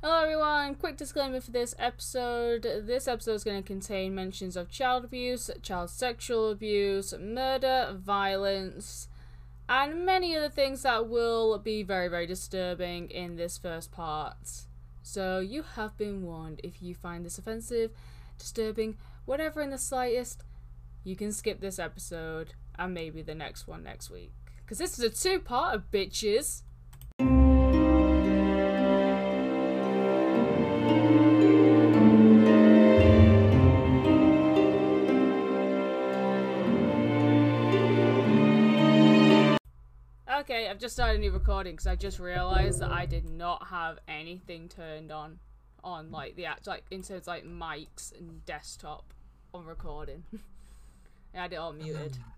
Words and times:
Hello, 0.00 0.22
everyone. 0.22 0.76
Quick 0.76 0.96
disclaimer 0.96 1.40
for 1.40 1.50
this 1.50 1.74
episode. 1.76 2.62
This 2.62 3.08
episode 3.08 3.32
is 3.32 3.42
going 3.42 3.60
to 3.60 3.66
contain 3.66 4.14
mentions 4.14 4.56
of 4.56 4.70
child 4.70 5.04
abuse, 5.04 5.50
child 5.60 5.90
sexual 5.90 6.52
abuse, 6.52 7.12
murder, 7.18 7.96
violence, 7.98 9.08
and 9.68 10.06
many 10.06 10.36
other 10.36 10.50
things 10.50 10.82
that 10.82 11.08
will 11.08 11.58
be 11.58 11.82
very, 11.82 12.06
very 12.06 12.28
disturbing 12.28 13.10
in 13.10 13.34
this 13.34 13.58
first 13.58 13.90
part. 13.90 14.66
So, 15.02 15.40
you 15.40 15.64
have 15.74 15.98
been 15.98 16.22
warned. 16.22 16.60
If 16.62 16.80
you 16.80 16.94
find 16.94 17.26
this 17.26 17.38
offensive, 17.38 17.90
disturbing, 18.38 18.98
whatever 19.24 19.62
in 19.62 19.70
the 19.70 19.78
slightest, 19.78 20.44
you 21.02 21.16
can 21.16 21.32
skip 21.32 21.60
this 21.60 21.80
episode 21.80 22.52
and 22.78 22.94
maybe 22.94 23.20
the 23.20 23.34
next 23.34 23.66
one 23.66 23.82
next 23.82 24.10
week. 24.10 24.30
Because 24.58 24.78
this 24.78 24.96
is 24.96 25.04
a 25.04 25.10
two 25.10 25.40
part 25.40 25.74
of 25.74 25.90
bitches. 25.90 26.62
I've 40.78 40.82
just 40.82 40.94
started 40.94 41.16
a 41.16 41.18
new 41.18 41.32
recording 41.32 41.72
because 41.72 41.88
I 41.88 41.96
just 41.96 42.20
realized 42.20 42.78
that 42.82 42.92
I 42.92 43.04
did 43.04 43.28
not 43.28 43.66
have 43.66 43.98
anything 44.06 44.68
turned 44.68 45.10
on 45.10 45.40
on 45.82 46.12
like 46.12 46.36
the 46.36 46.46
act 46.46 46.68
like 46.68 46.84
in 46.92 47.02
terms 47.02 47.22
of, 47.22 47.26
like 47.26 47.44
mics 47.44 48.16
and 48.16 48.46
desktop 48.46 49.12
on 49.52 49.64
recording. 49.64 50.22
I 51.34 51.38
had 51.38 51.52
it 51.52 51.56
all 51.56 51.72
muted. 51.72 52.16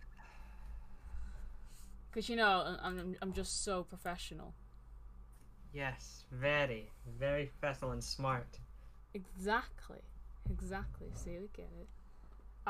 Because 2.11 2.31
you 2.31 2.37
know, 2.37 2.79
I'm, 2.83 2.99
I'm 2.99 3.17
I'm 3.21 3.33
just 3.35 3.63
so 3.63 3.83
professional. 3.83 4.55
Yes, 5.75 6.25
very, 6.33 6.91
very 7.19 7.53
professional 7.61 7.91
and 7.91 8.03
smart. 8.03 8.59
Exactly, 9.13 10.01
exactly. 10.51 11.09
See, 11.15 11.33
we 11.33 11.51
get 11.55 11.69
it. 11.79 11.89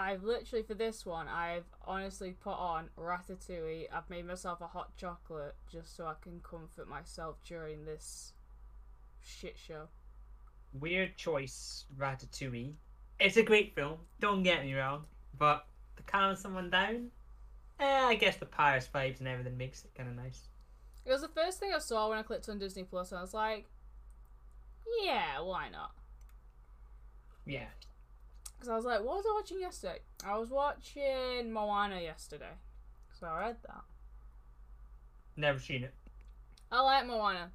I've 0.00 0.24
literally 0.24 0.62
for 0.62 0.74
this 0.74 1.04
one, 1.04 1.28
I've 1.28 1.66
honestly 1.86 2.32
put 2.32 2.54
on 2.54 2.88
ratatouille. 2.98 3.86
I've 3.92 4.08
made 4.08 4.26
myself 4.26 4.60
a 4.62 4.66
hot 4.66 4.96
chocolate 4.96 5.54
just 5.70 5.94
so 5.94 6.06
I 6.06 6.14
can 6.22 6.40
comfort 6.40 6.88
myself 6.88 7.36
during 7.46 7.84
this 7.84 8.32
shit 9.22 9.56
show. 9.58 9.88
Weird 10.72 11.16
choice, 11.16 11.84
Ratatouille. 11.98 12.72
It's 13.18 13.36
a 13.36 13.42
great 13.42 13.74
film, 13.74 13.98
don't 14.20 14.42
get 14.42 14.64
me 14.64 14.74
wrong, 14.74 15.04
but 15.38 15.66
to 15.96 16.02
calm 16.04 16.34
someone 16.34 16.70
down, 16.70 17.10
eh, 17.78 18.04
I 18.06 18.14
guess 18.14 18.36
the 18.36 18.46
Paris 18.46 18.88
vibes 18.92 19.18
and 19.18 19.28
everything 19.28 19.58
makes 19.58 19.84
it 19.84 19.94
kind 19.94 20.08
of 20.08 20.16
nice. 20.16 20.48
It 21.04 21.12
was 21.12 21.20
the 21.20 21.28
first 21.28 21.60
thing 21.60 21.72
I 21.74 21.78
saw 21.78 22.08
when 22.08 22.18
I 22.18 22.22
clicked 22.22 22.48
on 22.48 22.58
Disney 22.58 22.84
Plus, 22.84 23.10
and 23.12 23.18
I 23.18 23.22
was 23.22 23.34
like, 23.34 23.66
"Yeah, 25.02 25.40
why 25.40 25.68
not?" 25.68 25.92
Yeah. 27.44 27.68
Because 28.60 28.68
I 28.68 28.76
was 28.76 28.84
like, 28.84 29.00
"What 29.02 29.16
was 29.16 29.24
I 29.26 29.32
watching 29.34 29.60
yesterday?" 29.60 30.00
I 30.22 30.36
was 30.36 30.50
watching 30.50 31.50
Moana 31.50 31.98
yesterday, 32.00 32.52
so 33.18 33.26
I 33.26 33.40
read 33.40 33.56
that. 33.62 33.84
Never 35.36 35.58
seen 35.58 35.82
it. 35.84 35.94
I 36.70 36.82
like 36.82 37.06
Moana. 37.06 37.50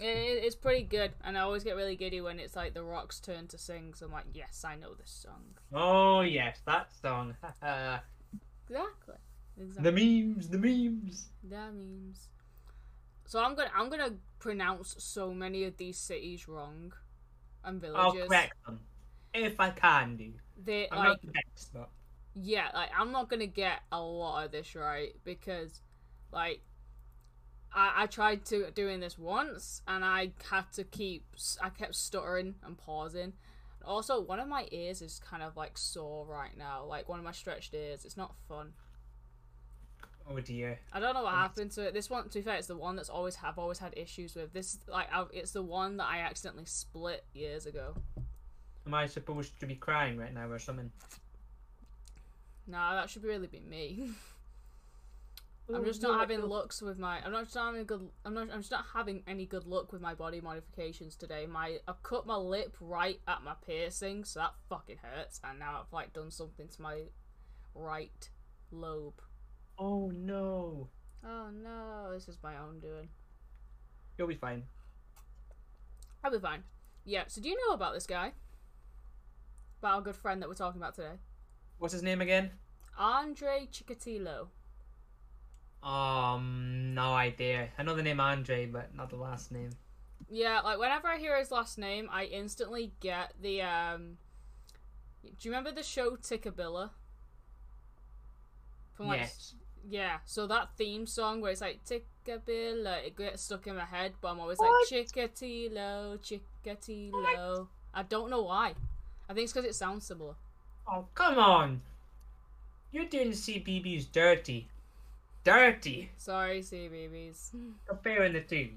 It, 0.00 0.04
it- 0.06 0.44
it's 0.44 0.56
pretty 0.56 0.82
good, 0.82 1.12
and 1.22 1.38
I 1.38 1.42
always 1.42 1.62
get 1.62 1.76
really 1.76 1.94
giddy 1.94 2.20
when 2.20 2.40
it's 2.40 2.56
like 2.56 2.74
The 2.74 2.82
Rock's 2.82 3.20
turn 3.20 3.46
to 3.48 3.58
sing. 3.58 3.94
So 3.94 4.06
I'm 4.06 4.12
like, 4.12 4.24
"Yes, 4.34 4.64
I 4.64 4.74
know 4.74 4.94
this 4.94 5.10
song." 5.10 5.44
Oh 5.72 6.22
yes, 6.22 6.60
that 6.66 6.92
song. 7.00 7.36
Exactly. 8.68 9.14
Exactly. 9.58 9.82
the 9.82 9.92
memes, 9.92 10.48
the 10.48 10.56
memes. 10.58 11.28
The 11.44 11.56
memes. 11.70 12.28
So 13.26 13.38
I'm 13.44 13.54
gonna 13.54 13.70
I'm 13.76 13.90
gonna 13.90 14.14
pronounce 14.40 14.96
so 14.98 15.32
many 15.34 15.64
of 15.64 15.76
these 15.76 15.98
cities 15.98 16.48
wrong, 16.48 16.94
and 17.62 17.78
villages. 17.80 18.22
I'll 18.22 18.26
correct 18.26 18.54
them 18.66 18.80
if 19.34 19.58
I 19.60 19.70
can 19.70 20.16
do. 20.16 20.32
They 20.64 20.88
I'm 20.90 20.98
like 20.98 21.08
not 21.08 21.34
but 21.72 21.90
yeah, 22.34 22.68
like 22.74 22.90
I'm 22.98 23.12
not 23.12 23.28
gonna 23.28 23.46
get 23.46 23.80
a 23.90 24.00
lot 24.00 24.44
of 24.44 24.52
this 24.52 24.74
right 24.74 25.14
because, 25.24 25.80
like, 26.32 26.60
I 27.74 27.92
I 28.02 28.06
tried 28.06 28.44
to 28.46 28.70
doing 28.70 29.00
this 29.00 29.18
once 29.18 29.82
and 29.86 30.04
I 30.04 30.32
had 30.50 30.72
to 30.74 30.84
keep 30.84 31.26
I 31.60 31.68
kept 31.68 31.94
stuttering 31.94 32.54
and 32.64 32.76
pausing. 32.78 33.34
Also, 33.84 34.20
one 34.20 34.38
of 34.38 34.48
my 34.48 34.66
ears 34.70 35.02
is 35.02 35.20
kind 35.28 35.42
of 35.42 35.56
like 35.56 35.76
sore 35.76 36.24
right 36.24 36.56
now, 36.56 36.84
like 36.84 37.08
one 37.08 37.18
of 37.18 37.24
my 37.24 37.32
stretched 37.32 37.74
ears. 37.74 38.04
It's 38.04 38.16
not 38.16 38.34
fun. 38.48 38.72
oh 40.30 40.38
dear. 40.40 40.78
I 40.92 41.00
don't 41.00 41.14
know 41.14 41.24
what 41.24 41.34
happened 41.34 41.72
to 41.72 41.82
it. 41.82 41.92
This 41.92 42.08
one, 42.08 42.28
to 42.28 42.38
be 42.38 42.42
fair, 42.42 42.54
it's 42.54 42.68
the 42.68 42.76
one 42.76 42.96
that's 42.96 43.10
always 43.10 43.34
have 43.36 43.58
always 43.58 43.78
had 43.78 43.92
issues 43.96 44.34
with. 44.36 44.52
This 44.54 44.78
like 44.88 45.08
I, 45.12 45.26
it's 45.34 45.50
the 45.50 45.62
one 45.62 45.98
that 45.98 46.06
I 46.06 46.20
accidentally 46.20 46.64
split 46.64 47.24
years 47.34 47.66
ago. 47.66 47.94
Am 48.86 48.94
I 48.94 49.06
supposed 49.06 49.58
to 49.60 49.66
be 49.66 49.74
crying 49.76 50.16
right 50.18 50.34
now 50.34 50.48
or 50.48 50.58
something? 50.58 50.90
Nah, 52.66 52.94
that 52.94 53.10
should 53.10 53.24
really 53.24 53.46
be 53.46 53.60
me. 53.60 54.10
I'm 55.72 55.84
just 55.84 56.02
not 56.02 56.18
having 56.18 56.40
feel- 56.40 56.48
looks 56.48 56.82
with 56.82 56.98
my. 56.98 57.20
I'm 57.24 57.32
not 57.32 57.44
just 57.44 57.56
having 57.56 57.84
good. 57.84 58.08
I'm 58.24 58.34
not. 58.34 58.48
I'm 58.52 58.60
just 58.60 58.72
not 58.72 58.84
having 58.92 59.22
any 59.26 59.46
good 59.46 59.64
luck 59.64 59.92
with 59.92 60.02
my 60.02 60.12
body 60.14 60.40
modifications 60.40 61.14
today. 61.14 61.46
My 61.46 61.78
I 61.86 61.92
cut 62.02 62.26
my 62.26 62.36
lip 62.36 62.76
right 62.80 63.20
at 63.28 63.42
my 63.42 63.54
piercing, 63.64 64.24
so 64.24 64.40
that 64.40 64.54
fucking 64.68 64.98
hurts. 65.02 65.40
And 65.44 65.58
now 65.60 65.80
I've 65.80 65.92
like 65.92 66.12
done 66.12 66.30
something 66.30 66.68
to 66.68 66.82
my 66.82 67.02
right 67.74 68.28
lobe. 68.70 69.20
Oh 69.78 70.10
no. 70.14 70.88
Oh 71.24 71.48
no, 71.50 72.12
this 72.12 72.28
is 72.28 72.38
my 72.42 72.58
own 72.58 72.80
doing. 72.80 73.08
You'll 74.18 74.28
be 74.28 74.34
fine. 74.34 74.64
I'll 76.24 76.32
be 76.32 76.38
fine. 76.38 76.64
Yeah. 77.04 77.24
So 77.28 77.40
do 77.40 77.48
you 77.48 77.56
know 77.66 77.74
about 77.74 77.94
this 77.94 78.06
guy? 78.06 78.32
About 79.82 79.94
our 79.96 80.00
good 80.02 80.14
friend 80.14 80.40
that 80.40 80.48
we're 80.48 80.54
talking 80.54 80.80
about 80.80 80.94
today, 80.94 81.18
What's 81.78 81.92
his 81.92 82.04
name 82.04 82.20
again? 82.20 82.52
Andrei 82.96 83.68
Chikatilo. 83.72 84.46
Um, 85.82 86.94
no 86.94 87.12
idea. 87.14 87.66
I 87.76 87.82
know 87.82 87.96
the 87.96 88.02
name 88.04 88.20
Andrei, 88.20 88.66
but 88.66 88.94
not 88.94 89.10
the 89.10 89.16
last 89.16 89.50
name. 89.50 89.70
Yeah, 90.30 90.60
like 90.60 90.78
whenever 90.78 91.08
I 91.08 91.18
hear 91.18 91.36
his 91.36 91.50
last 91.50 91.78
name, 91.78 92.08
I 92.12 92.26
instantly 92.26 92.92
get 93.00 93.32
the 93.42 93.62
um. 93.62 94.18
Do 95.24 95.30
you 95.40 95.50
remember 95.50 95.72
the 95.72 95.82
show 95.82 96.12
Tikkabilla? 96.12 96.90
From 98.92 99.08
like 99.08 99.18
yes. 99.18 99.54
yeah, 99.84 100.18
so 100.24 100.46
that 100.46 100.76
theme 100.76 101.06
song 101.08 101.40
where 101.40 101.50
it's 101.50 101.60
like 101.60 101.80
Tikkabilla, 101.84 103.04
it 103.04 103.16
gets 103.16 103.42
stuck 103.42 103.66
in 103.66 103.74
my 103.74 103.84
head, 103.84 104.12
but 104.20 104.28
I'm 104.28 104.38
always 104.38 104.58
What? 104.58 104.70
like 104.92 105.06
Chikatilo, 105.08 106.20
Chikatilo. 106.20 107.66
I 107.92 108.02
don't 108.04 108.30
know 108.30 108.42
why. 108.42 108.74
I 109.32 109.34
think 109.34 109.44
it's 109.44 109.54
because 109.54 109.66
it 109.66 109.74
sounds 109.74 110.04
similar. 110.04 110.34
Oh, 110.86 111.06
come 111.14 111.38
on. 111.38 111.80
You're 112.90 113.06
doing 113.06 113.30
CBeebies 113.30 114.12
dirty. 114.12 114.68
Dirty. 115.42 116.10
Sorry, 116.18 116.60
CBeebies. 116.60 117.48
Comparing 117.88 118.32
the 118.34 118.42
two. 118.42 118.68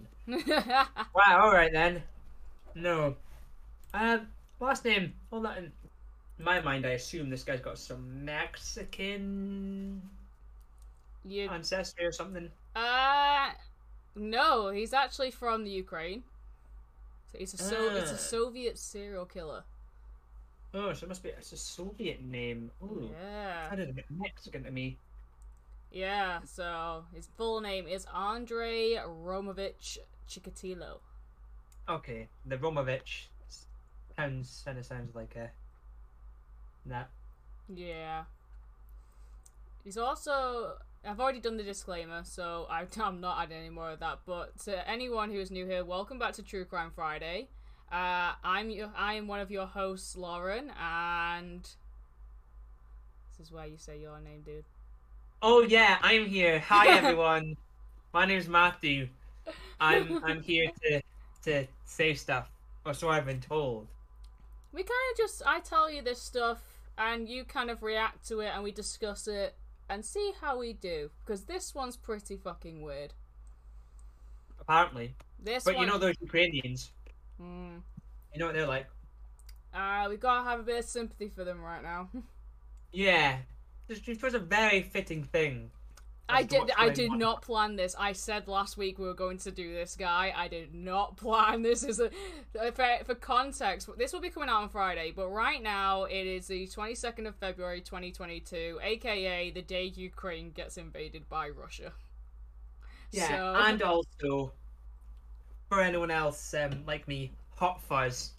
Wow, 1.13 1.41
alright 1.43 1.73
then. 1.73 2.01
No. 2.73 3.17
Um, 3.93 4.27
last 4.61 4.85
name. 4.85 5.11
Hold 5.29 5.43
that 5.43 5.57
in 5.57 5.73
my 6.39 6.61
mind, 6.61 6.85
I 6.85 6.91
assume 6.91 7.29
this 7.29 7.43
guy's 7.43 7.59
got 7.59 7.77
some 7.77 8.23
Mexican 8.23 10.01
you 11.25 11.49
ancestry 11.49 12.05
or 12.05 12.13
something. 12.13 12.49
Uh, 12.77 13.49
no, 14.15 14.69
he's 14.69 14.93
actually 14.93 15.31
from 15.31 15.65
the 15.65 15.69
Ukraine. 15.69 16.23
So 17.33 17.39
he's 17.39 17.53
a 17.53 17.57
so 17.57 17.93
it's 17.97 18.11
Ah. 18.11 18.15
a 18.15 18.17
Soviet 18.17 18.77
serial 18.77 19.25
killer. 19.25 19.63
Oh, 20.77 20.91
so 20.91 21.05
it 21.05 21.09
must 21.09 21.23
be 21.23 21.29
it's 21.29 21.53
a 21.53 21.57
Soviet 21.57 22.21
name. 22.21 22.69
Ooh. 22.83 23.09
Yeah, 23.11 23.69
Sounded 23.69 23.89
a 23.89 23.93
bit 23.93 24.05
Mexican 24.09 24.63
to 24.65 24.71
me. 24.71 24.97
yeah. 25.91 26.39
So 26.45 27.05
his 27.13 27.29
full 27.37 27.61
name 27.61 27.87
is 27.87 28.05
Andrei 28.13 28.95
Romovich 28.95 29.97
Chikatilo. 30.29 30.97
Okay, 31.87 32.27
the 32.45 32.57
Romovich 32.57 33.27
sounds 34.17 34.63
kind 34.65 34.77
of 34.77 34.85
sounds 34.85 35.15
like 35.15 35.35
a 35.37 35.49
that. 36.87 37.09
Yeah. 37.73 38.23
He's 39.83 39.97
also. 39.97 40.73
I've 41.07 41.19
already 41.19 41.39
done 41.39 41.55
the 41.57 41.63
disclaimer, 41.63 42.21
so 42.23 42.65
I, 42.69 42.85
I'm 43.01 43.21
not 43.21 43.39
adding 43.41 43.59
any 43.59 43.69
more 43.69 43.91
of 43.91 43.99
that. 43.99 44.19
But 44.25 44.57
to 44.65 44.89
anyone 44.89 45.29
who 45.31 45.39
is 45.39 45.51
new 45.51 45.65
here, 45.67 45.85
welcome 45.85 46.19
back 46.19 46.33
to 46.33 46.43
True 46.43 46.65
Crime 46.65 46.91
Friday. 46.93 47.47
Uh, 47.91 48.33
I'm 48.43 48.69
your, 48.69 48.89
I 48.97 49.13
am 49.13 49.27
one 49.27 49.39
of 49.39 49.51
your 49.51 49.65
hosts, 49.65 50.17
Lauren, 50.17 50.71
and 50.81 51.61
this 53.37 53.47
is 53.47 53.51
where 53.51 53.65
you 53.65 53.77
say 53.77 53.99
your 53.99 54.19
name, 54.19 54.41
dude. 54.45 54.63
Oh 55.41 55.61
yeah, 55.61 55.97
I'm 56.01 56.25
here. 56.25 56.59
Hi 56.59 56.87
everyone. 56.97 57.55
My 58.13 58.25
name's 58.25 58.47
Matthew. 58.47 59.07
I'm 59.79 60.23
I'm 60.23 60.41
here 60.41 60.71
to 60.83 61.01
to 61.43 61.67
say 61.85 62.13
stuff, 62.15 62.49
or 62.85 62.93
so 62.93 63.09
I've 63.09 63.25
been 63.25 63.41
told. 63.41 63.87
We 64.73 64.81
kind 64.81 64.91
of 65.11 65.17
just 65.17 65.41
I 65.45 65.59
tell 65.59 65.89
you 65.89 66.01
this 66.01 66.21
stuff, 66.21 66.61
and 66.97 67.29
you 67.29 67.43
kind 67.43 67.69
of 67.69 67.83
react 67.83 68.27
to 68.29 68.39
it, 68.39 68.51
and 68.53 68.63
we 68.63 68.71
discuss 68.71 69.27
it, 69.27 69.53
and 69.89 70.03
see 70.03 70.33
how 70.41 70.57
we 70.57 70.73
do. 70.73 71.11
Because 71.23 71.43
this 71.43 71.75
one's 71.75 71.97
pretty 71.97 72.37
fucking 72.37 72.81
weird. 72.81 73.13
Apparently, 74.59 75.13
This 75.39 75.63
but 75.63 75.75
one, 75.75 75.85
you 75.85 75.91
know 75.91 75.99
those 75.99 76.15
Ukrainians. 76.19 76.91
Mm. 77.41 77.81
You 78.33 78.39
know 78.39 78.45
what 78.47 78.55
they're 78.55 78.67
like. 78.67 78.87
Uh, 79.73 80.07
we 80.09 80.17
gotta 80.17 80.47
have 80.49 80.59
a 80.59 80.63
bit 80.63 80.79
of 80.79 80.85
sympathy 80.85 81.29
for 81.29 81.43
them 81.43 81.61
right 81.61 81.83
now. 81.83 82.09
Yeah, 82.91 83.39
this, 83.89 83.99
was 84.23 84.35
a 84.35 84.39
very 84.39 84.81
fitting 84.81 85.25
thing. 85.25 85.69
I 86.29 86.43
did. 86.43 86.71
I 86.77 86.89
did 86.89 87.11
on. 87.11 87.19
not 87.19 87.41
plan 87.41 87.75
this. 87.75 87.93
I 87.99 88.13
said 88.13 88.47
last 88.47 88.77
week 88.77 88.97
we 88.97 89.05
were 89.05 89.13
going 89.13 89.37
to 89.39 89.51
do 89.51 89.73
this, 89.73 89.95
guy. 89.95 90.33
I 90.35 90.47
did 90.47 90.73
not 90.73 91.17
plan 91.17 91.61
this. 91.61 91.83
Is 91.83 91.99
a 91.99 92.09
for, 92.71 92.87
for 93.03 93.15
context. 93.15 93.89
This 93.97 94.13
will 94.13 94.21
be 94.21 94.29
coming 94.29 94.47
out 94.47 94.63
on 94.63 94.69
Friday, 94.69 95.11
but 95.15 95.27
right 95.27 95.61
now 95.61 96.05
it 96.05 96.25
is 96.25 96.47
the 96.47 96.67
twenty 96.67 96.95
second 96.95 97.27
of 97.27 97.35
February, 97.35 97.81
twenty 97.81 98.11
twenty 98.11 98.39
two, 98.39 98.79
aka 98.81 99.51
the 99.51 99.61
day 99.61 99.91
Ukraine 99.93 100.51
gets 100.51 100.77
invaded 100.77 101.27
by 101.29 101.49
Russia. 101.49 101.91
Yeah, 103.11 103.27
So- 103.27 103.55
and 103.59 103.81
also 103.83 104.53
for 105.69 105.81
anyone 105.81 106.11
else 106.11 106.53
um, 106.53 106.83
like 106.85 107.07
me, 107.07 107.31
Hot 107.55 107.81
Fuzz. 107.81 108.31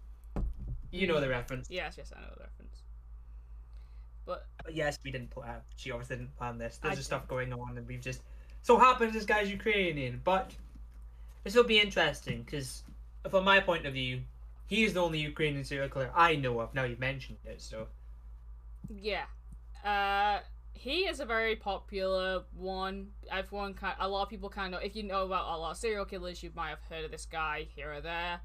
You 0.91 1.07
know 1.07 1.21
the 1.21 1.29
reference. 1.29 1.69
Yes, 1.71 1.95
yes, 1.99 2.13
I 2.17 2.21
know 2.21 2.29
the 2.35 2.43
reference. 2.43 2.83
But 4.25 4.47
But 4.65 4.75
yes, 4.75 4.99
we 5.05 5.11
didn't 5.11 5.31
plan. 5.31 5.61
She 5.77 5.91
obviously 5.91 6.17
didn't 6.17 6.37
plan 6.37 6.59
this. 6.59 6.79
There's 6.83 6.97
just 6.97 7.07
stuff 7.07 7.29
going 7.29 7.53
on, 7.53 7.77
and 7.77 7.87
we've 7.87 8.01
just 8.01 8.23
so 8.63 8.79
happens 8.79 9.13
this 9.13 9.25
guy's 9.25 9.51
Ukrainian. 9.51 10.21
But 10.25 10.53
this 11.45 11.55
will 11.55 11.65
be 11.65 11.81
interesting 11.81 12.43
because, 12.43 12.83
from 13.31 13.45
my 13.45 13.61
point 13.61 13.87
of 13.87 13.93
view, 13.95 14.23
he 14.67 14.85
is 14.85 14.95
the 14.95 15.03
only 15.03 15.21
Ukrainian 15.21 15.65
serial 15.65 15.89
killer 15.89 16.11
I 16.15 16.37
know 16.37 16.61
of. 16.61 16.75
Now 16.75 16.85
you've 16.85 17.01
mentioned 17.01 17.39
it, 17.45 17.61
so 17.61 17.87
yeah, 18.89 19.25
uh, 19.85 20.41
he 20.77 21.07
is 21.07 21.21
a 21.21 21.25
very 21.25 21.57
popular 21.57 22.43
one. 22.55 23.09
Everyone 23.31 23.75
kind, 23.75 23.97
a 23.99 24.09
lot 24.09 24.23
of 24.23 24.29
people 24.29 24.49
kind 24.49 24.75
of, 24.75 24.83
if 24.83 24.95
you 24.95 25.03
know 25.03 25.25
about 25.25 25.47
a 25.47 25.57
lot 25.57 25.73
of 25.73 25.77
serial 25.77 26.05
killers, 26.05 26.43
you 26.43 26.51
might 26.55 26.69
have 26.69 26.83
heard 26.91 27.05
of 27.05 27.11
this 27.11 27.27
guy 27.27 27.67
here 27.75 27.93
or 27.93 28.01
there. 28.01 28.41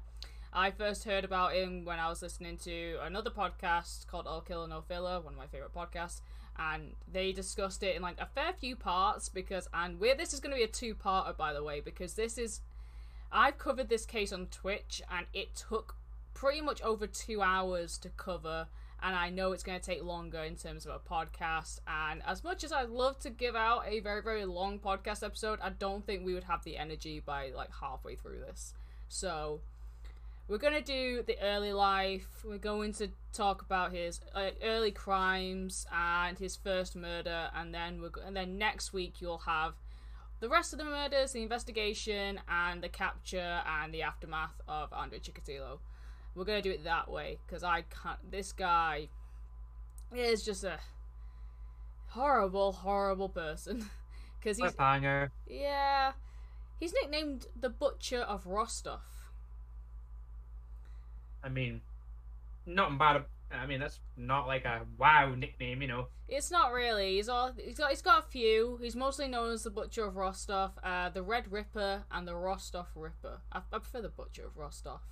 I 0.52 0.70
first 0.70 1.04
heard 1.04 1.24
about 1.24 1.54
him 1.54 1.84
when 1.84 1.98
I 1.98 2.08
was 2.08 2.22
listening 2.22 2.56
to 2.58 2.98
another 3.02 3.30
podcast 3.30 4.06
called 4.06 4.26
All 4.26 4.40
Killer 4.40 4.66
No 4.66 4.80
Filler, 4.80 5.20
one 5.20 5.34
of 5.34 5.38
my 5.38 5.46
favorite 5.46 5.74
podcasts, 5.74 6.20
and 6.58 6.94
they 7.10 7.32
discussed 7.32 7.82
it 7.82 7.96
in 7.96 8.02
like 8.02 8.20
a 8.20 8.26
fair 8.26 8.52
few 8.58 8.76
parts 8.76 9.28
because, 9.28 9.68
and 9.72 10.00
we're, 10.00 10.16
this 10.16 10.32
is 10.32 10.40
going 10.40 10.52
to 10.52 10.58
be 10.58 10.64
a 10.64 10.68
two-parter 10.68 11.36
by 11.36 11.52
the 11.52 11.62
way 11.62 11.80
because 11.80 12.14
this 12.14 12.38
is, 12.38 12.60
I've 13.30 13.58
covered 13.58 13.88
this 13.88 14.04
case 14.04 14.32
on 14.32 14.46
Twitch 14.46 15.02
and 15.10 15.26
it 15.32 15.54
took 15.54 15.96
pretty 16.34 16.60
much 16.60 16.82
over 16.82 17.06
two 17.06 17.40
hours 17.40 17.98
to 17.98 18.08
cover 18.10 18.68
and 19.02 19.16
I 19.16 19.30
know 19.30 19.52
it's 19.52 19.62
going 19.62 19.78
to 19.78 19.84
take 19.84 20.04
longer 20.04 20.38
in 20.38 20.56
terms 20.56 20.86
of 20.86 20.92
a 20.92 20.98
podcast. 20.98 21.80
And 21.86 22.22
as 22.26 22.44
much 22.44 22.62
as 22.62 22.72
I'd 22.72 22.88
love 22.88 23.18
to 23.20 23.30
give 23.30 23.56
out 23.56 23.84
a 23.86 24.00
very, 24.00 24.22
very 24.22 24.44
long 24.44 24.78
podcast 24.78 25.24
episode, 25.24 25.58
I 25.62 25.70
don't 25.70 26.06
think 26.06 26.24
we 26.24 26.34
would 26.34 26.44
have 26.44 26.62
the 26.62 26.76
energy 26.78 27.20
by 27.24 27.50
like 27.54 27.70
halfway 27.80 28.14
through 28.14 28.40
this. 28.40 28.74
So 29.08 29.60
we're 30.48 30.58
going 30.58 30.74
to 30.74 30.82
do 30.82 31.22
the 31.26 31.36
early 31.42 31.72
life. 31.72 32.44
We're 32.44 32.58
going 32.58 32.92
to 32.94 33.08
talk 33.32 33.62
about 33.62 33.92
his 33.92 34.20
uh, 34.34 34.50
early 34.62 34.90
crimes 34.90 35.86
and 35.92 36.38
his 36.38 36.56
first 36.56 36.94
murder, 36.94 37.50
and 37.56 37.74
then 37.74 38.00
we're 38.00 38.10
go- 38.10 38.22
and 38.24 38.36
then 38.36 38.58
next 38.58 38.92
week 38.92 39.14
you'll 39.20 39.38
have 39.38 39.74
the 40.40 40.48
rest 40.48 40.72
of 40.72 40.78
the 40.78 40.84
murders, 40.84 41.32
the 41.32 41.42
investigation, 41.42 42.40
and 42.48 42.82
the 42.82 42.88
capture 42.88 43.62
and 43.66 43.94
the 43.94 44.02
aftermath 44.02 44.60
of 44.66 44.92
Andrei 44.92 45.20
Chikatilo. 45.20 45.78
We're 46.34 46.44
gonna 46.44 46.62
do 46.62 46.70
it 46.70 46.84
that 46.84 47.10
way 47.10 47.38
because 47.46 47.62
I 47.62 47.82
can't. 47.82 48.18
This 48.30 48.52
guy 48.52 49.08
is 50.14 50.44
just 50.44 50.64
a 50.64 50.78
horrible, 52.08 52.72
horrible 52.72 53.28
person. 53.28 53.88
Because 54.42 54.58
he's 54.58 54.72
cliffhanger. 54.72 55.30
yeah, 55.46 56.14
he's 56.80 56.92
nicknamed 57.00 57.46
the 57.54 57.68
Butcher 57.68 58.18
of 58.18 58.44
Rostov. 58.44 58.98
I 61.44 61.48
mean, 61.48 61.80
not 62.66 62.98
bad. 62.98 63.22
I 63.52 63.66
mean, 63.66 63.78
that's 63.78 64.00
not 64.16 64.48
like 64.48 64.64
a 64.64 64.80
wow 64.98 65.32
nickname, 65.36 65.80
you 65.80 65.86
know. 65.86 66.08
It's 66.28 66.50
not 66.50 66.72
really. 66.72 67.14
He's 67.14 67.28
all 67.28 67.52
he's 67.56 67.78
got. 67.78 67.90
He's 67.90 68.02
got 68.02 68.24
a 68.24 68.26
few. 68.26 68.80
He's 68.82 68.96
mostly 68.96 69.28
known 69.28 69.52
as 69.52 69.62
the 69.62 69.70
Butcher 69.70 70.06
of 70.06 70.16
Rostov, 70.16 70.72
uh, 70.82 71.10
the 71.10 71.22
Red 71.22 71.52
Ripper, 71.52 72.02
and 72.10 72.26
the 72.26 72.34
Rostov 72.34 72.88
Ripper. 72.96 73.42
I, 73.52 73.58
I 73.58 73.78
prefer 73.78 74.00
the 74.00 74.08
Butcher 74.08 74.46
of 74.46 74.56
Rostov. 74.56 75.02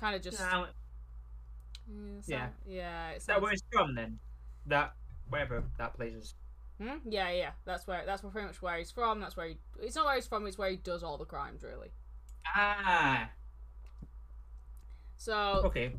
Kind 0.00 0.16
of 0.16 0.22
just 0.22 0.38
Now, 0.40 0.66
Mm, 1.90 2.22
Yeah. 2.26 2.48
so- 2.48 2.54
yeah. 2.66 3.10
It 3.10 3.16
is 3.18 3.26
that 3.26 3.42
where 3.42 3.52
it's 3.52 3.62
from 3.72 3.94
then? 3.94 4.18
That 4.66 4.94
wherever 5.28 5.62
that 5.78 5.94
place 5.94 6.14
is. 6.14 6.34
Hmm? 6.78 6.98
Yeah, 7.04 7.30
yeah. 7.30 7.52
That's 7.64 7.86
where. 7.86 8.06
That's 8.06 8.22
pretty 8.22 8.46
much 8.46 8.62
where 8.62 8.78
he's 8.78 8.90
from. 8.92 9.20
That's 9.20 9.36
where 9.36 9.48
he. 9.48 9.58
It's 9.80 9.96
not 9.96 10.06
where 10.06 10.14
he's 10.14 10.26
from. 10.26 10.46
It's 10.46 10.56
where 10.56 10.70
he 10.70 10.76
does 10.76 11.02
all 11.02 11.18
the 11.18 11.24
crimes, 11.26 11.62
really. 11.62 11.90
Ah, 12.46 13.30
So 15.16 15.62
okay. 15.64 15.96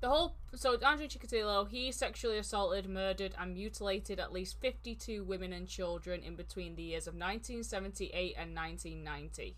the 0.00 0.08
whole. 0.08 0.34
So 0.54 0.76
Andrew 0.78 1.06
Chikatilo, 1.06 1.68
he 1.68 1.92
sexually 1.92 2.38
assaulted, 2.38 2.88
murdered, 2.88 3.34
and 3.38 3.54
mutilated 3.54 4.18
at 4.18 4.32
least 4.32 4.58
fifty-two 4.60 5.24
women 5.24 5.52
and 5.52 5.68
children 5.68 6.22
in 6.22 6.34
between 6.36 6.74
the 6.74 6.82
years 6.82 7.06
of 7.06 7.14
1978 7.14 8.34
and 8.36 8.54
1990. 8.56 9.56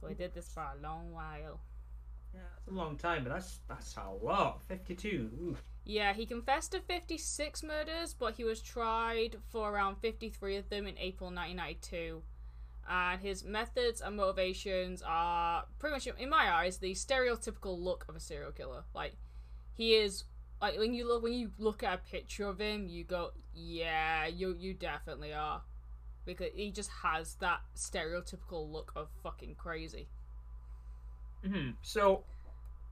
So 0.00 0.08
he 0.08 0.14
did 0.14 0.34
this 0.34 0.48
for 0.52 0.62
a 0.62 0.74
long 0.82 1.12
while. 1.12 1.60
Yeah, 2.34 2.40
that's 2.54 2.68
a 2.68 2.72
long 2.72 2.96
time, 2.96 3.24
but 3.24 3.32
that's 3.32 3.60
that's 3.68 3.96
a 3.96 4.24
lot. 4.24 4.62
Fifty-two. 4.64 5.30
Ooh. 5.40 5.56
Yeah, 5.84 6.12
he 6.12 6.26
confessed 6.26 6.72
to 6.72 6.80
56 6.80 7.62
murders, 7.64 8.14
but 8.14 8.34
he 8.34 8.44
was 8.44 8.62
tried 8.62 9.36
for 9.48 9.72
around 9.72 9.96
53 9.96 10.56
of 10.56 10.68
them 10.68 10.86
in 10.86 10.96
April 10.96 11.28
1992. 11.28 12.22
And 12.88 13.20
his 13.20 13.44
methods 13.44 14.00
and 14.00 14.16
motivations 14.16 15.02
are 15.04 15.64
pretty 15.80 15.94
much, 15.94 16.06
in 16.06 16.30
my 16.30 16.52
eyes, 16.52 16.78
the 16.78 16.92
stereotypical 16.92 17.76
look 17.80 18.04
of 18.08 18.14
a 18.14 18.20
serial 18.20 18.52
killer. 18.52 18.84
Like, 18.94 19.16
he 19.74 19.94
is 19.94 20.24
like 20.60 20.78
when 20.78 20.94
you 20.94 21.06
look 21.06 21.22
when 21.24 21.32
you 21.32 21.50
look 21.58 21.82
at 21.82 21.94
a 21.94 22.10
picture 22.10 22.46
of 22.46 22.60
him, 22.60 22.86
you 22.88 23.02
go, 23.02 23.32
yeah, 23.52 24.26
you 24.26 24.54
you 24.56 24.74
definitely 24.74 25.32
are, 25.32 25.62
because 26.24 26.50
he 26.54 26.70
just 26.70 26.90
has 27.02 27.34
that 27.40 27.60
stereotypical 27.76 28.70
look 28.70 28.92
of 28.94 29.08
fucking 29.22 29.56
crazy. 29.56 30.08
Hmm 31.44 31.70
So 31.82 32.24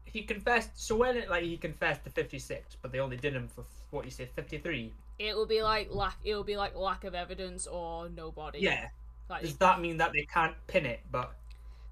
he 0.04 0.22
confessed. 0.24 0.70
So 0.74 0.96
when 0.96 1.16
it 1.16 1.30
like 1.30 1.44
he 1.44 1.56
confessed 1.58 2.04
to 2.04 2.10
fifty-six, 2.10 2.76
but 2.80 2.92
they 2.92 3.00
only 3.00 3.16
did 3.16 3.34
him 3.34 3.48
for 3.48 3.66
what 3.90 4.04
you 4.04 4.10
say 4.10 4.26
fifty-three. 4.26 4.94
It 5.18 5.36
will 5.36 5.46
be 5.46 5.62
like 5.62 5.88
lack. 5.90 6.18
It 6.24 6.34
will 6.34 6.44
be 6.44 6.56
like 6.56 6.74
lack 6.74 7.04
of 7.04 7.14
evidence 7.14 7.66
or 7.66 8.08
nobody. 8.08 8.60
Yeah. 8.60 8.88
Like 9.28 9.42
Does 9.42 9.56
that 9.58 9.80
mean 9.80 9.98
that 9.98 10.12
they 10.12 10.24
can't 10.32 10.56
pin 10.66 10.86
it? 10.86 11.00
But 11.10 11.34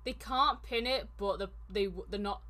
they 0.04 0.12
can't 0.14 0.60
pin 0.62 0.86
it, 0.88 1.08
but 1.16 1.38
the, 1.38 1.50
they 1.68 1.88
they're 2.08 2.18
not. 2.18 2.42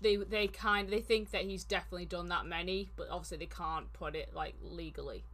They 0.00 0.16
they 0.16 0.48
kind 0.48 0.88
they 0.88 1.00
think 1.00 1.30
that 1.30 1.42
he's 1.44 1.64
definitely 1.64 2.06
done 2.06 2.28
that 2.28 2.46
many, 2.46 2.90
but 2.96 3.08
obviously 3.10 3.38
they 3.38 3.46
can't 3.46 3.92
put 3.92 4.14
it 4.16 4.34
like 4.34 4.56
legally. 4.60 5.24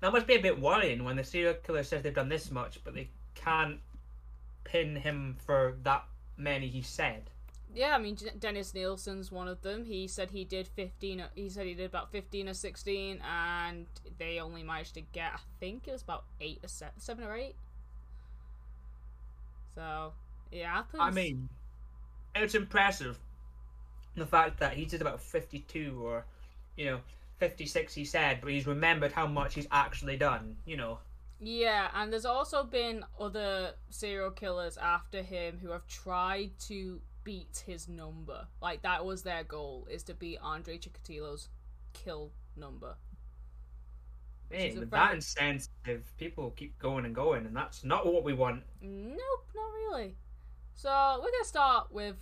that 0.00 0.12
must 0.12 0.26
be 0.26 0.34
a 0.34 0.40
bit 0.40 0.58
worrying 0.60 1.04
when 1.04 1.16
the 1.16 1.24
serial 1.24 1.54
killer 1.54 1.82
says 1.82 2.02
they've 2.02 2.14
done 2.14 2.28
this 2.28 2.50
much, 2.50 2.82
but 2.84 2.94
they 2.94 3.10
can't 3.34 3.80
pin 4.64 4.96
him 4.96 5.36
for 5.44 5.76
that 5.84 6.04
many. 6.36 6.68
He 6.68 6.82
said. 6.82 7.30
Yeah, 7.74 7.94
I 7.94 7.98
mean 7.98 8.16
Dennis 8.38 8.72
Nilsen's 8.72 9.30
one 9.30 9.48
of 9.48 9.60
them. 9.62 9.84
He 9.84 10.06
said 10.08 10.30
he 10.30 10.44
did 10.44 10.66
fifteen. 10.66 11.22
He 11.34 11.48
said 11.48 11.66
he 11.66 11.74
did 11.74 11.86
about 11.86 12.10
fifteen 12.10 12.48
or 12.48 12.54
sixteen, 12.54 13.20
and 13.28 13.86
they 14.18 14.38
only 14.40 14.62
managed 14.62 14.94
to 14.94 15.00
get 15.00 15.32
I 15.34 15.40
think 15.60 15.88
it 15.88 15.92
was 15.92 16.02
about 16.02 16.24
eight 16.40 16.60
or 16.62 16.68
seven, 16.68 16.94
seven 16.98 17.24
or 17.24 17.36
eight. 17.36 17.56
So 19.74 20.12
it 20.50 20.64
happens. 20.64 21.02
I 21.02 21.10
mean, 21.10 21.48
it's 22.34 22.54
impressive 22.54 23.18
the 24.16 24.26
fact 24.26 24.58
that 24.60 24.72
he 24.72 24.84
did 24.84 25.00
about 25.00 25.20
52 25.20 26.00
or, 26.02 26.24
you 26.76 26.86
know, 26.86 27.00
56 27.38 27.94
he 27.94 28.04
said, 28.04 28.38
but 28.40 28.50
he's 28.50 28.66
remembered 28.66 29.12
how 29.12 29.26
much 29.26 29.54
he's 29.54 29.66
actually 29.70 30.16
done, 30.16 30.56
you 30.64 30.76
know. 30.76 30.98
Yeah, 31.38 31.88
and 31.94 32.12
there's 32.12 32.24
also 32.24 32.64
been 32.64 33.04
other 33.20 33.74
serial 33.90 34.30
killers 34.30 34.78
after 34.78 35.22
him 35.22 35.58
who 35.60 35.70
have 35.70 35.86
tried 35.86 36.52
to 36.60 37.00
beat 37.24 37.62
his 37.66 37.88
number. 37.88 38.46
Like 38.62 38.82
that 38.82 39.04
was 39.04 39.22
their 39.22 39.44
goal 39.44 39.86
is 39.90 40.02
to 40.04 40.14
beat 40.14 40.38
Andrei 40.44 40.78
Chikatilo's 40.78 41.48
kill 41.92 42.32
number. 42.56 42.96
Which 44.48 44.60
Hey, 44.60 44.68
is 44.68 44.76
a 44.76 44.80
with 44.80 44.90
that 44.92 45.14
insensitive, 45.14 46.12
people 46.16 46.50
keep 46.56 46.78
going 46.78 47.04
and 47.04 47.14
going, 47.14 47.46
and 47.46 47.54
that's 47.54 47.84
not 47.84 48.06
what 48.06 48.24
we 48.24 48.32
want. 48.32 48.62
Nope, 48.80 49.50
not 49.54 49.72
really. 49.72 50.14
So 50.74 50.88
we're 51.18 51.32
gonna 51.32 51.44
start 51.44 51.92
with 51.92 52.16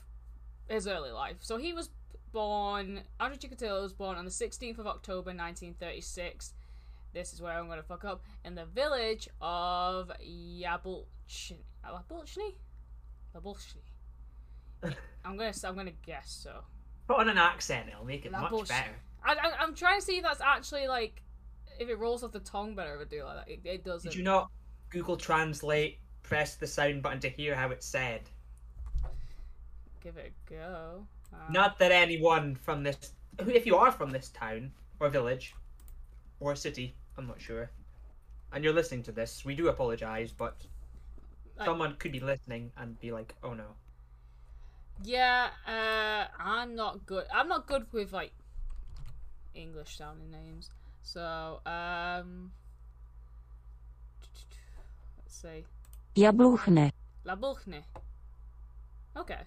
his 0.68 0.88
early 0.88 1.11
life. 1.11 1.37
So 1.40 1.59
he 1.59 1.73
was 1.73 1.90
born. 2.33 3.02
Andrei 3.21 3.37
Chikatilo 3.38 3.83
was 3.83 3.92
born 3.92 4.16
on 4.16 4.25
the 4.25 4.30
16th 4.30 4.78
of 4.78 4.87
October, 4.87 5.30
1936. 5.30 6.54
This 7.14 7.33
is 7.33 7.40
where 7.40 7.52
I'm 7.52 7.68
gonna 7.68 7.83
fuck 7.83 8.04
up 8.04 8.25
in 8.44 8.54
the 8.54 8.66
village 8.66 9.28
of. 9.40 10.11
Yablchny. 10.21 11.59
Yablchny. 13.35 13.83
I'm 15.25 15.37
gonna. 15.37 15.52
I'm 15.64 15.76
gonna 15.76 15.92
guess 16.04 16.30
so. 16.42 16.61
Put 17.06 17.18
on 17.18 17.28
an 17.28 17.38
accent, 17.38 17.88
it'll 17.90 18.04
make 18.04 18.26
it 18.26 18.33
much 18.33 18.68
better. 18.68 18.97
I, 19.25 19.35
I, 19.35 19.52
I'm 19.61 19.75
trying 19.75 20.00
to 20.00 20.04
see 20.04 20.16
if 20.16 20.23
that's 20.23 20.40
actually 20.40 20.88
like 20.88 21.23
if 21.78 21.88
it 21.88 21.99
rolls 21.99 22.25
off 22.25 22.33
the 22.33 22.40
tongue 22.40 22.75
better 22.75 22.94
if 22.97 23.02
I 23.02 23.04
do 23.04 23.25
like 23.25 23.47
that. 23.47 23.52
It, 23.52 23.61
it 23.64 23.85
doesn't. 23.85 24.11
Did 24.11 24.16
you 24.16 24.25
not 24.25 24.50
Google 24.90 25.16
Translate, 25.16 25.99
press 26.23 26.56
the 26.56 26.66
sound 26.66 27.02
button 27.02 27.21
to 27.21 27.28
hear 27.28 27.54
how 27.54 27.71
it's 27.71 27.87
said? 27.87 28.23
give 30.04 30.18
it 30.18 30.33
a 30.47 30.50
go. 30.50 31.06
Uh, 31.33 31.37
Not 31.50 31.78
that 31.78 31.90
anyone 31.90 32.54
from 32.54 32.83
this, 32.83 33.12
if 33.38 33.66
you 33.66 33.76
are 33.76 33.90
from 33.90 34.11
this 34.11 34.28
town 34.28 34.71
or 35.00 35.09
village 35.09 35.54
or 36.40 36.54
city, 36.54 36.94
I'm 37.16 37.26
not 37.26 37.40
sure, 37.40 37.71
and 38.52 38.64
you're 38.64 38.73
listening 38.73 39.02
to 39.04 39.12
this, 39.12 39.44
we 39.44 39.54
do 39.54 39.68
apologize, 39.68 40.33
but 40.33 40.56
I- 41.59 41.64
someone 41.64 41.97
could 41.97 42.12
be 42.12 42.21
listening 42.21 42.73
and 42.76 42.99
be 43.00 43.12
like, 43.12 43.35
"Oh 43.42 43.54
no." 43.54 43.76
Yeah, 45.02 45.50
uh, 45.66 46.26
I'm 46.38 46.75
not 46.75 47.04
good. 47.06 47.26
I'm 47.33 47.49
not 47.49 47.66
good 47.66 47.87
with 47.92 48.12
like 48.12 48.33
English 49.54 49.97
sounding 49.97 50.30
names. 50.30 50.71
So, 51.02 51.61
um, 51.66 52.52
let's 55.18 55.35
see, 55.42 55.64
Jabluchne. 56.16 56.92
Labuchne. 57.25 57.83
Okay, 59.16 59.40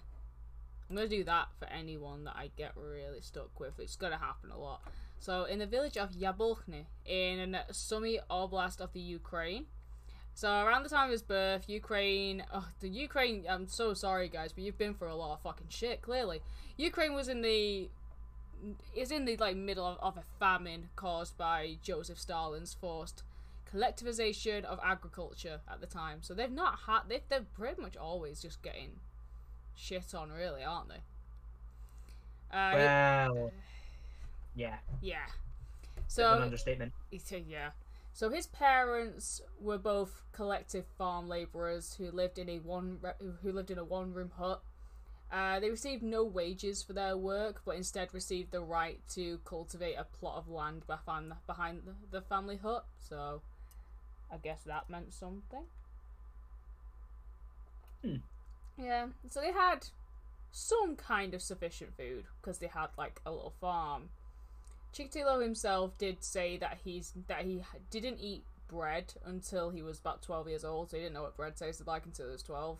I'm 0.88 0.96
gonna 0.96 1.08
do 1.08 1.24
that 1.24 1.48
for 1.58 1.66
anyone 1.66 2.24
that 2.24 2.36
I 2.36 2.50
get 2.56 2.72
really 2.76 3.20
stuck 3.20 3.58
with. 3.60 3.78
It's 3.78 3.96
gonna 3.96 4.18
happen 4.18 4.50
a 4.50 4.58
lot. 4.58 4.82
So, 5.20 5.44
in 5.44 5.58
the 5.58 5.66
village 5.66 5.96
of 5.96 6.12
Yabuchne, 6.12 6.84
in 7.04 7.58
Sumy 7.70 8.18
Oblast 8.30 8.80
of 8.80 8.92
the 8.92 9.00
Ukraine. 9.00 9.66
So 10.34 10.48
around 10.48 10.84
the 10.84 10.88
time 10.88 11.06
of 11.06 11.10
his 11.10 11.22
birth, 11.22 11.64
Ukraine, 11.68 12.44
oh, 12.54 12.68
the 12.78 12.88
Ukraine. 12.88 13.44
I'm 13.48 13.66
so 13.66 13.92
sorry, 13.92 14.28
guys, 14.28 14.52
but 14.52 14.62
you've 14.62 14.78
been 14.78 14.94
through 14.94 15.12
a 15.12 15.14
lot 15.14 15.32
of 15.32 15.42
fucking 15.42 15.66
shit. 15.68 16.00
Clearly, 16.00 16.42
Ukraine 16.76 17.12
was 17.12 17.28
in 17.28 17.42
the 17.42 17.90
is 18.94 19.10
in 19.10 19.24
the 19.24 19.36
like 19.36 19.56
middle 19.56 19.84
of, 19.84 19.98
of 19.98 20.16
a 20.16 20.22
famine 20.38 20.90
caused 20.94 21.36
by 21.36 21.78
Joseph 21.82 22.20
Stalin's 22.20 22.72
forced 22.72 23.24
collectivization 23.74 24.64
of 24.64 24.78
agriculture 24.84 25.58
at 25.68 25.80
the 25.80 25.88
time. 25.88 26.18
So 26.22 26.34
they've 26.34 26.48
not 26.48 26.80
had 26.86 27.00
they 27.08 27.22
they're 27.28 27.46
pretty 27.56 27.82
much 27.82 27.96
always 27.96 28.40
just 28.40 28.62
getting 28.62 29.00
shit 29.74 30.14
on, 30.14 30.30
really, 30.30 30.62
aren't 30.62 30.88
they? 30.88 32.56
Uh, 32.56 33.28
yeah, 34.58 34.76
yeah. 35.00 35.26
of 35.26 36.32
an 36.32 36.38
So 36.38 36.42
understatement. 36.42 36.92
Yeah. 37.48 37.70
So 38.12 38.30
his 38.30 38.48
parents 38.48 39.40
were 39.60 39.78
both 39.78 40.22
collective 40.32 40.84
farm 40.96 41.28
laborers 41.28 41.94
who 41.94 42.10
lived 42.10 42.38
in 42.38 42.48
a 42.48 42.58
one 42.58 42.98
who 43.42 43.52
lived 43.52 43.70
in 43.70 43.78
a 43.78 43.84
one 43.84 44.12
room 44.12 44.32
hut. 44.36 44.60
Uh, 45.30 45.60
they 45.60 45.70
received 45.70 46.02
no 46.02 46.24
wages 46.24 46.82
for 46.82 46.94
their 46.94 47.16
work, 47.16 47.60
but 47.64 47.76
instead 47.76 48.12
received 48.12 48.50
the 48.50 48.60
right 48.62 48.98
to 49.10 49.38
cultivate 49.44 49.94
a 49.94 50.04
plot 50.04 50.36
of 50.38 50.48
land 50.48 50.86
behind 50.86 51.32
behind 51.46 51.82
the, 51.84 51.94
the 52.10 52.22
family 52.22 52.56
hut. 52.56 52.86
So, 52.98 53.42
I 54.32 54.38
guess 54.38 54.64
that 54.64 54.90
meant 54.90 55.12
something. 55.12 55.66
Hmm. 58.02 58.16
Yeah. 58.76 59.06
So 59.28 59.40
they 59.40 59.52
had 59.52 59.86
some 60.50 60.96
kind 60.96 61.34
of 61.34 61.42
sufficient 61.42 61.96
food 61.96 62.24
because 62.40 62.58
they 62.58 62.68
had 62.68 62.88
like 62.96 63.20
a 63.26 63.30
little 63.30 63.54
farm. 63.60 64.08
Chikatilo 64.94 65.42
himself 65.42 65.96
did 65.98 66.22
say 66.24 66.56
that 66.58 66.78
he's 66.84 67.12
that 67.28 67.44
he 67.44 67.62
didn't 67.90 68.18
eat 68.18 68.44
bread 68.68 69.14
until 69.24 69.70
he 69.70 69.82
was 69.82 69.98
about 69.98 70.22
twelve 70.22 70.48
years 70.48 70.64
old, 70.64 70.90
so 70.90 70.96
he 70.96 71.02
didn't 71.02 71.14
know 71.14 71.22
what 71.22 71.36
bread 71.36 71.56
tasted 71.56 71.86
like 71.86 72.06
until 72.06 72.26
he 72.26 72.32
was 72.32 72.42
twelve. 72.42 72.78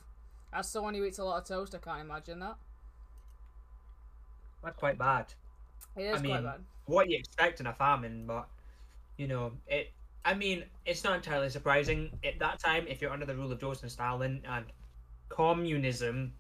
As 0.53 0.69
someone 0.69 0.95
who 0.95 1.05
eats 1.05 1.19
a 1.19 1.25
lot 1.25 1.43
of 1.43 1.47
toast, 1.47 1.75
I 1.75 1.79
can't 1.79 2.01
imagine 2.01 2.39
that. 2.41 2.57
That's 4.65 4.77
quite 4.77 4.99
bad. 4.99 5.27
It 5.97 6.03
is 6.03 6.19
I 6.19 6.23
mean, 6.23 6.33
quite 6.33 6.45
bad. 6.45 6.61
what 6.87 7.09
you 7.09 7.19
expect 7.19 7.61
in 7.61 7.67
a 7.67 7.73
famine, 7.75 8.25
but 8.27 8.49
you 9.17 9.29
know, 9.29 9.53
it. 9.67 9.93
I 10.25 10.35
mean, 10.35 10.65
it's 10.85 11.05
not 11.05 11.17
entirely 11.17 11.49
surprising 11.49 12.11
at 12.25 12.39
that 12.41 12.59
time 12.59 12.87
if 12.89 13.01
you're 13.01 13.13
under 13.13 13.25
the 13.25 13.35
rule 13.35 13.51
of 13.51 13.61
Joseph 13.61 13.91
Stalin 13.91 14.43
and 14.49 14.67
communism, 15.29 16.33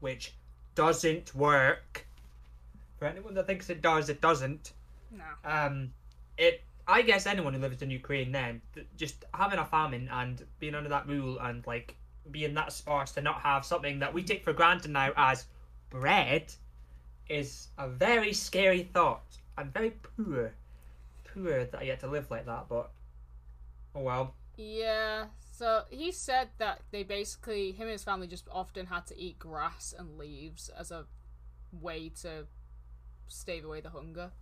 which 0.00 0.34
doesn't 0.74 1.34
work. 1.34 2.06
For 2.98 3.06
anyone 3.06 3.34
that 3.34 3.46
thinks 3.46 3.68
it 3.68 3.82
does, 3.82 4.08
it 4.08 4.20
doesn't. 4.20 4.72
No. 5.12 5.24
Um, 5.44 5.92
it. 6.38 6.62
I 6.88 7.02
guess 7.02 7.26
anyone 7.26 7.54
who 7.54 7.60
lives 7.60 7.80
in 7.80 7.90
Ukraine 7.90 8.32
then, 8.32 8.60
just 8.96 9.24
having 9.32 9.60
a 9.60 9.64
famine 9.64 10.08
and 10.10 10.44
being 10.58 10.74
under 10.74 10.88
that 10.88 11.06
rule 11.06 11.38
and 11.38 11.64
like 11.64 11.96
being 12.30 12.54
that 12.54 12.72
sparse 12.72 13.12
to 13.12 13.20
not 13.20 13.40
have 13.40 13.64
something 13.64 14.00
that 14.00 14.12
we 14.12 14.22
take 14.22 14.42
for 14.42 14.52
granted 14.52 14.90
now 14.90 15.12
as 15.16 15.46
bread 15.90 16.52
is 17.28 17.68
a 17.78 17.88
very 17.88 18.32
scary 18.32 18.82
thought 18.82 19.38
and 19.56 19.72
very 19.72 19.90
poor. 20.16 20.52
Poor 21.24 21.64
that 21.64 21.80
I 21.80 21.84
get 21.84 22.00
to 22.00 22.08
live 22.08 22.30
like 22.30 22.46
that, 22.46 22.66
but 22.68 22.90
oh 23.94 24.00
well. 24.00 24.34
Yeah. 24.56 25.26
So 25.52 25.82
he 25.90 26.12
said 26.12 26.48
that 26.58 26.80
they 26.90 27.02
basically 27.02 27.72
him 27.72 27.82
and 27.82 27.92
his 27.92 28.04
family 28.04 28.26
just 28.26 28.48
often 28.50 28.86
had 28.86 29.06
to 29.06 29.18
eat 29.18 29.38
grass 29.38 29.94
and 29.96 30.18
leaves 30.18 30.68
as 30.68 30.90
a 30.90 31.04
way 31.80 32.10
to 32.22 32.46
stave 33.28 33.64
away 33.64 33.80
the 33.80 33.90
hunger. 33.90 34.32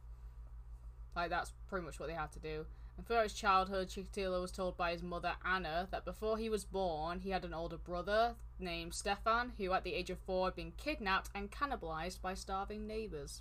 Like 1.15 1.31
that's 1.31 1.53
pretty 1.69 1.85
much 1.85 1.99
what 1.99 2.09
they 2.09 2.15
had 2.15 2.33
to 2.33 2.39
do. 2.39 2.67
And 2.97 3.07
throughout 3.07 3.25
his 3.25 3.33
childhood, 3.33 3.89
Chikatilo 3.89 4.43
was 4.43 4.53
told 4.53 4.77
by 4.77 4.93
his 4.93 5.03
mother 5.03 5.33
Anna 5.45 5.89
that 5.91 6.05
before 6.05 6.37
he 6.37 6.51
was 6.51 6.65
born, 6.65 7.21
he 7.21 7.31
had 7.31 7.45
an 7.45 7.55
older 7.55 7.79
brother 7.79 8.35
named 8.59 8.95
Stefan, 8.95 9.53
who 9.57 9.73
at 9.73 9.85
the 9.85 9.95
age 9.95 10.11
of 10.11 10.19
four 10.19 10.49
had 10.49 10.55
been 10.57 10.73
kidnapped 10.77 11.31
and 11.35 11.51
cannibalized 11.51 12.21
by 12.21 12.35
starving 12.35 12.87
neighbors. 12.87 13.41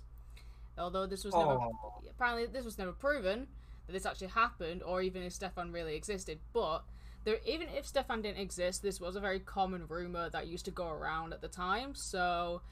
Although 0.78 1.06
this 1.06 1.24
was 1.24 1.34
never 1.34 1.52
Oh. 1.52 2.02
apparently 2.08 2.46
this 2.46 2.64
was 2.64 2.78
never 2.78 2.92
proven 2.92 3.48
that 3.86 3.92
this 3.92 4.06
actually 4.06 4.28
happened, 4.28 4.82
or 4.82 5.02
even 5.02 5.22
if 5.22 5.32
Stefan 5.34 5.72
really 5.72 5.94
existed. 5.94 6.38
But 6.54 6.84
there, 7.24 7.38
even 7.44 7.68
if 7.68 7.86
Stefan 7.86 8.22
didn't 8.22 8.40
exist, 8.40 8.82
this 8.82 8.98
was 8.98 9.14
a 9.14 9.20
very 9.20 9.40
common 9.40 9.86
rumor 9.88 10.30
that 10.30 10.46
used 10.46 10.64
to 10.64 10.70
go 10.70 10.88
around 10.88 11.34
at 11.34 11.42
the 11.42 11.48
time. 11.48 11.94
So 11.94 12.62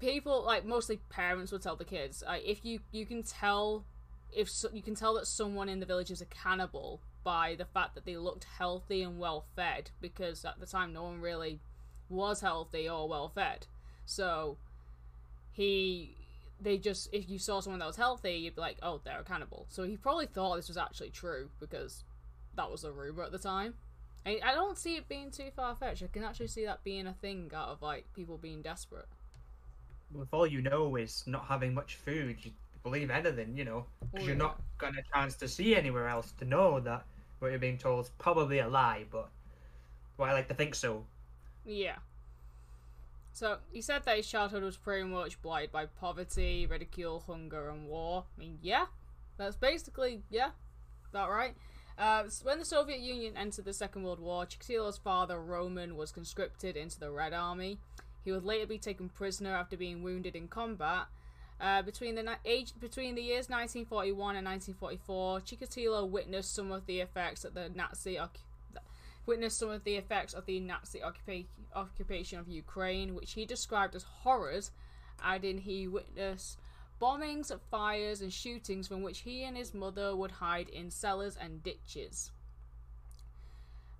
people, 0.00 0.42
like 0.42 0.64
mostly 0.64 0.98
parents, 1.10 1.52
would 1.52 1.60
tell 1.62 1.76
the 1.76 1.84
kids, 1.84 2.22
like, 2.26 2.44
if 2.46 2.64
you 2.64 2.80
you 2.92 3.04
can 3.04 3.22
tell 3.22 3.84
if 4.32 4.50
so, 4.50 4.68
you 4.72 4.82
can 4.82 4.94
tell 4.94 5.14
that 5.14 5.26
someone 5.26 5.68
in 5.68 5.80
the 5.80 5.86
village 5.86 6.10
is 6.10 6.20
a 6.20 6.26
cannibal 6.26 7.00
by 7.24 7.54
the 7.56 7.64
fact 7.64 7.94
that 7.94 8.04
they 8.04 8.16
looked 8.16 8.44
healthy 8.44 9.02
and 9.02 9.18
well 9.18 9.44
fed, 9.54 9.90
because 10.00 10.44
at 10.44 10.58
the 10.60 10.66
time 10.66 10.92
no 10.92 11.04
one 11.04 11.20
really 11.20 11.60
was 12.08 12.40
healthy 12.40 12.88
or 12.88 13.08
well 13.08 13.28
fed. 13.28 13.66
So 14.04 14.58
he 15.52 16.16
they 16.60 16.78
just 16.78 17.08
if 17.12 17.28
you 17.28 17.38
saw 17.38 17.60
someone 17.60 17.80
that 17.80 17.86
was 17.86 17.96
healthy, 17.96 18.34
you'd 18.34 18.54
be 18.54 18.60
like, 18.60 18.78
oh, 18.82 19.00
they're 19.04 19.20
a 19.20 19.24
cannibal. 19.24 19.66
So 19.68 19.84
he 19.84 19.96
probably 19.96 20.26
thought 20.26 20.56
this 20.56 20.68
was 20.68 20.76
actually 20.76 21.10
true 21.10 21.50
because 21.60 22.04
that 22.54 22.70
was 22.70 22.84
a 22.84 22.92
rumor 22.92 23.22
at 23.22 23.32
the 23.32 23.38
time. 23.38 23.74
I, 24.24 24.52
don't 24.54 24.78
see 24.78 24.94
it 24.94 25.08
being 25.08 25.32
too 25.32 25.50
far 25.56 25.74
fetched. 25.74 26.04
I 26.04 26.06
can 26.06 26.22
actually 26.22 26.46
see 26.46 26.64
that 26.64 26.84
being 26.84 27.08
a 27.08 27.12
thing 27.12 27.50
out 27.52 27.70
of 27.70 27.82
like 27.82 28.06
people 28.14 28.38
being 28.38 28.62
desperate. 28.62 29.08
If 30.14 30.32
all 30.32 30.46
you 30.46 30.62
know 30.62 30.94
is 30.94 31.24
not 31.26 31.46
having 31.46 31.74
much 31.74 31.96
food, 31.96 32.36
you 32.42 32.52
believe 32.82 33.10
anything, 33.10 33.56
you 33.56 33.64
know, 33.64 33.86
because 34.00 34.26
Oh, 34.26 34.26
you're 34.26 34.36
yeah. 34.36 34.36
not 34.36 34.60
got 34.78 34.96
a 34.98 35.02
chance 35.14 35.36
to 35.36 35.48
see 35.48 35.74
anywhere 35.76 36.08
else 36.08 36.32
to 36.32 36.44
know 36.44 36.80
that 36.80 37.06
what 37.38 37.50
you're 37.50 37.58
being 37.58 37.78
told 37.78 38.04
is 38.06 38.10
probably 38.18 38.58
a 38.58 38.68
lie. 38.68 39.04
But 39.10 39.30
well, 40.18 40.30
I 40.30 40.32
like 40.32 40.48
to 40.48 40.54
think 40.54 40.74
so. 40.74 41.06
Yeah. 41.64 41.98
So 43.32 43.58
he 43.70 43.80
said 43.80 44.04
that 44.04 44.16
his 44.16 44.28
childhood 44.28 44.62
was 44.62 44.76
pretty 44.76 45.04
much 45.04 45.40
blighted 45.42 45.72
by 45.72 45.86
poverty, 45.86 46.66
ridicule, 46.66 47.20
hunger, 47.26 47.70
and 47.70 47.86
war. 47.86 48.24
I 48.36 48.40
mean, 48.40 48.58
yeah, 48.62 48.86
that's 49.38 49.56
basically 49.56 50.22
yeah, 50.30 50.50
about 51.10 51.30
right. 51.30 51.54
Uh, 51.98 52.24
when 52.42 52.58
the 52.58 52.64
Soviet 52.64 53.00
Union 53.00 53.36
entered 53.36 53.64
the 53.64 53.72
Second 53.72 54.02
World 54.02 54.20
War, 54.20 54.46
Chikatilo's 54.46 54.98
father 54.98 55.40
Roman 55.40 55.96
was 55.96 56.10
conscripted 56.12 56.76
into 56.76 56.98
the 56.98 57.10
Red 57.10 57.32
Army. 57.32 57.78
He 58.24 58.32
would 58.32 58.44
later 58.44 58.66
be 58.66 58.78
taken 58.78 59.08
prisoner 59.08 59.54
after 59.54 59.76
being 59.76 60.02
wounded 60.02 60.36
in 60.36 60.48
combat. 60.48 61.06
Uh, 61.62 61.80
between 61.80 62.16
the 62.16 62.36
age 62.44 62.72
between 62.80 63.14
the 63.14 63.22
years 63.22 63.48
1941 63.48 64.34
and 64.34 64.44
1944, 64.44 65.40
Chikatilo 65.40 66.08
witnessed 66.08 66.52
some 66.52 66.72
of 66.72 66.86
the 66.86 66.98
effects 66.98 67.44
of 67.44 67.54
the 67.54 67.70
Nazi 67.72 68.18
witnessed 69.26 69.58
some 69.58 69.70
of 69.70 69.84
the 69.84 69.94
effects 69.94 70.34
of 70.34 70.46
the 70.46 70.58
Nazi 70.58 70.98
occupa- 70.98 71.46
occupation 71.74 72.40
of 72.40 72.48
Ukraine, 72.48 73.14
which 73.14 73.34
he 73.34 73.44
described 73.44 73.94
as 73.94 74.02
horrors, 74.02 74.72
adding 75.22 75.58
he 75.58 75.86
witnessed 75.86 76.58
bombings, 77.00 77.52
fires, 77.70 78.20
and 78.20 78.32
shootings 78.32 78.88
from 78.88 79.02
which 79.02 79.20
he 79.20 79.44
and 79.44 79.56
his 79.56 79.74
mother 79.74 80.14
would 80.16 80.32
hide 80.32 80.68
in 80.68 80.90
cellars 80.90 81.36
and 81.40 81.62
ditches. 81.62 82.32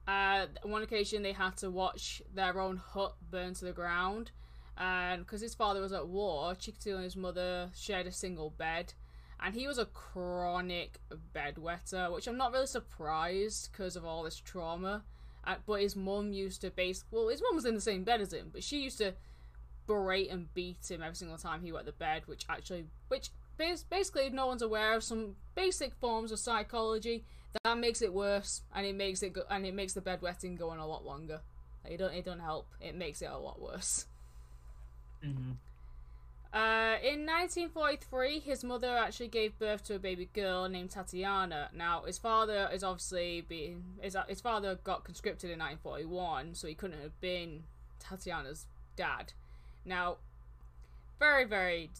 Uh, 0.06 0.46
on 0.64 0.70
one 0.70 0.82
occasion, 0.82 1.22
they 1.22 1.32
had 1.32 1.56
to 1.58 1.70
watch 1.70 2.22
their 2.34 2.60
own 2.60 2.76
hut 2.76 3.14
burn 3.30 3.54
to 3.54 3.64
the 3.64 3.72
ground, 3.72 4.32
and 4.76 5.24
because 5.24 5.40
his 5.40 5.54
father 5.54 5.80
was 5.80 5.92
at 5.92 6.08
war, 6.08 6.54
Chikatilo 6.54 6.96
and 6.96 7.04
his 7.04 7.16
mother 7.16 7.70
shared 7.74 8.06
a 8.06 8.12
single 8.12 8.50
bed, 8.50 8.94
and 9.40 9.54
he 9.54 9.66
was 9.66 9.78
a 9.78 9.86
chronic 9.86 11.00
bedwetter, 11.34 12.12
which 12.12 12.26
I'm 12.26 12.36
not 12.36 12.52
really 12.52 12.66
surprised 12.66 13.70
because 13.72 13.96
of 13.96 14.04
all 14.04 14.22
this 14.22 14.38
trauma. 14.38 15.04
Uh, 15.44 15.56
but 15.66 15.80
his 15.80 15.96
mum 15.96 16.32
used 16.32 16.60
to 16.60 16.70
base 16.70 17.04
well, 17.10 17.28
his 17.28 17.42
mum 17.42 17.56
was 17.56 17.64
in 17.64 17.74
the 17.74 17.80
same 17.80 18.04
bed 18.04 18.20
as 18.20 18.32
him, 18.32 18.50
but 18.52 18.62
she 18.62 18.78
used 18.78 18.98
to 18.98 19.12
berate 19.88 20.30
and 20.30 20.52
beat 20.54 20.88
him 20.88 21.02
every 21.02 21.16
single 21.16 21.36
time 21.36 21.62
he 21.62 21.72
wet 21.72 21.84
the 21.84 21.92
bed, 21.92 22.22
which 22.26 22.46
actually, 22.48 22.86
which 23.08 23.30
bas- 23.56 23.82
basically, 23.82 24.30
no 24.30 24.46
one's 24.46 24.62
aware 24.62 24.94
of 24.94 25.02
some 25.02 25.34
basic 25.56 25.94
forms 25.96 26.30
of 26.30 26.38
psychology, 26.38 27.24
that 27.64 27.76
makes 27.76 28.02
it 28.02 28.14
worse, 28.14 28.62
and 28.72 28.86
it 28.86 28.94
makes 28.94 29.22
it 29.22 29.32
go- 29.32 29.44
and 29.50 29.66
it 29.66 29.74
makes 29.74 29.94
the 29.94 30.00
bedwetting 30.00 30.56
go 30.56 30.70
on 30.70 30.78
a 30.78 30.86
lot 30.86 31.04
longer. 31.04 31.40
Like, 31.82 31.94
it 31.94 31.96
don't 31.96 32.14
it 32.14 32.24
don't 32.24 32.38
help. 32.40 32.68
It 32.80 32.94
makes 32.94 33.20
it 33.20 33.30
a 33.30 33.36
lot 33.36 33.60
worse. 33.60 34.06
Mm-hmm. 35.24 35.52
Uh, 36.52 36.96
in 37.02 37.24
1943, 37.24 38.40
his 38.40 38.62
mother 38.62 38.94
actually 38.94 39.28
gave 39.28 39.58
birth 39.58 39.82
to 39.84 39.94
a 39.94 39.98
baby 39.98 40.28
girl 40.34 40.68
named 40.68 40.90
Tatiana. 40.90 41.70
Now, 41.74 42.02
his 42.02 42.18
father 42.18 42.68
is 42.70 42.84
obviously 42.84 43.42
being 43.48 43.82
his, 44.00 44.16
his 44.28 44.42
father 44.42 44.78
got 44.84 45.02
conscripted 45.02 45.50
in 45.50 45.58
1941, 45.60 46.54
so 46.54 46.68
he 46.68 46.74
couldn't 46.74 47.00
have 47.00 47.18
been 47.22 47.62
Tatiana's 47.98 48.66
dad. 48.96 49.32
Now, 49.86 50.18
very 51.18 51.44
very 51.44 51.90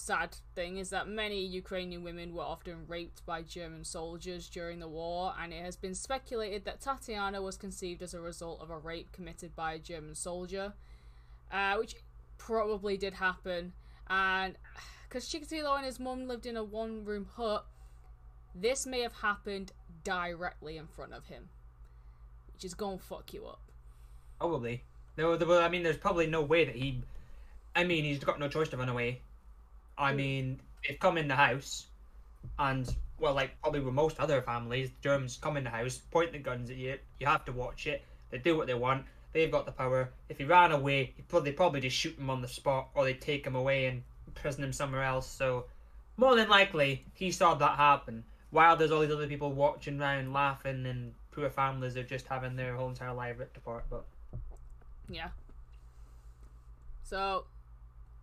sad 0.00 0.36
thing 0.54 0.78
is 0.78 0.90
that 0.90 1.08
many 1.08 1.44
Ukrainian 1.44 2.04
women 2.04 2.34
were 2.34 2.44
often 2.44 2.86
raped 2.86 3.26
by 3.26 3.42
German 3.42 3.84
soldiers 3.84 4.48
during 4.48 4.78
the 4.78 4.88
war, 4.88 5.34
and 5.40 5.52
it 5.52 5.62
has 5.62 5.76
been 5.76 5.94
speculated 5.94 6.64
that 6.64 6.80
Tatiana 6.80 7.42
was 7.42 7.56
conceived 7.56 8.02
as 8.02 8.14
a 8.14 8.20
result 8.20 8.60
of 8.62 8.70
a 8.70 8.78
rape 8.78 9.12
committed 9.12 9.54
by 9.54 9.74
a 9.74 9.78
German 9.78 10.14
soldier, 10.14 10.72
uh, 11.52 11.76
which 11.76 11.96
probably 12.38 12.96
did 12.96 13.14
happen. 13.14 13.72
And 14.08 14.56
because 15.08 15.28
Chikatilo 15.28 15.76
and 15.76 15.84
his 15.84 16.00
mum 16.00 16.26
lived 16.26 16.46
in 16.46 16.56
a 16.56 16.64
one 16.64 17.04
room 17.04 17.26
hut, 17.36 17.66
this 18.54 18.86
may 18.86 19.00
have 19.00 19.12
happened 19.12 19.72
directly 20.04 20.76
in 20.76 20.86
front 20.86 21.12
of 21.12 21.26
him, 21.26 21.48
which 22.52 22.64
is 22.64 22.74
gonna 22.74 22.98
fuck 22.98 23.32
you 23.32 23.46
up. 23.46 23.60
Probably. 24.38 24.82
No, 25.16 25.36
I 25.58 25.68
mean, 25.68 25.82
there's 25.82 25.96
probably 25.96 26.26
no 26.26 26.42
way 26.42 26.64
that 26.64 26.76
he. 26.76 27.02
I 27.74 27.84
mean, 27.84 28.04
he's 28.04 28.18
got 28.20 28.38
no 28.38 28.48
choice 28.48 28.68
to 28.70 28.76
run 28.76 28.88
away. 28.88 29.20
I 29.96 30.12
hmm. 30.12 30.16
mean, 30.16 30.60
they've 30.86 30.98
come 30.98 31.18
in 31.18 31.28
the 31.28 31.34
house, 31.34 31.86
and 32.58 32.94
well, 33.18 33.34
like 33.34 33.60
probably 33.60 33.80
with 33.80 33.94
most 33.94 34.20
other 34.20 34.40
families, 34.42 34.90
Germans 35.02 35.38
come 35.40 35.56
in 35.56 35.64
the 35.64 35.70
house, 35.70 35.98
point 35.98 36.32
the 36.32 36.38
guns 36.38 36.70
at 36.70 36.76
you. 36.76 36.98
You 37.18 37.26
have 37.26 37.44
to 37.46 37.52
watch 37.52 37.86
it. 37.86 38.04
They 38.30 38.38
do 38.38 38.56
what 38.56 38.66
they 38.66 38.74
want. 38.74 39.04
They've 39.32 39.50
got 39.50 39.66
the 39.66 39.72
power. 39.72 40.10
If 40.28 40.38
he 40.38 40.44
ran 40.44 40.72
away, 40.72 41.12
he'd 41.16 41.28
probably 41.28 41.52
probably 41.52 41.80
just 41.80 41.96
shoot 41.96 42.18
him 42.18 42.30
on 42.30 42.42
the 42.42 42.48
spot, 42.48 42.88
or 42.94 43.04
they'd 43.04 43.20
take 43.20 43.46
him 43.46 43.54
away 43.54 43.86
and 43.86 44.02
prison 44.34 44.64
him 44.64 44.72
somewhere 44.72 45.02
else. 45.02 45.28
So, 45.28 45.66
more 46.16 46.34
than 46.34 46.48
likely, 46.48 47.04
he 47.14 47.30
saw 47.30 47.54
that 47.54 47.76
happen. 47.76 48.24
While 48.50 48.76
there's 48.76 48.90
all 48.90 49.00
these 49.00 49.12
other 49.12 49.26
people 49.26 49.52
watching 49.52 50.00
around, 50.00 50.32
laughing, 50.32 50.86
and 50.86 51.12
poor 51.30 51.50
families 51.50 51.96
are 51.96 52.02
just 52.02 52.26
having 52.26 52.56
their 52.56 52.74
whole 52.74 52.88
entire 52.88 53.12
life 53.12 53.38
ripped 53.38 53.56
apart. 53.56 53.84
But 53.90 54.04
Yeah. 55.08 55.28
So, 57.02 57.44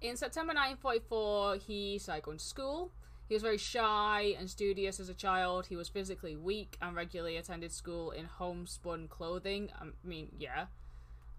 in 0.01 0.17
September 0.17 0.53
1944, 0.53 1.57
he 1.57 1.97
started 1.97 2.23
going 2.23 2.37
to 2.37 2.43
school. 2.43 2.91
He 3.27 3.33
was 3.33 3.41
very 3.41 3.57
shy 3.57 4.35
and 4.37 4.49
studious 4.49 4.99
as 4.99 5.09
a 5.09 5.15
child. 5.15 5.65
He 5.67 5.75
was 5.75 5.89
physically 5.89 6.35
weak 6.35 6.77
and 6.81 6.95
regularly 6.95 7.37
attended 7.37 7.71
school 7.71 8.11
in 8.11 8.25
homespun 8.25 9.07
clothing. 9.07 9.71
I 9.81 9.85
mean, 10.03 10.27
yeah. 10.37 10.65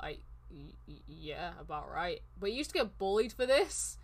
Like, 0.01 0.21
yeah, 1.07 1.53
about 1.61 1.91
right. 1.91 2.21
But 2.39 2.51
he 2.51 2.57
used 2.57 2.71
to 2.71 2.79
get 2.79 2.99
bullied 2.99 3.33
for 3.33 3.47
this. 3.47 3.99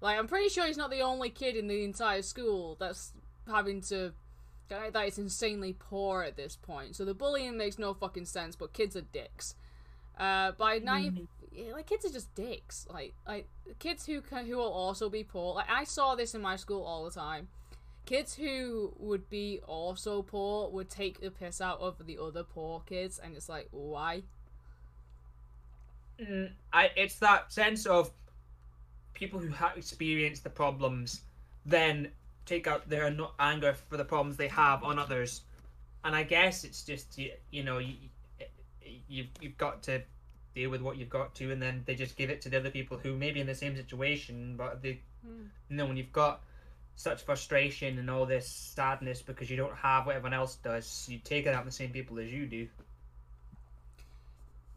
Like, 0.00 0.18
I'm 0.18 0.28
pretty 0.28 0.48
sure 0.48 0.66
he's 0.66 0.76
not 0.76 0.90
the 0.90 1.00
only 1.00 1.30
kid 1.30 1.56
in 1.56 1.66
the 1.66 1.84
entire 1.84 2.22
school 2.22 2.76
that's 2.78 3.12
having 3.46 3.80
to. 3.82 4.12
That 4.68 4.94
is 5.06 5.16
insanely 5.18 5.72
poor 5.72 6.22
at 6.22 6.36
this 6.36 6.54
point. 6.54 6.94
So 6.94 7.06
the 7.06 7.14
bullying 7.14 7.56
makes 7.56 7.78
no 7.78 7.94
fucking 7.94 8.26
sense, 8.26 8.54
but 8.54 8.74
kids 8.74 8.96
are 8.96 9.00
dicks. 9.00 9.54
Uh, 10.18 10.52
by 10.52 10.78
90, 10.78 11.26
yeah, 11.52 11.72
like 11.72 11.86
kids 11.86 12.04
are 12.04 12.10
just 12.10 12.34
dicks. 12.34 12.86
Like 12.90 13.14
like 13.26 13.48
kids 13.78 14.06
who 14.06 14.20
can 14.20 14.46
who 14.46 14.56
will 14.56 14.72
also 14.72 15.08
be 15.08 15.24
poor. 15.24 15.54
Like 15.54 15.70
I 15.70 15.84
saw 15.84 16.14
this 16.14 16.34
in 16.34 16.40
my 16.40 16.56
school 16.56 16.82
all 16.82 17.04
the 17.04 17.10
time. 17.10 17.48
Kids 18.04 18.34
who 18.34 18.94
would 18.98 19.28
be 19.28 19.60
also 19.66 20.22
poor 20.22 20.70
would 20.70 20.88
take 20.88 21.20
the 21.20 21.30
piss 21.30 21.60
out 21.60 21.80
of 21.80 22.06
the 22.06 22.18
other 22.18 22.42
poor 22.42 22.80
kids, 22.80 23.18
and 23.18 23.36
it's 23.36 23.48
like 23.48 23.68
why? 23.70 24.22
Mm, 26.20 26.50
I 26.72 26.90
it's 26.96 27.18
that 27.20 27.52
sense 27.52 27.86
of 27.86 28.10
people 29.14 29.38
who 29.38 29.48
have 29.48 29.76
experienced 29.76 30.44
the 30.44 30.50
problems 30.50 31.22
then 31.64 32.10
take 32.46 32.66
out 32.66 32.88
their 32.88 33.14
anger 33.38 33.74
for 33.74 33.96
the 33.96 34.04
problems 34.04 34.36
they 34.36 34.48
have 34.48 34.82
on 34.82 34.98
others, 34.98 35.42
and 36.04 36.14
I 36.14 36.22
guess 36.22 36.64
it's 36.64 36.82
just 36.82 37.18
you, 37.18 37.32
you 37.50 37.62
know 37.62 37.78
you, 37.78 37.94
you've 39.08 39.28
you've 39.40 39.58
got 39.58 39.82
to 39.84 40.02
deal 40.54 40.70
with 40.70 40.80
what 40.80 40.96
you've 40.96 41.10
got 41.10 41.34
to, 41.36 41.52
and 41.52 41.60
then 41.62 41.82
they 41.86 41.94
just 41.94 42.16
give 42.16 42.30
it 42.30 42.40
to 42.42 42.48
the 42.48 42.58
other 42.58 42.70
people 42.70 42.98
who 42.98 43.16
may 43.16 43.30
be 43.30 43.40
in 43.40 43.46
the 43.46 43.54
same 43.54 43.76
situation, 43.76 44.54
but 44.56 44.82
they 44.82 45.00
Hmm. 45.24 45.46
you 45.68 45.76
know 45.76 45.86
when 45.86 45.96
you've 45.96 46.12
got 46.12 46.42
such 46.94 47.22
frustration 47.22 47.98
and 47.98 48.10
all 48.10 48.26
this 48.26 48.48
sadness 48.74 49.22
because 49.22 49.50
you 49.50 49.56
don't 49.56 49.74
have 49.76 50.06
what 50.06 50.16
everyone 50.16 50.34
else 50.34 50.56
does, 50.56 51.06
you 51.08 51.18
take 51.18 51.46
it 51.46 51.54
out 51.54 51.60
on 51.60 51.66
the 51.66 51.72
same 51.72 51.90
people 51.90 52.18
as 52.18 52.32
you 52.32 52.46
do. 52.46 52.68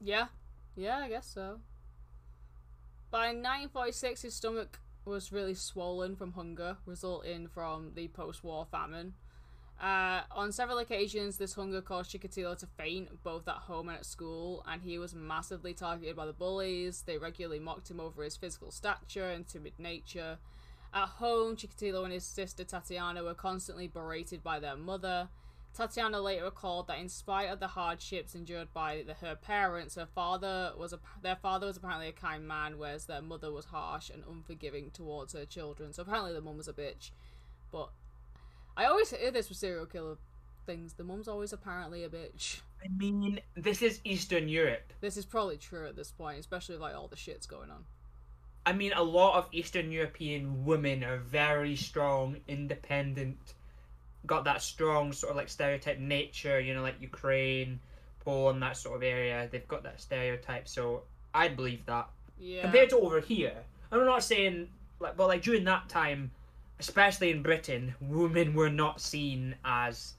Yeah, 0.02 0.28
yeah, 0.76 0.98
I 0.98 1.10
guess 1.10 1.28
so. 1.28 1.60
By 3.10 3.28
1946, 3.28 4.22
his 4.22 4.34
stomach 4.34 4.80
was 5.04 5.32
really 5.32 5.54
swollen 5.54 6.16
from 6.16 6.34
hunger, 6.34 6.78
resulting 6.86 7.48
from 7.48 7.92
the 7.96 8.08
post-war 8.10 8.68
famine. 8.72 9.14
Uh, 9.82 10.22
on 10.32 10.52
several 10.52 10.78
occasions, 10.78 11.38
this 11.38 11.56
hunger 11.56 11.82
caused 11.82 12.12
Chikatilo 12.12 12.56
to 12.60 12.68
faint, 12.68 13.24
both 13.24 13.48
at 13.48 13.56
home 13.56 13.90
and 13.90 13.98
at 13.98 14.06
school, 14.06 14.64
and 14.68 14.84
he 14.84 15.00
was 15.00 15.16
massively 15.16 15.74
targeted 15.74 16.16
by 16.16 16.28
the 16.28 16.34
bullies. 16.34 17.02
They 17.02 17.18
regularly 17.18 17.60
mocked 17.60 17.90
him 17.90 18.00
over 18.00 18.24
his 18.24 18.38
physical 18.38 18.70
stature 18.70 19.32
and 19.32 19.48
timid 19.48 19.74
nature. 19.80 20.38
At 20.94 21.08
home, 21.08 21.56
Chikatilo 21.56 22.04
and 22.04 22.14
his 22.14 22.26
sister 22.26 22.64
Tatiana 22.64 23.24
were 23.24 23.34
constantly 23.34 23.88
berated 23.88 24.44
by 24.44 24.60
their 24.60 24.76
mother. 24.76 25.30
Tatiana 25.74 26.20
later 26.20 26.44
recalled 26.46 26.88
that 26.88 27.00
in 27.00 27.08
spite 27.08 27.50
of 27.50 27.60
the 27.60 27.68
hardships 27.68 28.36
endured 28.36 28.74
by 28.74 29.04
the, 29.08 29.14
her 29.14 29.36
parents, 29.36 29.96
her 29.96 30.08
father 30.14 30.74
was 30.78 30.92
a, 30.92 31.00
their 31.22 31.38
father 31.38 31.68
was 31.68 31.78
apparently 31.78 32.10
a 32.10 32.14
kind 32.14 32.46
man, 32.46 32.78
whereas 32.78 33.06
their 33.06 33.22
mother 33.22 33.52
was 33.52 33.66
harsh 33.66 34.10
and 34.10 34.24
unforgiving 34.30 34.92
towards 34.92 35.34
her 35.34 35.46
children. 35.46 35.94
So 35.94 36.02
apparently 36.02 36.34
the 36.34 36.42
mum 36.42 36.58
was 36.58 36.68
a 36.68 36.74
bitch. 36.74 37.12
But 37.72 37.90
I 38.76 38.86
always 38.86 39.12
hear 39.12 39.32
this 39.32 39.48
with 39.48 39.58
serial 39.58 39.86
killer 39.86 40.18
things. 40.66 40.94
The 40.94 41.06
mum's 41.06 41.30
always 41.30 41.54
apparently 41.54 42.04
a 42.04 42.10
bitch. 42.10 42.60
I 42.84 42.90
mean, 42.90 43.40
this 43.56 43.82
is 43.82 44.02
Eastern 44.04 44.50
Europe. 44.50 44.92
This 45.00 45.16
is 45.16 45.26
probably 45.26 45.58
true 45.58 45.88
at 45.88 45.96
this 45.96 46.12
point, 46.12 46.40
especially 46.40 46.76
with, 46.76 46.82
like 46.82 46.96
all 46.96 47.08
the 47.08 47.16
shit's 47.16 47.46
going 47.46 47.72
on. 47.72 47.86
I 48.66 48.74
mean, 48.74 48.92
a 48.94 49.04
lot 49.04 49.38
of 49.38 49.48
Eastern 49.52 49.92
European 49.92 50.66
women 50.66 51.04
are 51.04 51.18
very 51.18 51.76
strong, 51.76 52.38
independent, 52.48 53.54
got 54.26 54.44
that 54.46 54.62
strong 54.62 55.14
sort 55.14 55.32
of 55.32 55.38
like 55.38 55.50
stereotype 55.50 56.00
nature, 56.00 56.60
you 56.60 56.74
know, 56.74 56.82
like 56.82 57.02
Ukraine, 57.02 57.80
Poland, 58.24 58.62
that 58.62 58.78
sort 58.78 58.96
of 58.96 59.04
area. 59.04 59.48
They've 59.52 59.68
got 59.68 59.84
that 59.84 60.00
stereotype, 60.00 60.68
so 60.68 61.04
I 61.34 61.48
believe 61.48 61.86
that. 61.86 62.10
Yeah. 62.40 62.62
Compared 62.62 62.90
to 62.90 62.98
over 63.00 63.20
here, 63.20 63.56
I'm 63.92 64.06
not 64.06 64.24
saying, 64.24 64.68
like, 65.00 65.18
but 65.18 65.28
like 65.28 65.42
during 65.42 65.64
that 65.66 65.90
time, 65.90 66.32
especially 66.80 67.32
in 67.32 67.42
Britain, 67.44 67.94
women 68.02 68.54
were 68.54 68.70
not 68.70 69.00
seen 69.00 69.56
as 69.66 70.14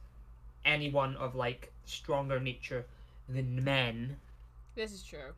anyone 0.65 1.17
of 1.17 1.35
like 1.35 1.73
stronger 1.85 2.39
nature 2.39 2.85
than 3.29 3.63
men. 3.65 4.17
This 4.75 4.93
is 4.93 5.03
true. 5.03 5.33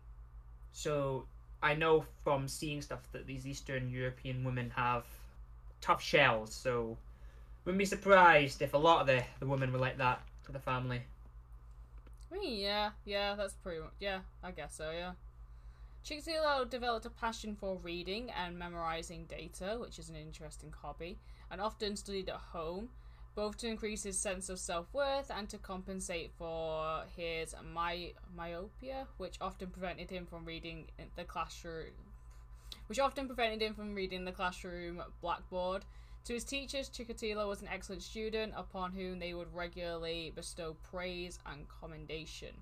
So 0.72 1.24
I 1.62 1.74
know 1.74 2.04
from 2.22 2.48
seeing 2.48 2.82
stuff 2.82 3.08
that 3.12 3.26
these 3.26 3.46
Eastern 3.46 3.88
European 3.90 4.44
women 4.44 4.70
have 4.76 5.04
tough 5.80 6.02
shells. 6.02 6.54
So 6.54 6.96
wouldn't 7.64 7.78
be 7.78 7.84
surprised 7.84 8.62
if 8.62 8.74
a 8.74 8.78
lot 8.78 9.00
of 9.00 9.06
the 9.06 9.22
the 9.40 9.46
women 9.46 9.72
were 9.72 9.78
like 9.78 9.98
that 9.98 10.20
for 10.42 10.52
the 10.52 10.58
family. 10.58 11.02
I 12.32 12.38
mean, 12.38 12.60
yeah, 12.60 12.90
yeah, 13.04 13.34
that's 13.36 13.54
pretty 13.54 13.80
much, 13.80 13.92
yeah, 14.00 14.20
I 14.42 14.50
guess 14.50 14.76
so, 14.76 14.90
yeah. 14.90 15.12
Chikatilo 16.04 16.68
developed 16.68 17.06
a 17.06 17.10
passion 17.10 17.54
for 17.54 17.78
reading 17.82 18.30
and 18.30 18.58
memorizing 18.58 19.24
data, 19.24 19.78
which 19.80 19.98
is 19.98 20.10
an 20.10 20.16
interesting 20.16 20.72
hobby, 20.82 21.18
and 21.50 21.60
often 21.60 21.96
studied 21.96 22.28
at 22.28 22.36
home, 22.36 22.90
both 23.34 23.56
to 23.58 23.68
increase 23.68 24.02
his 24.02 24.18
sense 24.18 24.48
of 24.48 24.58
self 24.58 24.92
worth 24.92 25.30
and 25.30 25.48
to 25.48 25.58
compensate 25.58 26.32
for 26.36 27.04
his 27.16 27.54
my- 27.72 28.12
myopia, 28.36 29.06
which 29.16 29.36
often 29.40 29.70
prevented 29.70 30.10
him 30.10 30.26
from 30.26 30.44
reading 30.44 30.88
the 31.16 31.24
classroom. 31.24 31.94
Which 32.88 32.98
often 32.98 33.26
prevented 33.26 33.62
him 33.62 33.74
from 33.74 33.94
reading 33.94 34.24
the 34.24 34.32
classroom 34.32 35.02
blackboard. 35.22 35.84
To 36.24 36.32
his 36.32 36.44
teachers, 36.44 36.88
Chikatilo 36.88 37.46
was 37.46 37.60
an 37.60 37.68
excellent 37.70 38.02
student 38.02 38.54
upon 38.56 38.92
whom 38.92 39.18
they 39.18 39.34
would 39.34 39.54
regularly 39.54 40.32
bestow 40.34 40.74
praise 40.90 41.38
and 41.44 41.66
commendation. 41.68 42.54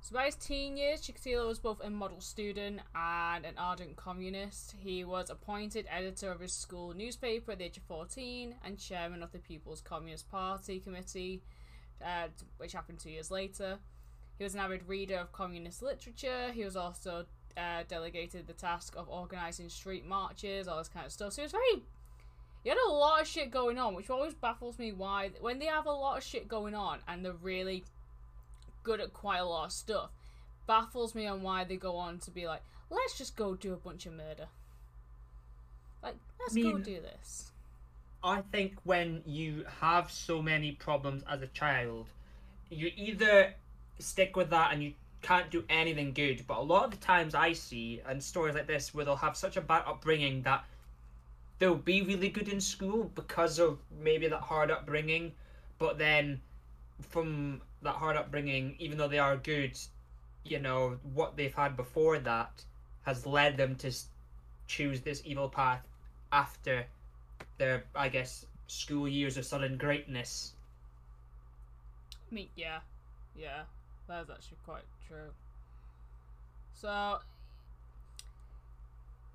So 0.00 0.14
by 0.14 0.26
his 0.26 0.36
teen 0.36 0.76
years, 0.76 1.02
Chikatilo 1.02 1.48
was 1.48 1.58
both 1.58 1.80
a 1.84 1.90
model 1.90 2.20
student 2.20 2.82
and 2.94 3.44
an 3.44 3.54
ardent 3.58 3.96
communist. 3.96 4.76
He 4.78 5.04
was 5.04 5.28
appointed 5.28 5.86
editor 5.90 6.30
of 6.30 6.38
his 6.38 6.52
school 6.52 6.94
newspaper 6.94 7.50
at 7.50 7.58
the 7.58 7.64
age 7.64 7.76
of 7.78 7.82
14 7.82 8.54
and 8.64 8.78
chairman 8.78 9.24
of 9.24 9.32
the 9.32 9.40
People's 9.40 9.80
Communist 9.80 10.30
Party 10.30 10.78
Committee, 10.78 11.42
uh, 12.00 12.28
which 12.58 12.72
happened 12.72 13.00
two 13.00 13.10
years 13.10 13.32
later. 13.32 13.78
He 14.38 14.44
was 14.44 14.54
an 14.54 14.60
avid 14.60 14.88
reader 14.88 15.18
of 15.18 15.32
communist 15.32 15.82
literature. 15.82 16.52
He 16.52 16.64
was 16.64 16.76
also 16.76 17.26
uh, 17.56 17.82
delegated 17.88 18.46
the 18.46 18.52
task 18.52 18.94
of 18.96 19.08
organizing 19.08 19.68
street 19.68 20.06
marches, 20.06 20.68
all 20.68 20.78
this 20.78 20.88
kind 20.88 21.04
of 21.04 21.12
stuff. 21.12 21.32
So 21.32 21.42
he 21.42 21.44
was 21.44 21.52
very 21.52 21.82
he 22.62 22.68
had 22.68 22.78
a 22.88 22.92
lot 22.92 23.20
of 23.20 23.26
shit 23.26 23.50
going 23.50 23.78
on, 23.78 23.94
which 23.94 24.10
always 24.10 24.34
baffles 24.34 24.78
me 24.78 24.92
why 24.92 25.30
when 25.40 25.58
they 25.58 25.66
have 25.66 25.86
a 25.86 25.92
lot 25.92 26.18
of 26.18 26.24
shit 26.24 26.48
going 26.48 26.74
on 26.74 26.98
and 27.08 27.24
they're 27.24 27.32
really 27.32 27.84
good 28.82 29.00
at 29.00 29.12
quite 29.12 29.38
a 29.38 29.44
lot 29.44 29.66
of 29.66 29.72
stuff, 29.72 30.10
baffles 30.66 31.14
me 31.14 31.26
on 31.26 31.42
why 31.42 31.64
they 31.64 31.76
go 31.76 31.96
on 31.96 32.18
to 32.18 32.30
be 32.30 32.46
like, 32.46 32.62
let's 32.90 33.16
just 33.16 33.36
go 33.36 33.54
do 33.54 33.72
a 33.72 33.76
bunch 33.76 34.06
of 34.06 34.12
murder. 34.12 34.46
Like, 36.02 36.16
let's 36.38 36.56
I 36.56 36.62
go 36.62 36.78
do 36.78 37.00
this. 37.00 37.52
I 38.22 38.42
think 38.52 38.74
when 38.84 39.22
you 39.24 39.64
have 39.80 40.10
so 40.10 40.42
many 40.42 40.72
problems 40.72 41.22
as 41.28 41.40
a 41.40 41.46
child, 41.48 42.06
you 42.68 42.90
either 42.96 43.54
stick 43.98 44.36
with 44.36 44.50
that 44.50 44.72
and 44.72 44.82
you 44.82 44.92
can't 45.22 45.50
do 45.50 45.64
anything 45.68 46.12
good. 46.12 46.44
But 46.46 46.58
a 46.58 46.62
lot 46.62 46.84
of 46.84 46.90
the 46.90 46.96
times 46.98 47.34
I 47.34 47.52
see 47.52 48.02
and 48.06 48.22
stories 48.22 48.54
like 48.54 48.66
this 48.66 48.92
where 48.94 49.04
they'll 49.04 49.16
have 49.16 49.36
such 49.36 49.56
a 49.56 49.60
bad 49.60 49.84
upbringing 49.86 50.42
that 50.42 50.64
they'll 51.60 51.76
be 51.76 52.02
really 52.02 52.30
good 52.30 52.48
in 52.48 52.60
school 52.60 53.12
because 53.14 53.60
of 53.60 53.78
maybe 54.02 54.26
that 54.26 54.40
hard 54.40 54.70
upbringing, 54.70 55.32
but 55.78 55.98
then 55.98 56.40
from 57.00 57.60
that 57.82 57.94
hard 57.94 58.16
upbringing, 58.16 58.74
even 58.78 58.98
though 58.98 59.08
they 59.08 59.18
are 59.18 59.36
good, 59.36 59.78
you 60.42 60.58
know 60.58 60.98
what 61.14 61.36
they've 61.36 61.54
had 61.54 61.76
before 61.76 62.18
that 62.18 62.64
has 63.02 63.26
led 63.26 63.56
them 63.56 63.76
to 63.76 63.92
choose 64.66 65.02
this 65.02 65.22
evil 65.24 65.48
path 65.48 65.86
after 66.32 66.86
their, 67.58 67.84
I 67.94 68.08
guess, 68.08 68.46
school 68.66 69.06
years 69.06 69.36
of 69.36 69.44
sudden 69.44 69.76
greatness. 69.76 70.54
Mean, 72.30 72.48
yeah, 72.56 72.78
yeah, 73.36 73.62
that's 74.08 74.30
actually 74.30 74.58
quite 74.64 74.84
true. 75.08 75.30
So, 76.74 77.18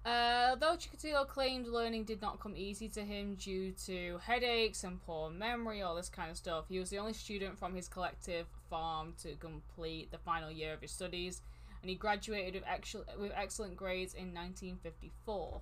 uh, 0.05 0.55
though 0.55 0.77
Chikatilo 0.77 1.27
claimed 1.27 1.67
learning 1.67 2.03
did 2.03 2.21
not 2.21 2.39
come 2.39 2.55
easy 2.55 2.87
to 2.89 3.01
him 3.01 3.35
due 3.35 3.71
to 3.85 4.19
headaches 4.19 4.83
and 4.83 5.03
poor 5.03 5.31
memory, 5.31 5.81
all 5.81 5.95
this 5.95 6.09
kind 6.09 6.29
of 6.29 6.37
stuff, 6.37 6.65
he 6.69 6.77
was 6.77 6.91
the 6.91 6.99
only 6.99 7.13
student 7.13 7.57
from 7.57 7.73
his 7.73 7.87
collective 7.87 8.45
farm 8.69 9.15
to 9.23 9.35
complete 9.35 10.11
the 10.11 10.19
final 10.19 10.51
year 10.51 10.73
of 10.73 10.81
his 10.81 10.91
studies, 10.91 11.41
and 11.81 11.89
he 11.89 11.95
graduated 11.95 12.53
with, 12.53 12.63
excel- 12.71 13.05
with 13.19 13.31
excellent 13.35 13.75
grades 13.75 14.13
in 14.13 14.33
1954. 14.33 15.61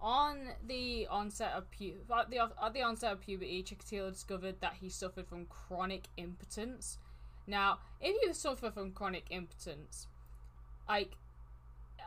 On 0.00 0.36
the 0.66 1.08
onset 1.08 1.52
of 1.56 1.68
pu- 1.70 1.94
at 2.16 2.30
the, 2.30 2.38
at 2.38 2.72
the 2.74 2.82
onset 2.82 3.12
of 3.12 3.20
puberty, 3.20 3.64
Chikatilo 3.64 4.12
discovered 4.12 4.60
that 4.60 4.74
he 4.80 4.88
suffered 4.88 5.26
from 5.26 5.46
chronic 5.46 6.04
impotence. 6.16 6.98
Now, 7.48 7.78
if 8.00 8.16
you 8.22 8.34
suffer 8.34 8.70
from 8.70 8.92
chronic 8.92 9.26
impotence, 9.30 10.06
like 10.88 11.16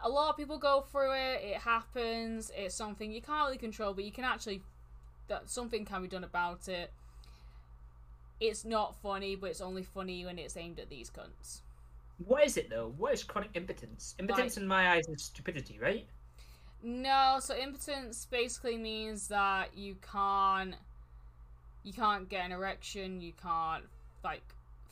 a 0.03 0.09
lot 0.09 0.29
of 0.29 0.37
people 0.37 0.57
go 0.57 0.81
through 0.81 1.13
it, 1.13 1.41
it 1.43 1.57
happens, 1.57 2.51
it's 2.55 2.75
something 2.75 3.11
you 3.11 3.21
can't 3.21 3.45
really 3.45 3.57
control, 3.57 3.93
but 3.93 4.03
you 4.03 4.11
can 4.11 4.23
actually 4.23 4.61
that 5.27 5.49
something 5.49 5.85
can 5.85 6.01
be 6.01 6.07
done 6.07 6.23
about 6.23 6.67
it. 6.67 6.91
It's 8.39 8.65
not 8.65 8.95
funny, 9.01 9.35
but 9.35 9.49
it's 9.49 9.61
only 9.61 9.83
funny 9.83 10.25
when 10.25 10.37
it's 10.37 10.57
aimed 10.57 10.79
at 10.79 10.89
these 10.89 11.09
cunts. 11.09 11.61
What 12.25 12.45
is 12.45 12.57
it 12.57 12.69
though? 12.69 12.93
What 12.97 13.13
is 13.13 13.23
chronic 13.23 13.51
impotence? 13.55 14.15
Impotence 14.19 14.57
in 14.57 14.67
my 14.67 14.91
eyes 14.91 15.07
is 15.07 15.23
stupidity, 15.23 15.79
right? 15.81 16.05
No, 16.83 17.37
so 17.39 17.55
impotence 17.55 18.25
basically 18.29 18.77
means 18.77 19.27
that 19.29 19.75
you 19.75 19.95
can't 20.11 20.75
you 21.83 21.93
can't 21.93 22.29
get 22.29 22.45
an 22.45 22.51
erection, 22.51 23.21
you 23.21 23.33
can't 23.41 23.85
like 24.23 24.43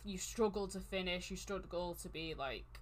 you 0.05 0.17
struggle 0.17 0.67
to 0.67 0.79
finish, 0.79 1.31
you 1.31 1.37
struggle 1.37 1.95
to 2.01 2.09
be 2.09 2.33
like 2.33 2.79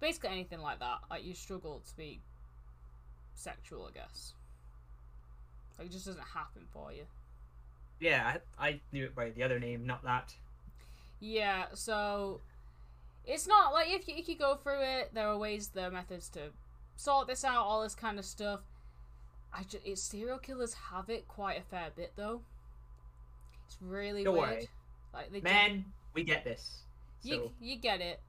basically 0.00 0.30
anything 0.30 0.60
like 0.60 0.78
that. 0.80 0.98
Like 1.10 1.24
you 1.24 1.34
struggle 1.34 1.82
to 1.88 1.96
be 1.96 2.20
sexual, 3.34 3.88
I 3.88 3.98
guess. 3.98 4.34
Like 5.78 5.88
it 5.88 5.92
just 5.92 6.06
doesn't 6.06 6.22
happen 6.34 6.62
for 6.72 6.92
you. 6.92 7.04
Yeah, 8.00 8.36
I, 8.58 8.68
I 8.68 8.80
knew 8.92 9.04
it 9.04 9.14
by 9.14 9.30
the 9.30 9.42
other 9.42 9.58
name, 9.58 9.86
not 9.86 10.04
that. 10.04 10.34
Yeah, 11.20 11.66
so 11.74 12.40
it's 13.24 13.46
not 13.48 13.72
like 13.72 13.88
if 13.90 14.06
you, 14.06 14.14
if 14.16 14.28
you 14.28 14.36
go 14.36 14.54
through 14.56 14.80
it, 14.82 15.10
there 15.14 15.28
are 15.28 15.36
ways, 15.36 15.68
there 15.68 15.88
are 15.88 15.90
methods 15.90 16.28
to 16.30 16.40
sort 16.96 17.26
this 17.26 17.44
out, 17.44 17.64
all 17.64 17.82
this 17.82 17.94
kind 17.96 18.18
of 18.18 18.24
stuff. 18.24 18.60
I 19.52 19.62
just, 19.62 19.84
it's 19.84 20.02
serial 20.02 20.38
killers 20.38 20.74
have 20.74 21.08
it 21.10 21.26
quite 21.26 21.58
a 21.58 21.62
fair 21.62 21.88
bit 21.96 22.12
though. 22.16 22.42
It's 23.66 23.78
really 23.80 24.22
Don't 24.24 24.34
weird. 24.34 24.48
worry. 24.48 24.68
Like 25.12 25.32
they 25.32 25.40
Man, 25.40 25.84
we 26.14 26.22
get 26.22 26.44
this. 26.44 26.82
do, 27.22 27.28
you 27.30 27.50
you 27.60 27.76
get 27.76 28.00
it, 28.00 28.20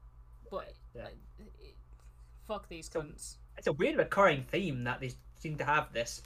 but 0.50 0.72
Yeah. 0.94 1.04
like, 1.04 1.16
it, 1.38 1.59
fuck 2.50 2.68
these 2.68 2.90
So- 2.90 3.02
cunts. 3.02 3.36
it's 3.56 3.68
a 3.68 3.72
weird 3.72 3.96
recurring 3.96 4.42
theme 4.42 4.82
that 4.84 4.98
they 5.00 5.12
seem 5.38 5.56
to 5.58 5.64
have 5.64 5.92
this. 5.92 6.20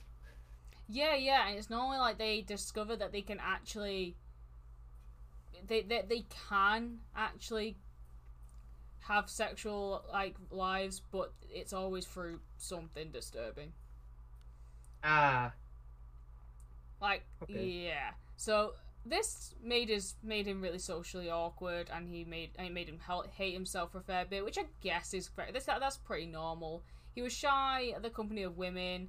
Yeah, 0.88 1.14
yeah, 1.14 1.46
and 1.48 1.58
it's 1.58 1.68
normally 1.68 1.98
like 1.98 2.16
they 2.18 2.40
discover 2.40 2.96
that 2.96 3.12
they 3.12 3.20
can 3.22 3.38
actually 3.40 4.16
they 5.66 5.82
they, 5.82 6.02
they 6.08 6.24
can 6.48 7.00
actually 7.14 7.76
have 9.00 9.28
sexual 9.28 10.02
like 10.12 10.34
lives, 10.50 11.02
but 11.12 11.32
it's 11.50 11.72
always 11.74 12.06
through 12.06 12.40
something 12.56 13.10
disturbing. 13.10 13.72
Ah, 15.02 15.52
Like 17.00 17.26
Okay. 17.42 17.66
yeah. 17.66 18.12
So 18.36 18.74
this 19.06 19.54
made 19.62 19.88
his 19.88 20.14
made 20.22 20.46
him 20.46 20.60
really 20.60 20.78
socially 20.78 21.30
awkward, 21.30 21.90
and 21.92 22.08
he 22.08 22.24
made 22.24 22.50
and 22.56 22.66
it 22.66 22.72
made 22.72 22.88
him 22.88 23.00
hate 23.36 23.52
himself 23.52 23.92
for 23.92 23.98
a 23.98 24.02
fair 24.02 24.24
bit, 24.24 24.44
which 24.44 24.58
I 24.58 24.64
guess 24.82 25.14
is 25.14 25.28
pre- 25.28 25.52
this 25.52 25.64
that, 25.64 25.80
that's 25.80 25.96
pretty 25.96 26.26
normal. 26.26 26.82
He 27.14 27.22
was 27.22 27.32
shy 27.32 27.92
at 27.94 28.02
the 28.02 28.10
company 28.10 28.42
of 28.42 28.56
women. 28.56 29.08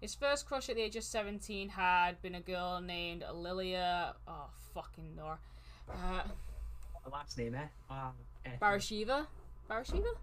His 0.00 0.14
first 0.14 0.46
crush 0.46 0.68
at 0.68 0.76
the 0.76 0.82
age 0.82 0.96
of 0.96 1.04
seventeen 1.04 1.68
had 1.68 2.20
been 2.22 2.34
a 2.34 2.40
girl 2.40 2.80
named 2.80 3.24
Lilia. 3.32 4.14
Oh 4.26 4.50
fucking 4.74 5.14
Nor. 5.16 5.38
Uh, 5.90 6.22
the 7.04 7.10
last 7.10 7.36
name, 7.36 7.54
eh? 7.54 7.66
Ah, 7.90 8.12
eh. 8.46 8.50
Barashiva? 8.60 9.26
Barashiva? 9.68 10.14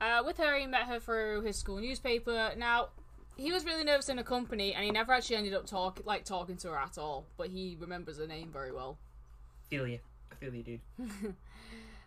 Uh, 0.00 0.22
with 0.24 0.38
her, 0.38 0.58
he 0.58 0.66
met 0.66 0.82
her 0.86 0.98
through 0.98 1.42
his 1.42 1.56
school 1.56 1.78
newspaper. 1.78 2.52
Now, 2.56 2.88
he 3.36 3.52
was 3.52 3.64
really 3.64 3.84
nervous 3.84 4.08
in 4.08 4.18
a 4.18 4.24
company, 4.24 4.74
and 4.74 4.84
he 4.84 4.90
never 4.90 5.12
actually 5.12 5.36
ended 5.36 5.54
up 5.54 5.66
talk 5.66 6.00
like 6.04 6.24
talking 6.24 6.56
to 6.58 6.68
her 6.68 6.78
at 6.78 6.98
all. 6.98 7.26
But 7.36 7.48
he 7.48 7.76
remembers 7.80 8.18
her 8.18 8.26
name 8.26 8.50
very 8.52 8.72
well. 8.72 8.98
feel 9.68 9.86
you. 9.86 9.98
I 10.30 10.34
feel 10.36 10.54
you, 10.54 10.62
dude. 10.62 10.80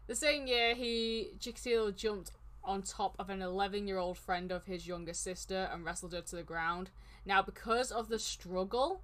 The 0.08 0.16
same 0.16 0.46
year, 0.46 0.76
he 0.76 1.32
Chikatilo 1.40 1.96
jumped 1.96 2.32
on 2.64 2.84
top 2.84 3.16
of 3.20 3.30
an 3.30 3.40
11-year-old 3.40 4.18
friend 4.18 4.52
of 4.52 4.66
his 4.66 4.88
younger 4.88 5.14
sister 5.14 5.70
and 5.72 5.84
wrestled 5.84 6.14
her 6.14 6.22
to 6.22 6.36
the 6.36 6.44
ground. 6.44 6.90
Now, 7.26 7.42
because 7.42 7.92
of 7.92 8.08
the 8.08 8.20
struggle, 8.20 9.02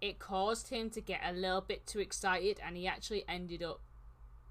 it 0.00 0.18
caused 0.18 0.68
him 0.68 0.90
to 0.90 1.00
get 1.00 1.20
a 1.24 1.32
little 1.32 1.60
bit 1.60 1.86
too 1.86 2.00
excited, 2.00 2.60
and 2.64 2.76
he 2.76 2.86
actually 2.86 3.24
ended 3.28 3.62
up 3.62 3.80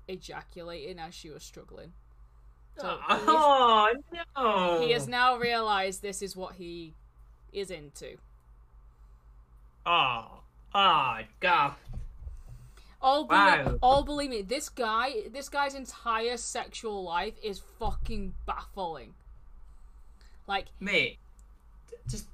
ejaculating 0.08 0.99
as 0.99 1.13
she 1.13 1.30
was 1.30 1.43
struggling. 1.43 1.93
So 2.80 2.99
oh 3.10 3.91
no! 4.36 4.82
He 4.82 4.91
has 4.91 5.08
now 5.08 5.38
realized 5.38 6.03
this 6.03 6.21
is 6.21 6.36
what 6.36 6.56
he 6.56 6.93
is 7.53 7.71
into. 7.71 8.17
Ah, 9.86 10.39
ah, 10.73 11.17
oh, 11.19 11.21
oh, 11.21 11.25
God. 11.39 11.73
Oh, 13.01 13.23
believe, 13.25 13.65
Wow. 13.65 13.79
oh, 13.83 14.03
believe 14.03 14.29
me, 14.29 14.41
this 14.41 14.69
guy, 14.69 15.29
this 15.31 15.49
guy's 15.49 15.75
entire 15.75 16.36
sexual 16.36 17.03
life 17.03 17.36
is 17.43 17.62
fucking 17.79 18.33
baffling. 18.45 19.13
Like, 20.47 20.65
Mate, 20.79 21.19
just 22.10 22.25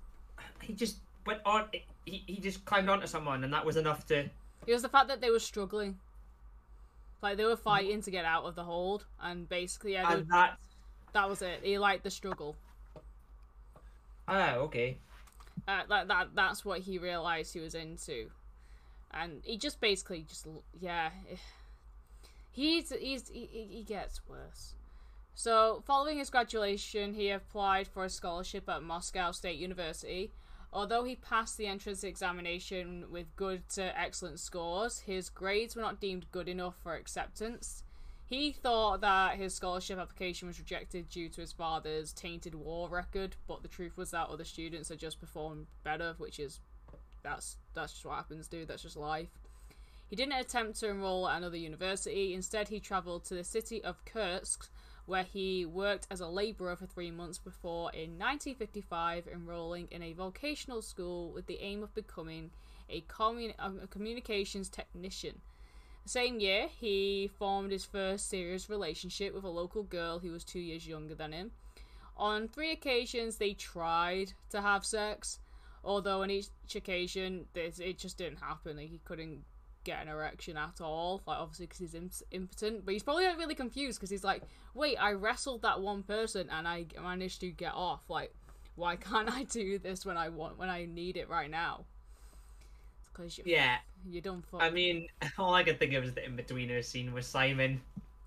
he 0.61 0.73
just 0.73 0.97
went 1.25 1.41
on. 1.45 1.65
He, 2.05 2.23
he 2.25 2.37
just 2.37 2.63
climbed 2.65 2.89
onto 2.89 3.07
someone, 3.07 3.43
and 3.43 3.53
that 3.53 3.65
was 3.65 3.75
enough 3.75 4.05
to. 4.07 4.19
it 4.19 4.73
was 4.73 4.81
the 4.81 4.89
fact 4.89 5.07
that 5.09 5.19
they 5.19 5.29
were 5.29 5.39
struggling. 5.39 5.97
Like 7.21 7.37
they 7.37 7.45
were 7.45 7.55
fighting 7.57 8.01
to 8.01 8.11
get 8.11 8.25
out 8.25 8.43
of 8.45 8.55
the 8.55 8.63
hold, 8.63 9.05
and 9.21 9.47
basically, 9.49 9.93
yeah, 9.93 10.11
And 10.11 10.27
that. 10.29 10.57
that 11.13 11.29
was 11.29 11.41
it. 11.41 11.59
He 11.63 11.77
liked 11.77 12.03
the 12.03 12.11
struggle. 12.11 12.55
Ah, 14.27 14.55
okay. 14.55 14.97
Uh, 15.67 15.81
that 15.89 16.07
that 16.07 16.27
that's 16.33 16.65
what 16.65 16.81
he 16.81 16.97
realized 16.97 17.53
he 17.53 17.59
was 17.59 17.75
into, 17.75 18.29
and 19.11 19.41
he 19.43 19.57
just 19.57 19.79
basically 19.79 20.25
just 20.27 20.47
yeah, 20.79 21.09
he's 22.51 22.91
he's 22.91 23.29
he, 23.29 23.47
he 23.51 23.63
he 23.65 23.83
gets 23.83 24.21
worse. 24.27 24.73
So 25.35 25.83
following 25.85 26.17
his 26.17 26.29
graduation, 26.29 27.13
he 27.13 27.29
applied 27.29 27.87
for 27.87 28.05
a 28.05 28.09
scholarship 28.09 28.69
at 28.69 28.83
Moscow 28.83 29.31
State 29.31 29.57
University. 29.57 30.31
Although 30.71 31.03
he 31.03 31.15
passed 31.15 31.57
the 31.57 31.67
entrance 31.67 32.03
examination 32.03 33.05
with 33.11 33.35
good 33.35 33.69
to 33.69 33.97
excellent 33.99 34.39
scores, 34.39 34.99
his 34.99 35.29
grades 35.29 35.75
were 35.75 35.83
not 35.83 36.01
deemed 36.01 36.31
good 36.31 36.49
enough 36.49 36.75
for 36.81 36.95
acceptance. 36.95 37.83
He 38.33 38.51
thought 38.51 39.01
that 39.01 39.35
his 39.35 39.53
scholarship 39.53 39.99
application 39.99 40.47
was 40.47 40.57
rejected 40.57 41.07
due 41.07 41.29
to 41.29 41.41
his 41.41 41.51
father's 41.51 42.11
tainted 42.11 42.55
war 42.55 42.89
record, 42.89 43.35
but 43.47 43.61
the 43.61 43.67
truth 43.67 43.95
was 43.95 44.09
that 44.09 44.27
other 44.27 44.43
students 44.43 44.89
had 44.89 44.97
just 44.97 45.19
performed 45.19 45.67
better, 45.83 46.15
which 46.17 46.39
is 46.39 46.59
that's 47.21 47.57
that's 47.75 47.93
just 47.93 48.05
what 48.07 48.15
happens, 48.15 48.47
dude. 48.47 48.67
That's 48.67 48.81
just 48.81 48.97
life. 48.97 49.29
He 50.07 50.15
didn't 50.15 50.33
attempt 50.33 50.79
to 50.79 50.89
enroll 50.89 51.29
at 51.29 51.37
another 51.37 51.57
university. 51.57 52.33
Instead, 52.33 52.69
he 52.69 52.79
traveled 52.79 53.23
to 53.25 53.35
the 53.35 53.43
city 53.43 53.83
of 53.83 54.03
Kursk, 54.03 54.67
where 55.05 55.21
he 55.31 55.63
worked 55.63 56.07
as 56.09 56.19
a 56.19 56.27
laborer 56.27 56.75
for 56.75 56.87
three 56.87 57.11
months 57.11 57.37
before, 57.37 57.91
in 57.91 58.17
1955, 58.17 59.27
enrolling 59.27 59.87
in 59.91 60.01
a 60.01 60.13
vocational 60.13 60.81
school 60.81 61.31
with 61.31 61.45
the 61.45 61.61
aim 61.61 61.83
of 61.83 61.93
becoming 61.93 62.49
a, 62.89 63.01
commun- 63.01 63.53
a 63.59 63.85
communications 63.85 64.69
technician. 64.69 65.39
The 66.03 66.09
same 66.09 66.39
year, 66.39 66.67
he 66.67 67.29
formed 67.39 67.71
his 67.71 67.85
first 67.85 68.29
serious 68.29 68.69
relationship 68.69 69.33
with 69.33 69.45
a 69.45 69.49
local 69.49 69.83
girl 69.83 70.19
who 70.19 70.31
was 70.31 70.43
two 70.43 70.59
years 70.59 70.85
younger 70.85 71.15
than 71.15 71.31
him. 71.31 71.51
On 72.17 72.47
three 72.47 72.71
occasions, 72.71 73.37
they 73.37 73.53
tried 73.53 74.33
to 74.49 74.61
have 74.61 74.85
sex, 74.85 75.39
although 75.83 76.21
on 76.21 76.29
each 76.29 76.49
occasion, 76.75 77.45
this, 77.53 77.79
it 77.79 77.97
just 77.97 78.17
didn't 78.17 78.39
happen. 78.39 78.77
Like, 78.77 78.89
he 78.89 78.99
couldn't 79.05 79.43
get 79.83 80.01
an 80.01 80.09
erection 80.09 80.57
at 80.57 80.81
all. 80.81 81.21
Like, 81.25 81.39
obviously, 81.39 81.67
because 81.67 81.79
he's 81.79 81.95
imp- 81.95 82.13
impotent. 82.31 82.85
But 82.85 82.93
he's 82.93 83.03
probably 83.03 83.25
like, 83.25 83.37
really 83.37 83.55
confused 83.55 83.99
because 83.99 84.09
he's 84.09 84.23
like, 84.23 84.43
wait, 84.73 84.97
I 84.97 85.13
wrestled 85.13 85.61
that 85.61 85.81
one 85.81 86.03
person 86.03 86.49
and 86.49 86.67
I 86.67 86.85
managed 87.01 87.41
to 87.41 87.51
get 87.51 87.73
off. 87.73 88.09
Like, 88.09 88.33
why 88.75 88.95
can't 88.95 89.31
I 89.31 89.43
do 89.43 89.79
this 89.79 90.05
when 90.05 90.17
I 90.17 90.29
want 90.29 90.57
when 90.57 90.69
I 90.69 90.85
need 90.85 91.17
it 91.17 91.29
right 91.29 91.49
now? 91.49 91.85
Because 93.13 93.37
you 93.37 93.43
Yeah, 93.47 93.77
you 94.09 94.21
don't. 94.21 94.43
I 94.59 94.69
mean, 94.69 95.07
all 95.37 95.53
I 95.53 95.63
could 95.63 95.79
think 95.79 95.93
of 95.93 96.03
is 96.03 96.13
the 96.13 96.25
in-betweener 96.25 96.83
scene 96.83 97.13
with 97.13 97.25
Simon. 97.25 97.81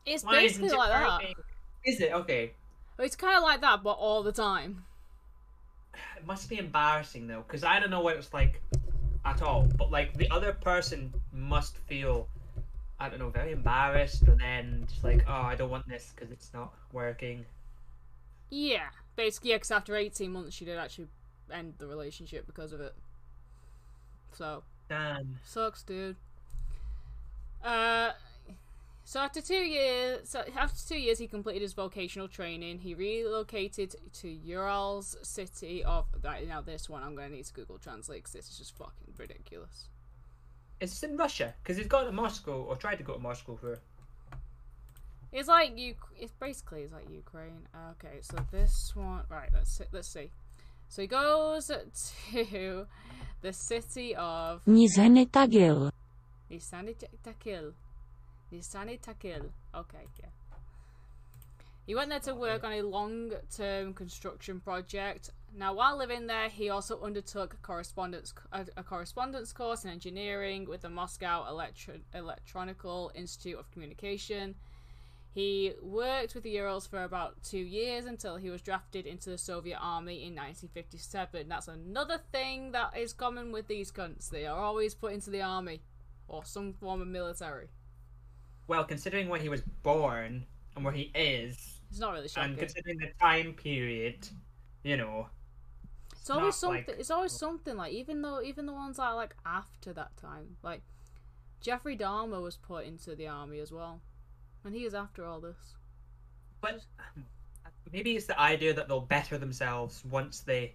it's 0.05 0.25
Why 0.25 0.33
basically 0.33 0.70
like 0.70 0.90
that. 0.90 1.20
Is 1.85 2.01
it 2.01 2.12
okay? 2.12 2.53
It's 2.99 3.16
kind 3.16 3.37
of 3.37 3.42
like 3.42 3.61
that, 3.61 3.83
but 3.83 3.92
all 3.92 4.22
the 4.22 4.33
time. 4.33 4.85
It 6.18 6.27
must 6.27 6.49
be 6.49 6.59
embarrassing 6.59 7.27
though, 7.27 7.44
because 7.46 7.62
I 7.62 7.79
don't 7.79 7.90
know 7.90 8.01
what 8.01 8.16
it's 8.16 8.33
like 8.35 8.61
at 9.25 9.42
all. 9.42 9.66
But 9.77 9.90
like 9.90 10.16
the 10.16 10.29
other 10.31 10.53
person 10.53 11.12
must 11.33 11.77
feel, 11.79 12.29
I 12.99 13.09
don't 13.09 13.18
know, 13.18 13.29
very 13.31 13.53
embarrassed, 13.53 14.27
or 14.29 14.37
then 14.37 14.87
just 14.88 15.05
like, 15.05 15.25
oh, 15.29 15.33
I 15.33 15.55
don't 15.55 15.70
want 15.70 15.87
this 15.88 16.12
because 16.14 16.31
it's 16.33 16.53
not 16.53 16.72
working. 16.92 17.44
Yeah, 18.51 18.88
basically, 19.14 19.51
yeah, 19.51 19.59
'cause 19.59 19.70
after 19.70 19.94
18 19.96 20.33
months, 20.33 20.55
she 20.55 20.64
did 20.64 20.79
actually 20.79 21.09
end 21.51 21.75
the 21.79 21.87
relationship 21.87 22.46
because 22.46 22.72
of 22.72 22.81
it. 22.81 22.94
So, 24.33 24.64
Damn. 24.88 25.38
sucks, 25.44 25.83
dude. 25.83 26.16
Uh, 27.64 28.12
so 29.05 29.20
after 29.20 29.40
two 29.40 29.55
years, 29.55 30.29
so 30.29 30.44
after 30.57 30.81
two 30.87 30.99
years, 30.99 31.18
he 31.18 31.27
completed 31.27 31.62
his 31.62 31.75
vocational 31.75 32.29
training. 32.29 32.81
He 32.81 32.94
relocated 32.94 33.94
to 34.14 34.29
Ural's 34.29 35.16
city 35.22 35.85
of. 35.85 36.07
Right, 36.25 36.46
now 36.49 36.61
this 36.61 36.88
one 36.88 37.03
I'm 37.03 37.14
going 37.14 37.31
to 37.31 37.37
need 37.37 37.44
to 37.44 37.53
Google 37.53 37.79
Translate 37.79 38.18
because 38.18 38.33
this 38.33 38.51
is 38.51 38.59
just 38.59 38.77
fucking 38.77 39.14
ridiculous. 39.16 39.88
It's 40.81 41.03
in 41.03 41.16
Russia 41.16 41.55
because 41.62 41.77
he's 41.77 41.87
gone 41.87 42.07
to 42.07 42.12
Moscow 42.12 42.62
or 42.62 42.77
tried 42.77 42.96
to 42.96 43.05
go 43.05 43.14
to 43.14 43.20
Moscow 43.20 43.57
for. 43.57 43.79
It's 45.33 45.49
like 45.49 45.79
you. 45.79 45.94
It's 46.18 46.33
basically 46.33 46.83
it's 46.83 46.92
like 46.92 47.09
Ukraine. 47.09 47.68
Okay, 47.92 48.18
so 48.22 48.37
this 48.51 48.92
one. 48.94 49.22
Right. 49.29 49.51
Let's 49.55 49.70
see, 49.70 49.85
let's 49.92 50.09
see. 50.09 50.31
So 50.88 51.03
he 51.03 51.09
goes 51.09 51.66
to 51.66 52.87
the 53.42 53.53
city 53.53 54.14
of 54.14 54.64
Nizhny 54.64 55.29
Tagil. 55.29 55.90
Nisani 56.51 56.94
Takil. 57.25 57.72
Nisani 58.53 59.01
Takil. 59.01 59.51
Okay, 59.75 60.07
yeah. 60.20 60.27
He 61.87 61.94
went 61.94 62.11
there 62.11 62.20
to 62.20 62.35
work 62.35 62.64
on 62.64 62.72
a 62.72 62.83
long-term 62.83 63.94
construction 63.94 64.61
project. 64.61 65.31
Now, 65.57 65.75
while 65.75 65.96
living 65.96 66.27
there, 66.27 66.49
he 66.49 66.68
also 66.68 67.01
undertook 67.01 67.55
a 67.55 67.57
correspondence 67.59 68.35
a, 68.53 68.66
a 68.77 68.83
correspondence 68.83 69.53
course 69.53 69.85
in 69.85 69.90
engineering 69.90 70.66
with 70.68 70.83
the 70.83 70.90
Moscow 70.90 71.46
Electro- 71.49 72.01
Electronical 72.12 73.12
Institute 73.14 73.59
of 73.59 73.70
Communication. 73.70 74.57
He 75.37 75.75
worked 75.83 76.35
with 76.35 76.44
the 76.44 76.51
Urals 76.53 76.87
for 76.87 77.05
about 77.05 77.42
two 77.42 77.59
years 77.59 78.07
until 78.07 78.37
he 78.37 78.49
was 78.49 78.62
drafted 78.62 79.05
into 79.07 79.29
the 79.29 79.37
Soviet 79.37 79.77
Army 79.79 80.22
in 80.25 80.35
1957. 80.35 81.46
That's 81.46 81.68
another 81.68 82.18
thing 82.33 82.72
that 82.72 82.96
is 82.96 83.12
common 83.12 83.53
with 83.53 83.68
these 83.68 83.92
cunts. 83.92 84.31
They 84.31 84.46
are 84.46 84.59
always 84.59 84.94
put 84.94 85.12
into 85.12 85.29
the 85.29 85.42
army 85.42 85.83
or 86.27 86.42
some 86.46 86.72
form 86.72 87.03
of 87.03 87.09
military. 87.09 87.68
Well, 88.66 88.85
considering 88.85 89.29
when 89.29 89.42
he 89.42 89.51
was 89.51 89.61
born 89.83 90.46
and 90.75 90.83
where 90.83 90.94
he 90.94 91.11
is, 91.14 91.83
It's 91.90 92.01
not 92.01 92.14
really 92.14 92.29
shocking. 92.29 92.53
and 92.53 92.59
considering 92.59 92.96
the 92.96 93.12
time 93.20 93.53
period, 93.53 94.27
you 94.85 94.96
know, 94.96 95.29
It's 96.18 96.31
always 96.31 96.57
something. 96.57 96.87
like- 96.88 96.99
It's 96.99 97.11
always 97.11 97.33
something 97.38 97.77
like 97.77 97.92
even 97.92 98.22
though 98.22 98.40
even 98.40 98.64
the 98.64 98.72
ones 98.72 98.96
that 98.96 99.03
are 99.03 99.14
like 99.14 99.37
after 99.44 99.92
that 99.92 100.16
time, 100.16 100.57
like 100.62 100.81
Jeffrey 101.61 101.94
Dahmer 101.94 102.40
was 102.40 102.57
put 102.57 102.87
into 102.87 103.14
the 103.14 103.29
army 103.29 103.59
as 103.61 103.70
well, 103.70 104.01
and 104.67 104.75
he 104.75 104.85
is 104.85 104.95
after 104.95 105.25
all 105.25 105.41
this. 105.41 105.57
but 106.61 106.81
maybe 107.93 108.17
it's 108.17 108.27
the 108.27 108.39
idea 108.39 108.75
that 108.75 108.89
they'll 108.89 109.01
better 109.01 109.39
themselves 109.39 110.03
once 110.11 110.41
they, 110.41 110.75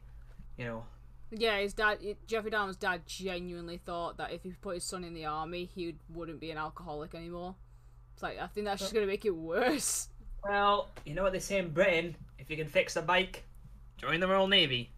you 0.57 0.65
know, 0.65 0.83
Yeah, 1.31 1.59
his 1.59 1.73
dad, 1.73 1.99
Jeffrey 2.27 2.51
Dahmer's 2.51 2.77
dad, 2.77 3.01
genuinely 3.05 3.77
thought 3.77 4.17
that 4.17 4.31
if 4.31 4.43
he 4.43 4.51
put 4.61 4.75
his 4.75 4.83
son 4.83 5.03
in 5.03 5.13
the 5.13 5.25
army, 5.25 5.65
he 5.65 5.95
wouldn't 6.13 6.39
be 6.39 6.51
an 6.51 6.57
alcoholic 6.57 7.13
anymore. 7.15 7.55
It's 8.13 8.23
like 8.23 8.39
I 8.39 8.47
think 8.47 8.65
that's 8.65 8.81
just 8.81 8.93
gonna 8.93 9.05
make 9.05 9.25
it 9.25 9.35
worse. 9.35 10.09
well, 10.43 10.89
you 11.05 11.13
know 11.13 11.23
what 11.23 11.33
they 11.33 11.39
say 11.39 11.57
in 11.59 11.69
Britain: 11.71 12.15
if 12.39 12.49
you 12.49 12.57
can 12.57 12.67
fix 12.67 12.95
a 12.95 13.01
bike, 13.01 13.43
join 13.97 14.19
the 14.19 14.27
Royal 14.27 14.47
Navy. 14.47 14.91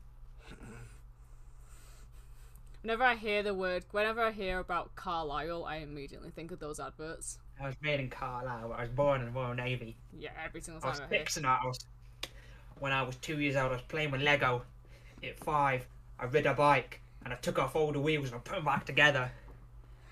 Whenever 2.82 3.04
I 3.04 3.16
hear 3.16 3.44
the 3.44 3.54
word, 3.54 3.86
whenever 3.92 4.22
I 4.22 4.32
hear 4.32 4.60
about 4.60 4.94
Carlisle, 4.96 5.64
I 5.64 5.78
immediately 5.78 6.32
think 6.32 6.52
of 6.52 6.60
those 6.60 6.80
adverts. 6.82 7.40
I 7.62 7.68
was 7.68 7.76
made 7.82 8.00
in 8.00 8.10
Carlisle. 8.10 8.74
I 8.78 8.82
was 8.82 8.90
born 8.90 9.22
in 9.22 9.28
the 9.28 9.32
Royal 9.32 9.54
Navy. 9.54 9.96
Yeah, 10.18 10.32
every 10.44 10.62
single 10.62 10.84
I 10.84 10.90
was 10.90 11.00
time 11.00 11.08
I 11.12 11.18
fixing 11.18 11.44
it. 11.44 11.48
I 11.48 11.60
was 11.66 11.80
when 12.80 12.92
I 12.92 13.04
was 13.04 13.16
two 13.18 13.40
years 13.40 13.56
old. 13.56 13.72
I 13.72 13.76
was 13.76 13.82
playing 13.84 14.12
with 14.12 14.22
Lego. 14.22 14.64
At 15.24 15.40
five, 15.40 15.86
I 16.20 16.26
rid 16.26 16.46
a 16.46 16.54
bike 16.54 17.00
and 17.24 17.34
I 17.34 17.38
took 17.38 17.58
off 17.58 17.76
all 17.76 17.92
the 17.92 18.00
wheels 18.00 18.28
and 18.28 18.36
I 18.36 18.40
put 18.40 18.56
them 18.56 18.66
back 18.66 18.86
together. 18.86 19.32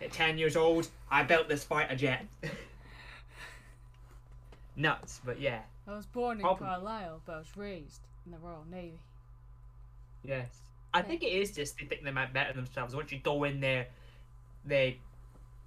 At 0.01 0.11
ten 0.11 0.37
years 0.37 0.55
old, 0.55 0.87
I 1.09 1.23
built 1.23 1.49
this 1.49 1.63
fighter 1.63 1.95
jet. 1.95 2.25
Nuts, 4.75 5.19
but 5.25 5.39
yeah, 5.39 5.59
I 5.87 5.95
was 5.95 6.05
born 6.05 6.37
in 6.37 6.41
Problem. 6.41 6.69
Carlisle, 6.69 7.21
but 7.25 7.35
I 7.35 7.37
was 7.39 7.57
raised 7.57 8.01
in 8.25 8.31
the 8.31 8.37
Royal 8.37 8.65
Navy. 8.71 8.99
yes. 10.23 10.47
I 10.93 11.01
think 11.01 11.23
it 11.23 11.27
is 11.27 11.51
just 11.51 11.77
they 11.77 11.85
think 11.85 12.03
they 12.03 12.11
might 12.11 12.33
better 12.33 12.51
themselves. 12.51 12.93
Once 12.93 13.13
you 13.13 13.19
go 13.19 13.45
in 13.45 13.61
there, 13.61 13.87
they, 14.65 14.97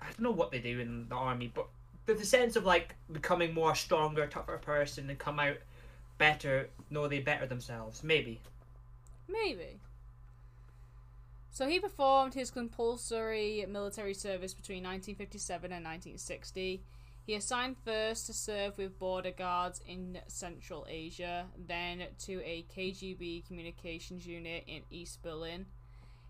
I 0.04 0.08
don't 0.08 0.20
know 0.20 0.30
what 0.30 0.50
they 0.50 0.58
do 0.58 0.78
in 0.80 1.08
the 1.08 1.14
army, 1.14 1.50
but 1.54 1.66
there's 2.06 2.20
a 2.20 2.26
sense 2.26 2.56
of 2.56 2.64
like 2.64 2.94
becoming 3.10 3.54
more 3.54 3.74
stronger, 3.74 4.26
tougher 4.26 4.58
person 4.58 5.08
and 5.08 5.18
come 5.18 5.40
out 5.40 5.56
better. 6.18 6.68
know 6.90 7.08
they 7.08 7.20
better 7.20 7.46
themselves. 7.46 8.04
Maybe. 8.04 8.40
Maybe. 9.28 9.80
So 11.50 11.68
he 11.68 11.78
performed 11.78 12.34
his 12.34 12.50
compulsory 12.50 13.64
military 13.68 14.14
service 14.14 14.52
between 14.52 14.82
1957 14.82 15.72
and 15.72 15.84
1960. 15.84 16.82
He 17.26 17.34
assigned 17.34 17.76
first 17.84 18.26
to 18.26 18.34
serve 18.34 18.76
with 18.76 18.98
border 18.98 19.30
guards 19.30 19.80
in 19.86 20.18
Central 20.26 20.84
Asia, 20.88 21.46
then 21.56 22.02
to 22.26 22.42
a 22.44 22.66
KGB 22.76 23.46
communications 23.46 24.26
unit 24.26 24.64
in 24.66 24.82
East 24.90 25.22
Berlin. 25.22 25.66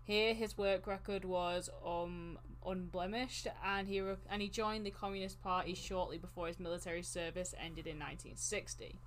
Here, 0.03 0.33
his 0.33 0.57
work 0.57 0.87
record 0.87 1.25
was 1.25 1.69
um, 1.85 2.37
unblemished, 2.67 3.47
and 3.63 3.87
he 3.87 4.01
re- 4.01 4.15
and 4.29 4.41
he 4.41 4.49
joined 4.49 4.85
the 4.85 4.91
Communist 4.91 5.41
Party 5.41 5.73
shortly 5.73 6.17
before 6.17 6.47
his 6.47 6.59
military 6.59 7.03
service 7.03 7.53
ended 7.59 7.87
in 7.87 7.97
1960. 7.97 8.99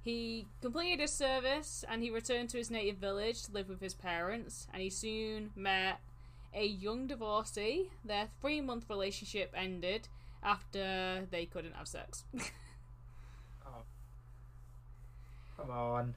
He 0.00 0.48
completed 0.60 1.00
his 1.00 1.12
service 1.12 1.84
and 1.88 2.02
he 2.02 2.10
returned 2.10 2.50
to 2.50 2.58
his 2.58 2.72
native 2.72 2.96
village 2.96 3.44
to 3.44 3.52
live 3.52 3.68
with 3.68 3.80
his 3.80 3.94
parents, 3.94 4.66
and 4.72 4.82
he 4.82 4.90
soon 4.90 5.50
met 5.54 6.00
a 6.54 6.66
young 6.66 7.06
divorcee. 7.06 7.90
Their 8.04 8.28
three 8.40 8.60
month 8.60 8.88
relationship 8.88 9.54
ended 9.56 10.08
after 10.42 11.26
they 11.30 11.46
couldn't 11.46 11.76
have 11.76 11.88
sex. 11.88 12.24
Come 15.56 15.70
on. 15.70 16.14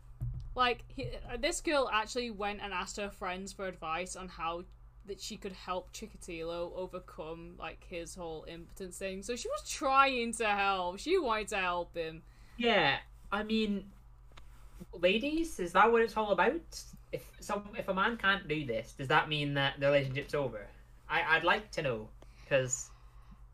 like, 0.56 0.84
he, 0.88 1.10
uh, 1.32 1.38
this 1.38 1.62
girl 1.62 1.88
actually 1.94 2.32
went 2.32 2.62
and 2.64 2.74
asked 2.74 2.98
her 2.98 3.12
friends 3.12 3.54
for 3.54 3.68
advice 3.68 4.16
on 4.16 4.28
how 4.28 4.64
that 5.08 5.22
she 5.22 5.38
could 5.38 5.54
help 5.54 5.94
Chikatilo 5.94 6.72
overcome 6.76 7.56
like 7.60 7.86
his 7.88 8.16
whole 8.16 8.46
impotence 8.48 8.98
thing. 8.98 9.22
So 9.24 9.36
she 9.36 9.48
was 9.50 9.70
trying 9.70 10.34
to 10.34 10.46
help. 10.46 11.00
She 11.00 11.18
wanted 11.18 11.50
to 11.50 11.58
help 11.58 11.96
him. 11.96 12.22
Yeah, 12.58 12.98
I 13.32 13.44
mean, 13.44 13.86
ladies, 14.94 15.60
is 15.60 15.74
that 15.74 15.92
what 15.92 16.02
it's 16.02 16.16
all 16.18 16.32
about? 16.32 16.84
If 17.12 17.24
some, 17.40 17.70
if 17.78 17.88
a 17.88 17.94
man 17.94 18.18
can't 18.18 18.48
do 18.48 18.66
this, 18.66 18.94
does 18.94 19.08
that 19.10 19.30
mean 19.30 19.54
that 19.56 19.80
the 19.80 19.88
relationship's 19.88 20.34
over? 20.34 20.68
I, 21.10 21.22
I'd 21.36 21.44
like 21.44 21.72
to 21.72 21.82
know 21.82 22.10
because 22.44 22.90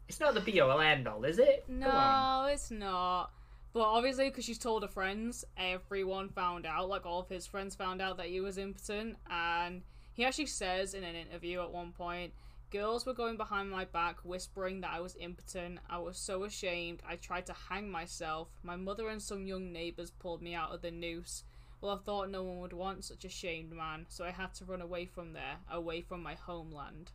it's 0.07 0.19
not 0.19 0.33
the 0.33 0.41
be 0.41 0.59
all 0.59 0.79
end 0.79 1.07
all, 1.07 1.23
is 1.23 1.39
it? 1.39 1.65
No, 1.67 2.47
it's 2.51 2.71
not. 2.71 3.31
But 3.73 3.83
obviously, 3.83 4.29
because 4.29 4.43
she's 4.43 4.57
told 4.57 4.83
her 4.83 4.89
friends, 4.89 5.45
everyone 5.57 6.29
found 6.29 6.65
out. 6.65 6.89
Like 6.89 7.05
all 7.05 7.21
of 7.21 7.29
his 7.29 7.47
friends 7.47 7.75
found 7.75 8.01
out 8.01 8.17
that 8.17 8.27
he 8.27 8.41
was 8.41 8.57
impotent, 8.57 9.15
and 9.29 9.81
he 10.13 10.25
actually 10.25 10.47
says 10.47 10.93
in 10.93 11.03
an 11.03 11.15
interview 11.15 11.61
at 11.61 11.71
one 11.71 11.91
point, 11.91 12.33
"Girls 12.69 13.05
were 13.05 13.13
going 13.13 13.37
behind 13.37 13.69
my 13.69 13.85
back, 13.85 14.19
whispering 14.23 14.81
that 14.81 14.91
I 14.91 14.99
was 14.99 15.15
impotent. 15.17 15.79
I 15.89 15.97
was 15.99 16.17
so 16.17 16.43
ashamed. 16.43 17.01
I 17.05 17.15
tried 17.15 17.45
to 17.47 17.53
hang 17.53 17.89
myself. 17.89 18.49
My 18.63 18.75
mother 18.75 19.09
and 19.09 19.21
some 19.21 19.45
young 19.45 19.71
neighbors 19.71 20.11
pulled 20.11 20.41
me 20.41 20.53
out 20.55 20.71
of 20.71 20.81
the 20.81 20.91
noose. 20.91 21.43
Well, 21.79 21.95
I 21.95 21.97
thought 21.97 22.29
no 22.29 22.43
one 22.43 22.59
would 22.59 22.73
want 22.73 23.03
such 23.03 23.25
a 23.25 23.29
shamed 23.29 23.71
man, 23.73 24.05
so 24.07 24.23
I 24.23 24.31
had 24.31 24.53
to 24.55 24.65
run 24.65 24.81
away 24.81 25.05
from 25.05 25.33
there, 25.33 25.57
away 25.69 26.01
from 26.01 26.21
my 26.21 26.35
homeland." 26.35 27.11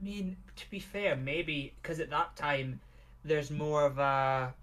I 0.00 0.04
mean, 0.04 0.36
to 0.56 0.70
be 0.70 0.78
fair, 0.78 1.14
maybe 1.14 1.74
because 1.82 2.00
at 2.00 2.10
that 2.10 2.36
time 2.36 2.80
there's 3.24 3.50
more 3.50 3.84
of 3.84 3.98
a 3.98 4.54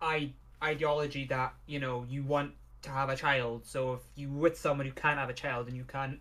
I 0.00 0.32
ideology 0.62 1.24
that 1.26 1.54
you 1.66 1.80
know 1.80 2.06
you 2.08 2.22
want 2.22 2.54
to 2.82 2.90
have 2.90 3.08
a 3.08 3.16
child. 3.16 3.66
So 3.66 3.94
if 3.94 4.00
you 4.14 4.30
with 4.30 4.58
someone 4.58 4.86
who 4.86 4.92
can't 4.92 5.18
have 5.18 5.28
a 5.28 5.34
child 5.34 5.68
and 5.68 5.76
you 5.76 5.84
can't 5.84 6.20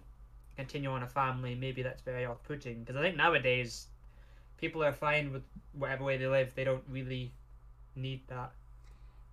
continue 0.56 0.90
on 0.90 1.04
a 1.04 1.08
family, 1.08 1.56
maybe 1.56 1.84
that's 1.84 2.02
very 2.02 2.26
off-putting. 2.26 2.84
Because 2.84 2.96
I 2.96 3.02
think 3.02 3.18
nowadays 3.18 3.88
people 4.58 4.84
are 4.84 4.94
fine 4.94 5.32
with 5.32 5.44
whatever 5.74 6.04
way 6.04 6.18
they 6.18 6.28
live. 6.28 6.54
They 6.56 6.64
don't 6.64 6.84
really 6.90 7.32
need 7.96 8.22
that. 8.28 8.52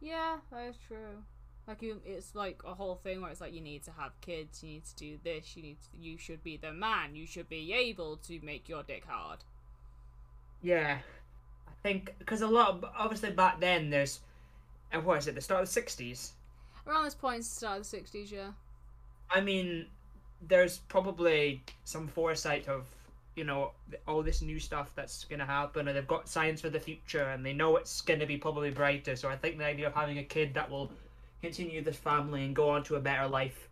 Yeah, 0.00 0.36
that 0.50 0.68
is 0.68 0.76
true. 0.88 1.22
Like 1.68 1.80
you, 1.80 2.00
it's 2.04 2.34
like 2.34 2.60
a 2.66 2.74
whole 2.74 2.96
thing 2.96 3.20
where 3.20 3.30
it's 3.30 3.40
like 3.40 3.54
you 3.54 3.60
need 3.60 3.84
to 3.84 3.92
have 3.92 4.20
kids, 4.20 4.64
you 4.64 4.70
need 4.70 4.84
to 4.84 4.96
do 4.96 5.18
this, 5.22 5.56
you 5.56 5.62
need 5.62 5.76
to, 5.80 6.04
you 6.04 6.18
should 6.18 6.42
be 6.42 6.56
the 6.56 6.72
man, 6.72 7.14
you 7.14 7.24
should 7.24 7.48
be 7.48 7.72
able 7.72 8.16
to 8.16 8.40
make 8.42 8.68
your 8.68 8.82
dick 8.82 9.04
hard. 9.06 9.38
Yeah, 10.60 10.98
I 11.68 11.72
think 11.84 12.14
because 12.18 12.42
a 12.42 12.48
lot 12.48 12.70
of 12.70 12.84
obviously 12.98 13.30
back 13.30 13.60
then 13.60 13.90
there's, 13.90 14.18
and 14.90 15.04
what 15.04 15.18
is 15.18 15.28
it? 15.28 15.36
The 15.36 15.40
start 15.40 15.62
of 15.62 15.68
the 15.68 15.72
sixties. 15.72 16.32
Around 16.86 17.04
this 17.04 17.14
point, 17.14 17.44
start 17.44 17.78
of 17.78 17.82
the 17.84 17.88
sixties, 17.88 18.30
yeah. 18.32 18.52
I 19.30 19.40
mean, 19.40 19.86
there's 20.48 20.78
probably 20.78 21.62
some 21.84 22.08
foresight 22.08 22.68
of 22.68 22.86
you 23.36 23.44
know 23.44 23.72
all 24.06 24.22
this 24.22 24.42
new 24.42 24.58
stuff 24.58 24.92
that's 24.94 25.24
going 25.24 25.38
to 25.38 25.46
happen 25.46 25.88
and 25.88 25.96
they've 25.96 26.06
got 26.06 26.28
science 26.28 26.60
for 26.60 26.68
the 26.68 26.80
future 26.80 27.30
and 27.30 27.44
they 27.46 27.52
know 27.52 27.76
it's 27.76 28.00
going 28.02 28.20
to 28.20 28.26
be 28.26 28.36
probably 28.36 28.70
brighter 28.70 29.16
so 29.16 29.28
i 29.28 29.36
think 29.36 29.56
the 29.56 29.64
idea 29.64 29.86
of 29.86 29.94
having 29.94 30.18
a 30.18 30.22
kid 30.22 30.52
that 30.52 30.70
will 30.70 30.90
continue 31.40 31.82
this 31.82 31.96
family 31.96 32.44
and 32.44 32.54
go 32.54 32.68
on 32.68 32.82
to 32.84 32.96
a 32.96 33.00
better 33.00 33.26
life 33.26 33.68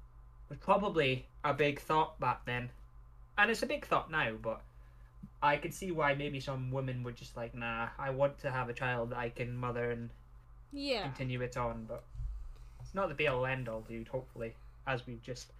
was 0.49 0.59
probably 0.59 1.27
a 1.45 1.53
big 1.53 1.79
thought 1.79 2.19
back 2.19 2.45
then 2.47 2.71
and 3.37 3.51
it's 3.51 3.63
a 3.63 3.67
big 3.67 3.85
thought 3.85 4.11
now 4.11 4.33
but 4.41 4.63
i 5.43 5.57
could 5.57 5.75
see 5.75 5.91
why 5.91 6.15
maybe 6.15 6.41
some 6.41 6.71
women 6.71 7.03
were 7.03 7.13
just 7.13 7.37
like 7.37 7.55
nah 7.55 7.89
i 7.99 8.09
want 8.09 8.39
to 8.39 8.51
have 8.51 8.71
a 8.71 8.73
child 8.73 9.11
that 9.11 9.19
i 9.19 9.29
can 9.29 9.55
mother 9.55 9.91
and 9.91 10.09
Yeah. 10.73 11.03
continue 11.03 11.43
it 11.43 11.59
on 11.59 11.85
but 11.87 12.03
it's 12.91 12.95
not 12.97 13.09
the 13.09 13.15
be 13.15 13.29
all 13.29 13.47
end 13.47 13.69
all 13.69 13.83
dude 13.83 14.09
hopefully 14.09 14.53
as 14.85 15.07
we've 15.07 15.23
just 15.23 15.53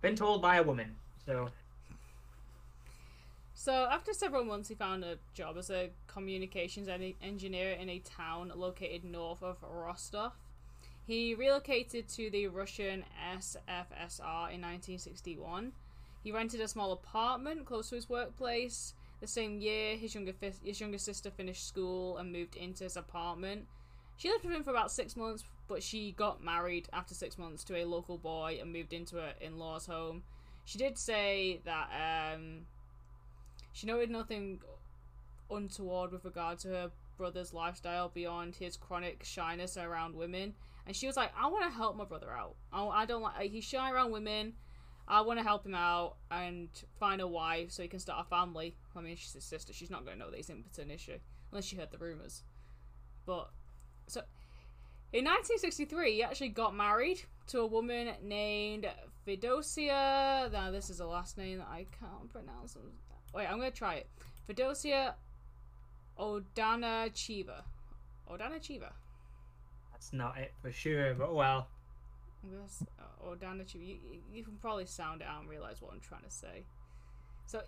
been 0.00 0.16
told 0.16 0.40
by 0.40 0.56
a 0.56 0.62
woman 0.62 0.94
so 1.26 1.50
So 3.52 3.88
after 3.90 4.14
several 4.14 4.44
months, 4.44 4.68
he 4.68 4.76
found 4.76 5.02
a 5.04 5.18
job 5.34 5.58
as 5.58 5.68
a 5.68 5.90
communications 6.06 6.88
en- 6.88 7.14
engineer 7.20 7.72
in 7.72 7.88
a 7.88 7.98
town 7.98 8.52
located 8.54 9.02
north 9.02 9.42
of 9.42 9.56
Rostov. 9.62 10.32
He 11.04 11.34
relocated 11.34 12.08
to 12.10 12.30
the 12.30 12.46
Russian 12.46 13.04
SFSR 13.36 14.54
in 14.54 14.62
1961. 14.62 15.72
He 16.22 16.30
rented 16.30 16.60
a 16.60 16.68
small 16.68 16.92
apartment 16.92 17.66
close 17.66 17.88
to 17.88 17.96
his 17.96 18.08
workplace. 18.08 18.94
The 19.20 19.26
same 19.26 19.58
year, 19.58 19.96
his 19.96 20.14
younger 20.14 20.34
his 20.64 20.80
younger 20.80 20.98
sister 20.98 21.28
finished 21.28 21.66
school 21.66 22.16
and 22.16 22.32
moved 22.32 22.54
into 22.54 22.84
his 22.84 22.96
apartment. 22.96 23.66
She 24.16 24.30
lived 24.30 24.44
with 24.44 24.54
him 24.54 24.62
for 24.62 24.70
about 24.70 24.92
six 24.92 25.16
months, 25.16 25.42
but 25.68 25.82
she 25.82 26.12
got 26.12 26.42
married 26.42 26.88
after 26.92 27.14
six 27.14 27.38
months 27.38 27.62
to 27.64 27.76
a 27.76 27.84
local 27.84 28.18
boy 28.18 28.58
and 28.60 28.72
moved 28.72 28.92
into 28.92 29.16
her 29.16 29.34
in-laws' 29.40 29.86
home. 29.86 30.22
She 30.64 30.78
did 30.78 30.98
say 30.98 31.60
that 31.64 32.34
um, 32.34 32.66
she 33.72 33.86
noted 33.86 34.10
nothing 34.10 34.60
untoward 35.50 36.12
with 36.12 36.24
regard 36.24 36.58
to 36.60 36.68
her 36.68 36.90
brother's 37.16 37.52
lifestyle 37.52 38.10
beyond 38.12 38.56
his 38.56 38.76
chronic 38.76 39.24
shyness 39.24 39.76
around 39.76 40.14
women. 40.14 40.54
And 40.86 40.96
she 40.96 41.06
was 41.06 41.16
like, 41.16 41.30
I 41.38 41.48
want 41.48 41.64
to 41.64 41.70
help 41.70 41.96
my 41.96 42.04
brother 42.04 42.30
out. 42.30 42.56
I, 42.72 43.04
don't 43.04 43.22
like, 43.22 43.50
he's 43.50 43.64
shy 43.64 43.90
around 43.90 44.10
women. 44.10 44.54
I 45.06 45.20
want 45.22 45.38
to 45.38 45.42
help 45.42 45.64
him 45.64 45.74
out 45.74 46.16
and 46.30 46.68
find 46.98 47.20
a 47.20 47.26
wife 47.26 47.72
so 47.72 47.82
he 47.82 47.88
can 47.88 47.98
start 47.98 48.26
a 48.26 48.28
family. 48.28 48.74
I 48.96 49.00
mean, 49.00 49.16
she's 49.16 49.32
his 49.32 49.44
sister. 49.44 49.72
She's 49.72 49.90
not 49.90 50.04
going 50.04 50.18
to 50.18 50.24
know 50.24 50.30
that 50.30 50.36
he's 50.36 50.50
impotent, 50.50 50.92
is 50.92 51.00
she? 51.00 51.14
Unless 51.50 51.66
she 51.66 51.76
heard 51.76 51.90
the 51.90 51.98
rumours. 51.98 52.42
But, 53.26 53.50
so, 54.06 54.22
in 55.12 55.24
1963, 55.24 56.12
he 56.14 56.22
actually 56.22 56.48
got 56.50 56.74
married 56.74 57.22
to 57.48 57.60
a 57.60 57.66
woman 57.66 58.10
named 58.22 58.86
Fedosia. 59.26 60.50
Now, 60.52 60.70
this 60.70 60.90
is 60.90 61.00
a 61.00 61.06
last 61.06 61.38
name 61.38 61.58
that 61.58 61.68
I 61.68 61.86
can't 61.98 62.30
pronounce. 62.30 62.76
Wait, 63.34 63.46
I'm 63.46 63.58
gonna 63.58 63.70
try 63.70 63.94
it. 63.96 64.06
Fedosia 64.48 65.14
Odana 66.18 67.10
Chiva. 67.12 67.62
Odana 68.30 68.58
Chiva. 68.60 68.92
that's 69.92 70.12
not 70.12 70.36
it 70.38 70.52
for 70.60 70.70
sure 70.70 71.14
but 71.14 71.34
well 71.34 71.68
This, 72.44 72.82
uh, 72.98 73.26
Odana 73.26 73.62
Chiva. 73.64 73.86
You, 73.86 73.96
you- 74.12 74.22
you 74.32 74.44
can 74.44 74.56
probably 74.60 74.86
sound 74.86 75.22
it 75.22 75.26
out 75.26 75.40
and 75.40 75.48
realize 75.50 75.80
what 75.80 75.92
I'm 75.92 76.00
trying 76.00 76.22
to 76.22 76.30
say. 76.30 76.64
So, 77.46 77.62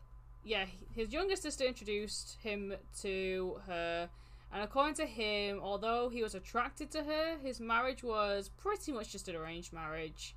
yeah, 0.45 0.67
his 0.95 1.13
younger 1.13 1.37
sister 1.37 1.65
introduced 1.65 2.37
him 2.43 2.75
to 3.01 3.61
her, 3.67 4.09
and 4.53 4.63
according 4.63 4.95
to 4.95 5.07
him, 5.07 5.61
although 5.63 6.09
he 6.09 6.23
was 6.23 6.35
attracted 6.35 6.91
to 6.93 7.05
her, 7.05 7.39
his 7.43 7.61
marriage 7.61 8.03
was 8.03 8.49
pretty 8.49 8.93
much 8.93 9.13
just 9.13 9.29
an 9.29 9.37
arranged 9.37 9.73
marriage, 9.73 10.35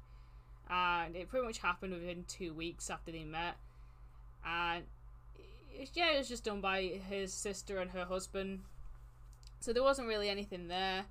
and 0.70 1.16
it 1.16 1.30
pretty 1.30 1.46
much 1.46 1.60
happened 1.60 1.94
within 1.94 2.24
two 2.28 2.54
weeks 2.54 2.90
after 2.90 3.12
they 3.12 3.24
met. 3.24 3.56
And 4.46 4.84
yeah, 5.94 6.12
it 6.14 6.18
was 6.20 6.30
just 6.30 6.44
done 6.44 6.62
by 6.62 6.82
his 7.10 7.34
sister 7.34 7.80
and 7.80 7.92
her 7.92 8.06
husband, 8.06 8.62
so 9.60 9.74
there 9.74 9.84
wasn't 9.84 10.08
really 10.08 10.30
anything 10.30 10.68
there. 10.68 11.06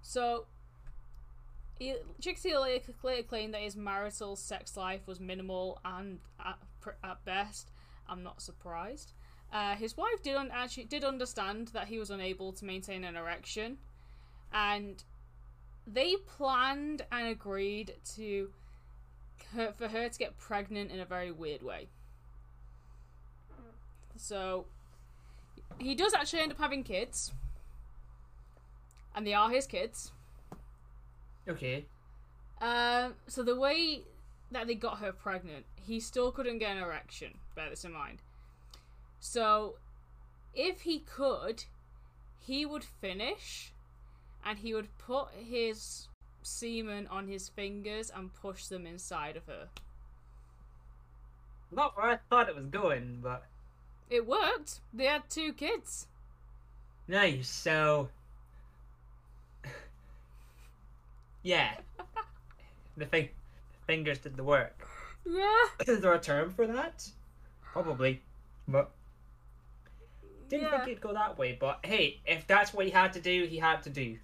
So 0.00 0.46
he, 1.78 1.94
Trixie 2.20 2.56
later 2.56 2.92
later 3.02 3.22
claimed 3.22 3.54
that 3.54 3.60
his 3.60 3.76
marital 3.76 4.36
sex 4.36 4.76
life 4.76 5.06
was 5.06 5.20
minimal 5.20 5.80
and 5.84 6.18
at, 6.44 6.58
at 7.04 7.24
best. 7.24 7.70
I'm 8.08 8.22
not 8.22 8.42
surprised. 8.42 9.12
Uh, 9.52 9.74
his 9.76 9.96
wife 9.96 10.22
did 10.22 10.34
un- 10.34 10.50
actually 10.52 10.84
did 10.84 11.04
understand 11.04 11.68
that 11.68 11.88
he 11.88 11.98
was 11.98 12.10
unable 12.10 12.52
to 12.52 12.64
maintain 12.64 13.04
an 13.04 13.16
erection, 13.16 13.76
and 14.52 15.04
they 15.86 16.16
planned 16.16 17.02
and 17.12 17.28
agreed 17.28 17.94
to 18.14 18.50
her, 19.54 19.72
for 19.76 19.88
her 19.88 20.08
to 20.08 20.18
get 20.18 20.38
pregnant 20.38 20.90
in 20.90 21.00
a 21.00 21.04
very 21.04 21.30
weird 21.30 21.62
way. 21.62 21.88
So 24.16 24.66
he 25.78 25.94
does 25.94 26.14
actually 26.14 26.40
end 26.40 26.52
up 26.52 26.58
having 26.58 26.82
kids, 26.82 27.32
and 29.14 29.26
they 29.26 29.34
are 29.34 29.50
his 29.50 29.66
kids. 29.66 30.12
okay 31.46 31.84
Um, 32.60 33.14
so 33.26 33.42
the 33.42 33.56
way 33.56 34.02
that 34.50 34.66
they 34.66 34.76
got 34.76 34.98
her 35.00 35.12
pregnant, 35.12 35.66
he 35.76 36.00
still 36.00 36.30
couldn't 36.30 36.58
get 36.58 36.76
an 36.76 36.82
erection. 36.82 37.38
Bear 37.54 37.68
this 37.68 37.84
in 37.84 37.92
mind. 37.92 38.22
So, 39.24 39.76
if 40.52 40.80
he 40.80 40.98
could, 40.98 41.62
he 42.40 42.66
would 42.66 42.82
finish, 42.82 43.72
and 44.44 44.58
he 44.58 44.74
would 44.74 44.88
put 44.98 45.28
his 45.32 46.08
semen 46.42 47.06
on 47.06 47.28
his 47.28 47.48
fingers 47.48 48.10
and 48.14 48.34
push 48.34 48.66
them 48.66 48.84
inside 48.84 49.36
of 49.36 49.46
her. 49.46 49.68
not 51.70 51.96
where 51.96 52.10
i 52.10 52.16
thought 52.28 52.48
it 52.48 52.56
was 52.56 52.66
going 52.66 53.20
but 53.22 53.44
It 54.10 54.26
worked. 54.26 54.80
They 54.92 55.04
had 55.06 55.30
two 55.30 55.52
kids. 55.52 56.08
nice 57.06 57.48
so 57.48 58.08
yeah 61.44 61.74
the 62.96 63.06
thing 63.06 63.28
fingers 63.86 64.18
did 64.18 64.36
the 64.36 64.42
work 64.44 64.84
Yeah. 65.24 65.64
is 65.86 66.00
there 66.00 66.12
a 66.12 66.18
term 66.20 66.50
for 66.50 66.66
that 66.66 67.08
probably 67.62 68.20
but 68.66 68.90
didn't 70.52 70.64
Yeah. 70.70 70.78
think 70.78 70.90
it'd 70.90 71.00
go 71.00 71.12
that 71.14 71.36
way 71.38 71.56
but 71.58 71.80
hey 71.84 72.20
if 72.26 72.46
that's 72.46 72.72
what 72.72 72.84
he 72.86 72.90
had 72.92 73.12
to 73.14 73.20
do 73.20 73.46
he 73.46 73.58
had 73.58 73.82
to 73.82 73.90
do 73.90 74.18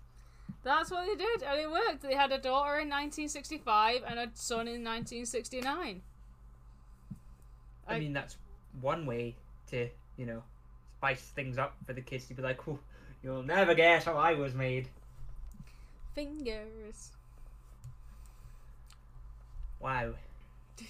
That's 0.64 0.90
what 0.90 1.06
they 1.06 1.14
did, 1.14 1.42
and 1.42 1.58
it 1.60 1.70
worked. 1.70 2.02
They 2.02 2.14
had 2.14 2.30
a 2.32 2.38
daughter 2.38 2.78
in 2.80 2.88
1965 2.90 4.02
and 4.06 4.18
a 4.18 4.28
son 4.34 4.66
in 4.68 4.82
1969. 4.84 6.02
I, 7.86 7.94
I- 7.94 7.98
mean, 8.00 8.12
that's 8.12 8.36
one 8.80 9.06
way 9.06 9.36
to, 9.70 9.88
you 10.16 10.26
know, 10.26 10.42
spice 10.98 11.22
things 11.36 11.56
up 11.58 11.74
for 11.86 11.92
the 11.94 12.00
kids 12.02 12.26
to 12.26 12.34
be 12.34 12.42
like, 12.42 12.66
oh, 12.68 12.78
you'll 13.22 13.42
never 13.44 13.72
guess 13.74 14.04
how 14.04 14.16
I 14.16 14.34
was 14.34 14.52
made. 14.52 14.88
Fingers. 16.14 17.12
Wow. 19.80 20.14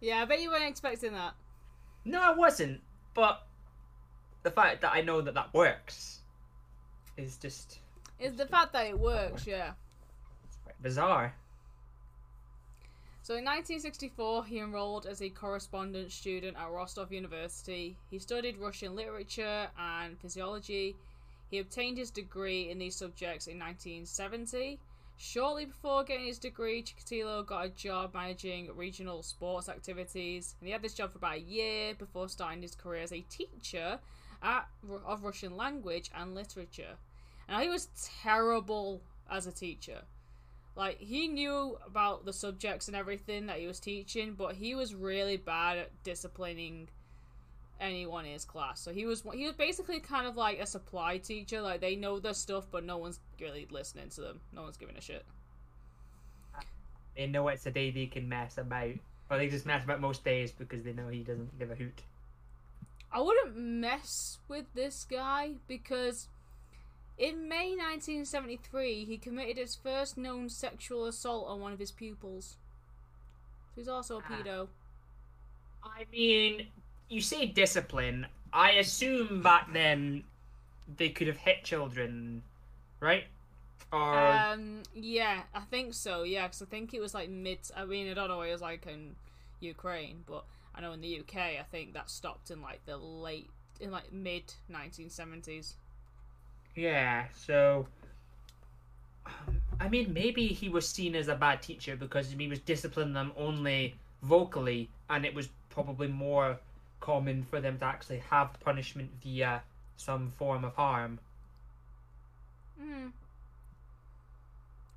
Yeah, 0.00 0.22
I 0.22 0.24
bet 0.24 0.40
you 0.40 0.50
weren't 0.50 0.64
expecting 0.64 1.12
that. 1.12 1.34
No, 2.06 2.20
I 2.22 2.30
wasn't. 2.32 2.80
But 3.14 3.46
the 4.42 4.50
fact 4.50 4.82
that 4.82 4.92
I 4.92 5.00
know 5.00 5.20
that 5.20 5.34
that 5.34 5.52
works 5.52 6.20
is 7.16 7.36
just 7.36 7.78
Is 8.18 8.34
the 8.34 8.46
fact 8.46 8.72
that 8.72 8.86
it 8.86 8.98
works, 8.98 9.46
yeah. 9.46 9.72
it's 10.46 10.56
quite 10.64 10.82
bizarre. 10.82 11.34
So 13.22 13.34
in 13.34 13.44
1964, 13.44 14.46
he 14.46 14.58
enrolled 14.58 15.06
as 15.06 15.20
a 15.22 15.28
correspondence 15.28 16.14
student 16.14 16.56
at 16.56 16.70
Rostov 16.70 17.12
University. 17.12 17.96
He 18.10 18.18
studied 18.18 18.56
Russian 18.56 18.96
literature 18.96 19.68
and 19.78 20.18
physiology. 20.18 20.96
He 21.50 21.58
obtained 21.58 21.98
his 21.98 22.10
degree 22.10 22.70
in 22.70 22.78
these 22.78 22.96
subjects 22.96 23.46
in 23.46 23.58
1970. 23.58 24.78
Shortly 25.22 25.66
before 25.66 26.02
getting 26.02 26.28
his 26.28 26.38
degree, 26.38 26.82
Chikatilo 26.82 27.44
got 27.44 27.66
a 27.66 27.68
job 27.68 28.14
managing 28.14 28.74
regional 28.74 29.22
sports 29.22 29.68
activities, 29.68 30.54
and 30.58 30.66
he 30.66 30.72
had 30.72 30.80
this 30.80 30.94
job 30.94 31.12
for 31.12 31.18
about 31.18 31.36
a 31.36 31.40
year 31.40 31.94
before 31.94 32.26
starting 32.30 32.62
his 32.62 32.74
career 32.74 33.02
as 33.02 33.12
a 33.12 33.20
teacher 33.28 33.98
at, 34.42 34.66
of 35.04 35.22
Russian 35.22 35.58
language 35.58 36.10
and 36.14 36.34
literature. 36.34 36.96
And 37.50 37.62
he 37.62 37.68
was 37.68 37.88
terrible 38.22 39.02
as 39.30 39.46
a 39.46 39.52
teacher. 39.52 40.00
Like 40.74 40.98
he 40.98 41.28
knew 41.28 41.76
about 41.86 42.24
the 42.24 42.32
subjects 42.32 42.88
and 42.88 42.96
everything 42.96 43.44
that 43.44 43.58
he 43.58 43.66
was 43.66 43.78
teaching, 43.78 44.32
but 44.32 44.54
he 44.54 44.74
was 44.74 44.94
really 44.94 45.36
bad 45.36 45.76
at 45.76 46.02
disciplining 46.02 46.88
anyone 47.80 48.26
in 48.26 48.32
his 48.32 48.44
class. 48.44 48.80
So 48.80 48.92
he 48.92 49.06
was 49.06 49.22
he 49.34 49.46
was 49.46 49.54
basically 49.54 50.00
kind 50.00 50.26
of 50.26 50.36
like 50.36 50.60
a 50.60 50.66
supply 50.66 51.18
teacher. 51.18 51.60
Like 51.60 51.80
they 51.80 51.96
know 51.96 52.18
their 52.18 52.34
stuff, 52.34 52.66
but 52.70 52.84
no 52.84 52.98
one's 52.98 53.20
really 53.40 53.66
listening 53.70 54.10
to 54.10 54.20
them. 54.20 54.40
No 54.52 54.62
one's 54.62 54.76
giving 54.76 54.96
a 54.96 55.00
shit. 55.00 55.24
They 57.16 57.26
know 57.26 57.48
it's 57.48 57.66
a 57.66 57.70
day 57.70 57.90
they 57.90 58.06
can 58.06 58.28
mess 58.28 58.56
about, 58.56 58.94
or 59.30 59.36
they 59.36 59.48
just 59.48 59.66
mess 59.66 59.84
about 59.84 60.00
most 60.00 60.24
days 60.24 60.52
because 60.52 60.84
they 60.84 60.92
know 60.92 61.08
he 61.08 61.22
doesn't 61.22 61.58
give 61.58 61.70
a 61.70 61.74
hoot. 61.74 62.02
I 63.12 63.20
wouldn't 63.20 63.56
mess 63.56 64.38
with 64.48 64.66
this 64.74 65.04
guy 65.04 65.54
because 65.66 66.28
in 67.18 67.48
May 67.48 67.70
1973 67.70 69.04
he 69.04 69.18
committed 69.18 69.58
his 69.58 69.74
first 69.74 70.16
known 70.16 70.48
sexual 70.48 71.06
assault 71.06 71.48
on 71.48 71.60
one 71.60 71.72
of 71.72 71.80
his 71.80 71.90
pupils. 71.90 72.56
He's 73.74 73.88
also 73.88 74.18
a 74.18 74.22
ah. 74.24 74.32
pedo. 74.32 74.68
I 75.82 76.04
mean, 76.12 76.68
you 77.10 77.20
say 77.20 77.44
discipline. 77.44 78.26
I 78.52 78.72
assume 78.72 79.42
back 79.42 79.72
then 79.72 80.24
they 80.96 81.10
could 81.10 81.26
have 81.26 81.36
hit 81.36 81.64
children, 81.64 82.42
right? 83.00 83.24
Or 83.92 84.16
um, 84.16 84.82
yeah, 84.94 85.42
I 85.54 85.60
think 85.60 85.92
so. 85.94 86.22
Yeah, 86.22 86.46
because 86.46 86.62
I 86.62 86.66
think 86.66 86.94
it 86.94 87.00
was 87.00 87.12
like 87.12 87.28
mid. 87.28 87.58
I 87.76 87.84
mean, 87.84 88.10
I 88.10 88.14
don't 88.14 88.28
know. 88.28 88.40
It 88.40 88.52
was 88.52 88.62
like 88.62 88.86
in 88.86 89.16
Ukraine, 89.60 90.22
but 90.26 90.44
I 90.74 90.80
know 90.80 90.92
in 90.92 91.00
the 91.00 91.20
UK, 91.20 91.36
I 91.36 91.64
think 91.70 91.92
that 91.94 92.08
stopped 92.08 92.50
in 92.50 92.62
like 92.62 92.80
the 92.86 92.96
late, 92.96 93.50
in 93.80 93.90
like 93.90 94.12
mid 94.12 94.54
1970s. 94.72 95.74
Yeah. 96.76 97.24
So. 97.34 97.86
I 99.80 99.88
mean, 99.88 100.12
maybe 100.12 100.48
he 100.48 100.68
was 100.68 100.88
seen 100.88 101.14
as 101.14 101.28
a 101.28 101.34
bad 101.34 101.62
teacher 101.62 101.96
because 101.96 102.30
he 102.30 102.48
was 102.48 102.58
disciplining 102.60 103.14
them 103.14 103.32
only 103.36 103.94
vocally, 104.22 104.88
and 105.08 105.24
it 105.24 105.34
was 105.34 105.48
probably 105.70 106.08
more 106.08 106.58
common 107.00 107.44
for 107.44 107.60
them 107.60 107.78
to 107.78 107.84
actually 107.84 108.22
have 108.30 108.58
punishment 108.60 109.10
via 109.22 109.62
some 109.96 110.32
form 110.38 110.64
of 110.64 110.74
harm. 110.74 111.18
Mm. 112.80 113.12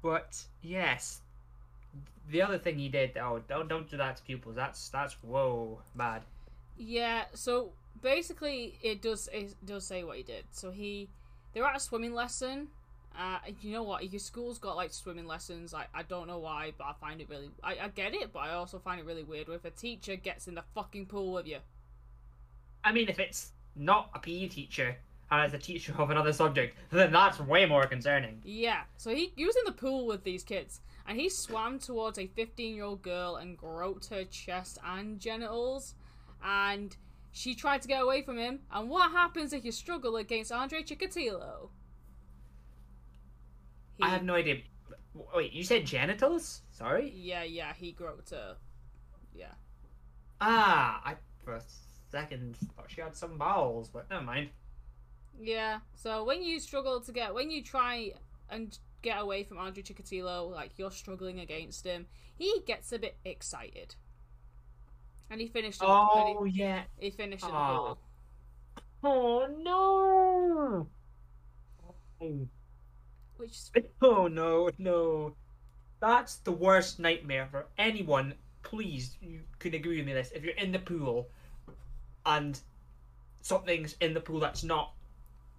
But 0.02 0.44
yes, 0.62 1.22
the 2.30 2.42
other 2.42 2.58
thing 2.58 2.78
he 2.78 2.90
did. 2.90 3.18
Oh, 3.18 3.42
don't 3.48 3.68
don't 3.68 3.90
do 3.90 3.98
that 3.98 4.18
to 4.18 4.24
pupils. 4.24 4.56
That's 4.56 4.90
that's 4.90 5.14
whoa 5.22 5.80
bad. 5.96 6.24
Yeah. 6.78 7.26
So 7.34 7.72
basically, 8.02 8.78
it 8.82 9.02
does 9.02 9.30
it 9.32 9.56
does 9.66 9.86
say 9.86 10.04
what 10.04 10.18
he 10.18 10.24
did. 10.24 10.46
So 10.52 10.72
he 10.72 11.10
they 11.54 11.62
were 11.62 11.68
at 11.68 11.76
a 11.76 11.80
swimming 11.80 12.14
lesson. 12.14 12.70
Uh, 13.18 13.38
you 13.62 13.72
know 13.72 13.84
what? 13.84 14.12
Your 14.12 14.20
school's 14.20 14.58
got 14.58 14.76
like 14.76 14.92
swimming 14.92 15.28
lessons. 15.28 15.72
Like 15.72 15.88
I 15.94 16.04
don't 16.04 16.28
know 16.28 16.40
why, 16.40 16.74
but 16.78 16.86
I 16.86 16.94
find 17.00 17.22
it 17.22 17.30
really. 17.30 17.52
I, 17.64 17.78
I 17.84 17.88
get 17.90 18.14
it, 18.14 18.34
but 18.34 18.40
I 18.40 18.54
also 18.54 18.80
find 18.80 19.00
it 19.00 19.06
really 19.06 19.24
weird 19.24 19.50
if 19.50 19.66
a 19.66 19.70
teacher 19.70 20.16
gets 20.16 20.48
in 20.48 20.56
the 20.56 20.64
fucking 20.74 21.06
pool 21.06 21.34
with 21.34 21.48
you. 21.48 21.60
I 22.84 22.92
mean, 22.92 23.10
if 23.10 23.20
it's 23.20 23.52
not 23.76 24.10
a 24.14 24.20
PE 24.20 24.48
teacher 24.50 24.96
and 25.32 25.42
it's 25.44 25.54
a 25.54 25.66
teacher 25.66 25.94
of 25.98 26.10
another 26.10 26.34
subject, 26.34 26.78
then 26.92 27.12
that's 27.12 27.40
way 27.40 27.66
more 27.66 27.86
concerning. 27.88 28.42
Yeah. 28.44 28.82
So 28.98 29.14
he, 29.14 29.32
he 29.36 29.46
was 29.46 29.56
in 29.56 29.66
the 29.66 29.72
pool 29.72 30.06
with 30.06 30.24
these 30.24 30.44
kids, 30.44 30.82
and 31.08 31.20
he 31.20 31.30
swam 31.30 31.80
towards 31.80 32.20
a 32.20 32.28
15 32.28 32.76
year 32.76 32.84
old 32.84 33.02
girl 33.02 33.38
and 33.38 33.58
groped 33.58 34.08
her 34.10 34.24
chest 34.26 34.78
and 34.86 35.20
genitals, 35.20 35.96
and 36.44 36.96
she 37.32 37.56
tried 37.56 37.82
to 37.82 37.88
get 37.88 38.02
away 38.02 38.22
from 38.22 38.38
him. 38.38 38.60
And 38.72 38.90
what 38.90 39.12
happens 39.12 39.54
if 39.54 39.66
you 39.66 39.72
struggle 39.72 40.18
against 40.18 40.52
Andrei 40.52 40.84
Chikatilo? 40.84 41.70
He... 43.98 44.04
I 44.04 44.10
have 44.10 44.24
no 44.24 44.36
idea. 44.36 44.58
Wait, 45.36 45.52
you 45.52 45.64
said 45.64 45.86
genitals? 45.86 46.62
Sorry? 46.72 47.12
Yeah, 47.16 47.44
yeah, 47.44 47.74
he 47.74 47.92
groped 47.92 48.32
her. 48.32 48.56
Yeah. 49.34 49.54
Ah, 50.42 51.02
I 51.06 51.16
second 52.14 52.56
thought 52.76 52.90
she 52.90 53.02
had 53.02 53.16
some 53.16 53.38
balls, 53.38 53.90
but 53.90 54.10
never 54.10 54.24
mind. 54.24 54.50
Yeah, 55.40 55.80
so 55.96 56.24
when 56.24 56.44
you 56.44 56.60
struggle 56.60 57.02
to 57.02 57.12
get, 57.12 57.34
when 57.34 57.50
you 57.50 57.64
try 57.64 58.14
and 58.50 58.78
get 59.02 59.20
away 59.20 59.44
from 59.44 59.58
Andrei 59.58 59.82
Chikatilo, 59.82 60.52
like 60.52 60.78
you're 60.78 60.92
struggling 60.92 61.40
against 61.40 61.86
him, 61.86 62.06
he 62.38 62.62
gets 62.68 62.92
a 62.92 63.00
bit 63.00 63.18
excited. 63.26 63.96
And 65.32 65.42
he 65.42 65.48
finished. 65.48 65.82
Oh, 65.84 66.44
he, 66.44 66.60
yeah. 66.60 66.84
He 67.00 67.10
finished 67.10 67.44
in 67.44 67.50
the 67.50 67.56
pool. 67.56 67.98
Oh, 69.04 69.48
no! 69.60 70.88
Which 73.38 73.50
is... 73.50 73.72
Oh, 74.02 74.28
no, 74.28 74.70
no. 74.78 75.36
That's 76.00 76.36
the 76.38 76.52
worst 76.52 77.00
nightmare 77.00 77.48
for 77.50 77.66
anyone. 77.78 78.36
Please, 78.62 79.18
you 79.20 79.42
can 79.58 79.74
agree 79.74 79.98
with 79.98 80.06
me 80.06 80.14
this. 80.14 80.32
If 80.36 80.44
you're 80.44 80.54
in 80.56 80.72
the 80.72 80.80
pool 80.80 81.28
and 82.26 82.60
something's 83.42 83.96
in 84.00 84.14
the 84.14 84.22
pool 84.22 84.40
that's 84.40 84.64
not 84.64 84.94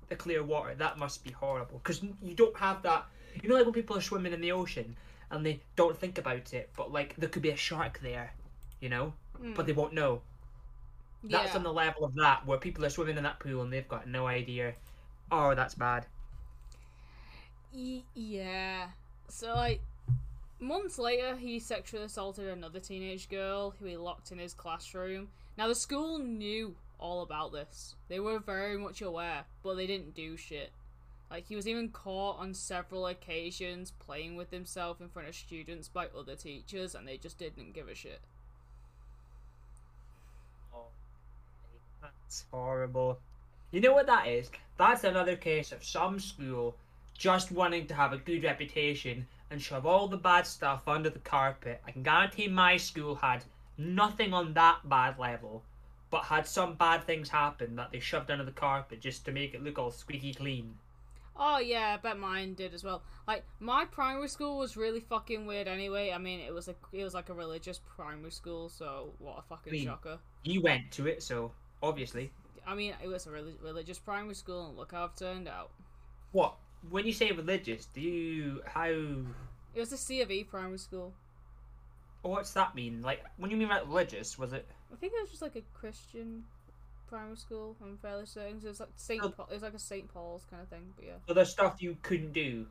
the 0.09 0.17
clear 0.17 0.43
water, 0.43 0.75
that 0.75 0.99
must 0.99 1.25
be 1.25 1.31
horrible. 1.31 1.81
Because 1.83 2.03
you 2.03 2.35
don't 2.35 2.57
have 2.57 2.83
that. 2.83 3.07
You 3.43 3.49
know, 3.49 3.57
like 3.57 3.65
when 3.65 3.75
people 3.75 3.97
are 3.97 4.03
swimming 4.03 4.33
in 4.33 4.41
the 4.41 4.53
ocean 4.53 4.97
and 5.31 5.45
they 5.45 5.61
don't 5.77 5.99
think 5.99 6.19
about 6.19 6.55
it, 6.55 6.71
but 6.77 6.93
like 6.93 7.17
there 7.17 7.29
could 7.29 7.43
be 7.43 7.51
a 7.51 7.57
shark 7.57 8.01
there, 8.03 8.33
you 8.81 8.89
know, 8.89 9.13
mm. 9.43 9.55
but 9.55 9.67
they 9.67 9.73
won't 9.73 9.93
know. 9.93 10.21
That's 11.25 11.53
yeah. 11.53 11.57
on 11.57 11.63
the 11.63 11.73
level 11.73 12.05
of 12.05 12.15
that, 12.17 12.47
where 12.47 12.59
people 12.59 12.85
are 12.85 12.91
swimming 12.91 13.17
in 13.17 13.25
that 13.25 13.41
pool 13.41 13.63
and 13.63 13.73
they've 13.73 13.89
got 13.89 14.07
no 14.07 14.27
idea. 14.27 14.75
Oh, 15.33 15.55
that's 15.55 15.75
bad. 15.75 16.07
yeah. 17.73 18.89
So 19.29 19.55
like 19.55 19.81
months 20.61 20.99
later, 20.99 21.35
he 21.37 21.59
sexually 21.59 22.05
assaulted 22.05 22.47
another 22.49 22.79
teenage 22.79 23.29
girl 23.29 23.75
who 23.79 23.87
he 23.87 23.97
locked 23.97 24.33
in 24.33 24.39
his 24.39 24.55
classroom. 24.55 25.29
Now, 25.57 25.69
the 25.69 25.75
school 25.75 26.19
knew 26.19 26.75
all 26.99 27.23
about 27.23 27.53
this. 27.53 27.95
They 28.09 28.19
were 28.19 28.39
very 28.39 28.77
much 28.77 29.03
aware, 29.03 29.45
but 29.63 29.75
they 29.75 29.87
didn't 29.87 30.15
do 30.15 30.37
shit. 30.37 30.73
Like, 31.31 31.47
he 31.47 31.57
was 31.57 31.69
even 31.69 31.89
caught 31.91 32.39
on 32.39 32.55
several 32.55 33.07
occasions 33.07 33.93
playing 33.99 34.37
with 34.37 34.51
himself 34.51 35.01
in 35.01 35.09
front 35.09 35.29
of 35.29 35.35
students 35.35 35.89
by 35.89 36.09
other 36.17 36.35
teachers, 36.35 36.95
and 36.95 37.07
they 37.07 37.17
just 37.17 37.39
didn't 37.39 37.75
give 37.75 37.89
a 37.89 37.95
shit. 37.95 38.21
Oh, 40.75 40.87
that's 42.03 42.45
horrible. 42.51 43.19
You 43.71 43.81
know 43.81 43.93
what 43.93 44.07
that 44.07 44.27
is? 44.27 44.51
That's 44.77 45.05
another 45.05 45.37
case 45.37 45.73
of 45.73 45.85
some 45.85 46.19
school 46.21 46.77
just 47.17 47.53
wanting 47.53 47.87
to 47.87 47.95
have 47.95 48.13
a 48.13 48.19
good 48.19 48.43
reputation 48.45 49.27
and 49.51 49.63
shove 49.63 49.87
all 49.87 50.09
the 50.09 50.17
bad 50.17 50.47
stuff 50.47 50.89
under 50.89 51.11
the 51.11 51.21
carpet. 51.21 51.81
I 51.87 51.93
can 51.93 52.03
guarantee 52.03 52.49
my 52.49 52.77
school 52.77 53.15
had 53.15 53.45
nothing 53.77 54.33
on 54.33 54.55
that 54.55 54.89
bad 54.89 55.19
level, 55.19 55.63
but 56.11 56.25
had 56.25 56.47
some 56.47 56.75
bad 56.75 57.05
things 57.05 57.29
happen 57.29 57.77
that 57.77 57.91
they 57.93 58.01
shoved 58.01 58.31
under 58.31 58.45
the 58.45 58.53
carpet 58.53 59.01
just 59.01 59.25
to 59.25 59.33
make 59.33 59.55
it 59.55 59.63
look 59.63 59.79
all 59.79 59.91
squeaky 59.91 60.35
clean. 60.35 60.75
Oh 61.37 61.59
yeah, 61.59 61.95
I 61.95 62.03
bet 62.03 62.19
mine 62.19 62.55
did 62.55 62.75
as 62.75 62.85
well. 62.85 63.03
Like 63.27 63.45
my 63.59 63.85
primary 63.85 64.29
school 64.29 64.59
was 64.59 64.77
really 64.77 65.01
fucking 65.01 65.47
weird 65.47 65.67
anyway. 65.67 66.13
I 66.13 66.19
mean, 66.19 66.41
it 66.41 66.55
was 66.55 66.69
a 66.69 66.75
it 66.93 67.03
was 67.03 67.15
like 67.15 67.29
a 67.29 67.35
religious 67.35 67.81
primary 67.97 68.31
school, 68.31 68.69
so 68.69 69.13
what 69.19 69.39
a 69.39 69.43
fucking 69.43 69.73
I 69.73 69.77
mean, 69.77 69.85
shocker. 69.87 70.19
You 70.45 70.63
went 70.63 70.93
to 70.93 71.09
it, 71.09 71.23
so 71.23 71.51
obviously. 71.83 72.31
I 72.67 72.75
mean, 72.75 72.95
it 73.03 73.09
was 73.09 73.27
a 73.27 73.31
relig- 73.31 73.61
religious 73.63 73.99
primary 73.99 74.35
school, 74.35 74.69
and 74.69 74.77
look 74.77 74.93
how 74.93 75.05
I've 75.05 75.17
turned 75.17 75.49
out. 75.49 75.71
What? 76.33 76.55
When 76.91 77.07
you 77.07 77.13
say 77.13 77.33
religious, 77.33 77.87
do 77.87 78.01
you 78.01 78.63
how? 78.67 78.87
It 78.87 79.81
was 79.81 79.93
a 79.93 79.97
C 79.97 80.23
of 80.23 80.31
E 80.31 80.45
primary 80.45 80.79
school. 80.79 81.13
What's 82.31 82.53
that 82.53 82.75
mean? 82.75 83.03
Like, 83.03 83.23
when 83.37 83.51
you 83.51 83.57
mean 83.57 83.69
like 83.69 83.87
religious, 83.87 84.39
was 84.39 84.53
it? 84.53 84.67
I 84.93 84.97
think 84.97 85.13
it 85.15 85.21
was 85.21 85.31
just 85.31 85.43
like 85.43 85.57
a 85.57 85.63
Christian 85.79 86.45
primary 87.09 87.37
school. 87.37 87.77
I'm 87.83 87.99
fairly 87.99 88.27
certain. 88.27 88.61
So 88.61 88.67
it 88.67 88.71
was 88.71 88.81
like 88.81 88.89
Saint. 88.97 89.23
So, 89.23 89.29
Paul, 89.31 89.47
it 89.51 89.55
was 89.55 89.63
like 89.63 89.75
a 89.75 89.79
Saint 89.79 90.13
Paul's 90.13 90.47
kind 90.51 90.63
of 90.63 90.69
thing. 90.69 90.93
But 90.97 91.05
yeah. 91.05 91.13
So 91.29 91.35
there's 91.35 91.51
stuff 91.51 91.83
you 91.83 91.97
couldn't 92.03 92.33
do, 92.33 92.67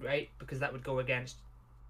right? 0.00 0.28
Because 0.38 0.58
that 0.60 0.72
would 0.72 0.82
go 0.82 0.98
against 0.98 1.36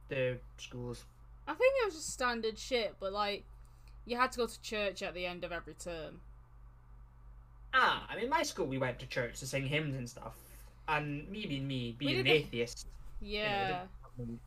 the 0.08 0.38
schools. 0.58 1.04
I 1.46 1.54
think 1.54 1.72
it 1.82 1.86
was 1.86 1.94
just 1.94 2.12
standard 2.12 2.58
shit, 2.58 2.94
but 3.00 3.12
like, 3.12 3.44
you 4.04 4.18
had 4.18 4.32
to 4.32 4.38
go 4.38 4.46
to 4.46 4.62
church 4.62 5.02
at 5.02 5.14
the 5.14 5.24
end 5.24 5.44
of 5.44 5.52
every 5.52 5.74
term. 5.74 6.20
Ah, 7.72 8.06
I 8.10 8.16
mean, 8.16 8.28
my 8.28 8.42
school 8.42 8.66
we 8.66 8.78
went 8.78 8.98
to 8.98 9.06
church 9.06 9.40
to 9.40 9.46
sing 9.46 9.66
hymns 9.66 9.96
and 9.96 10.08
stuff, 10.08 10.34
and 10.88 11.28
me 11.30 11.46
being 11.46 11.66
me 11.66 11.94
being 11.98 12.20
an 12.20 12.26
atheist. 12.26 12.86
Yeah. 13.20 13.84
You 14.18 14.26
know, 14.26 14.38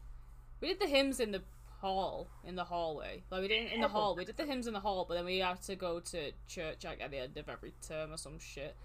we 0.59 0.67
did 0.67 0.79
the 0.79 0.87
hymns 0.87 1.19
in 1.19 1.31
the 1.31 1.41
hall 1.81 2.27
in 2.43 2.55
the 2.55 2.63
hallway. 2.63 3.23
Like 3.31 3.41
we 3.41 3.47
didn't 3.47 3.71
in 3.73 3.81
the 3.81 3.87
oh. 3.87 3.89
hall. 3.89 4.15
We 4.15 4.25
did 4.25 4.37
the 4.37 4.45
hymns 4.45 4.67
in 4.67 4.73
the 4.73 4.79
hall, 4.79 5.05
but 5.07 5.15
then 5.15 5.25
we 5.25 5.39
had 5.39 5.61
to 5.63 5.75
go 5.75 5.99
to 5.99 6.31
church 6.47 6.83
like 6.85 7.01
at 7.01 7.11
the 7.11 7.17
end 7.17 7.37
of 7.37 7.49
every 7.49 7.73
term 7.87 8.13
or 8.13 8.17
some 8.17 8.39
shit. 8.39 8.75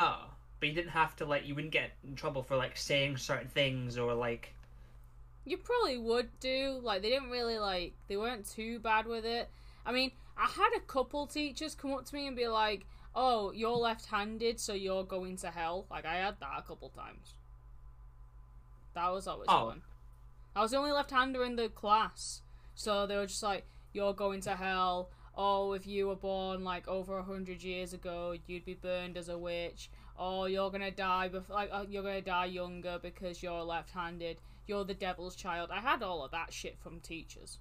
Oh, 0.00 0.30
but 0.58 0.68
you 0.68 0.74
didn't 0.74 0.90
have 0.90 1.14
to 1.16 1.24
like. 1.26 1.46
You 1.46 1.54
wouldn't 1.54 1.72
get 1.72 1.90
in 2.06 2.14
trouble 2.16 2.42
for 2.42 2.56
like 2.56 2.76
saying 2.76 3.18
certain 3.18 3.48
things 3.48 3.98
or 3.98 4.14
like. 4.14 4.54
you 5.44 5.56
probably 5.58 5.98
would 5.98 6.28
do. 6.40 6.80
Like 6.82 7.02
they 7.02 7.10
didn't 7.10 7.30
really 7.30 7.58
like 7.58 7.94
they 8.08 8.16
weren't 8.16 8.48
too 8.48 8.78
bad 8.80 9.06
with 9.06 9.24
it. 9.24 9.48
I 9.86 9.92
mean, 9.92 10.12
I 10.36 10.46
had 10.46 10.70
a 10.76 10.80
couple 10.80 11.26
teachers 11.26 11.74
come 11.74 11.92
up 11.92 12.04
to 12.06 12.14
me 12.14 12.26
and 12.26 12.36
be 12.36 12.48
like, 12.48 12.86
"Oh, 13.14 13.50
you're 13.52 13.76
left-handed, 13.76 14.60
so 14.60 14.72
you're 14.74 15.04
going 15.04 15.36
to 15.38 15.50
hell." 15.50 15.86
Like 15.90 16.06
I 16.06 16.16
had 16.16 16.36
that 16.40 16.58
a 16.58 16.62
couple 16.62 16.88
times. 16.90 17.34
That 18.94 19.08
was 19.12 19.26
always 19.28 19.46
Oh. 19.48 19.70
fun. 19.70 19.82
I 20.54 20.62
was 20.62 20.72
the 20.72 20.78
only 20.78 20.92
left-hander 20.92 21.44
in 21.44 21.56
the 21.56 21.68
class, 21.68 22.42
so 22.74 23.06
they 23.06 23.16
were 23.16 23.26
just 23.26 23.42
like, 23.42 23.66
"You're 23.92 24.14
going 24.14 24.40
to 24.42 24.56
hell." 24.56 25.10
Oh, 25.36 25.72
if 25.72 25.86
you 25.86 26.08
were 26.08 26.16
born 26.16 26.64
like 26.64 26.88
over 26.88 27.18
a 27.18 27.22
hundred 27.22 27.62
years 27.62 27.92
ago, 27.92 28.36
you'd 28.46 28.64
be 28.64 28.74
burned 28.74 29.16
as 29.16 29.28
a 29.28 29.38
witch. 29.38 29.90
Oh, 30.18 30.46
you're 30.46 30.70
gonna 30.70 30.90
die 30.90 31.28
before, 31.28 31.54
like 31.54 31.70
uh, 31.72 31.84
you're 31.88 32.02
gonna 32.02 32.20
die 32.20 32.46
younger 32.46 32.98
because 33.00 33.42
you're 33.42 33.62
left-handed. 33.62 34.38
You're 34.66 34.84
the 34.84 34.94
devil's 34.94 35.36
child. 35.36 35.70
I 35.72 35.80
had 35.80 36.02
all 36.02 36.24
of 36.24 36.32
that 36.32 36.52
shit 36.52 36.78
from 36.80 37.00
teachers. 37.00 37.58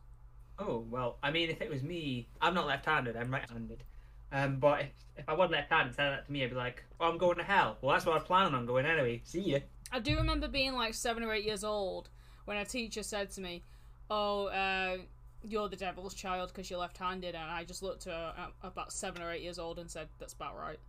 Oh 0.57 0.85
well, 0.89 1.17
I 1.21 1.31
mean, 1.31 1.49
if 1.49 1.61
it 1.61 1.69
was 1.69 1.83
me, 1.83 2.27
I'm 2.41 2.55
not 2.55 2.67
left-handed. 2.67 3.15
I'm 3.15 3.31
right-handed. 3.31 3.83
Um, 4.31 4.57
but 4.57 4.81
if, 4.81 4.89
if 5.17 5.29
I 5.29 5.33
was 5.33 5.49
left-handed, 5.49 5.95
said 5.95 6.11
that 6.11 6.25
to 6.25 6.31
me, 6.31 6.43
I'd 6.43 6.49
be 6.49 6.55
like, 6.55 6.83
"Oh, 6.99 7.09
I'm 7.09 7.17
going 7.17 7.37
to 7.37 7.43
hell." 7.43 7.77
Well, 7.81 7.93
that's 7.93 8.05
what 8.05 8.13
I 8.13 8.15
was 8.15 8.27
planning 8.27 8.55
on 8.55 8.65
going 8.65 8.85
anyway. 8.85 9.21
See 9.23 9.41
ya. 9.41 9.59
I 9.91 9.99
do 9.99 10.15
remember 10.17 10.47
being 10.47 10.73
like 10.73 10.95
seven 10.95 11.23
or 11.23 11.33
eight 11.33 11.45
years 11.45 11.63
old 11.63 12.09
when 12.49 12.57
a 12.57 12.65
teacher 12.65 13.03
said 13.03 13.29
to 13.29 13.41
me, 13.41 13.61
"Oh, 14.09 14.47
uh, 14.47 14.97
you're 15.43 15.69
the 15.69 15.75
devil's 15.75 16.15
child 16.15 16.49
because 16.49 16.67
you're 16.67 16.79
left-handed," 16.79 17.35
and 17.35 17.51
I 17.51 17.63
just 17.63 17.83
looked 17.83 18.07
at 18.07 18.13
her 18.13 18.33
at 18.35 18.51
about 18.63 18.91
seven 18.91 19.21
or 19.21 19.31
eight 19.31 19.43
years 19.43 19.59
old 19.59 19.77
and 19.77 19.87
said, 19.89 20.07
"That's 20.17 20.33
about 20.33 20.57
right." 20.57 20.79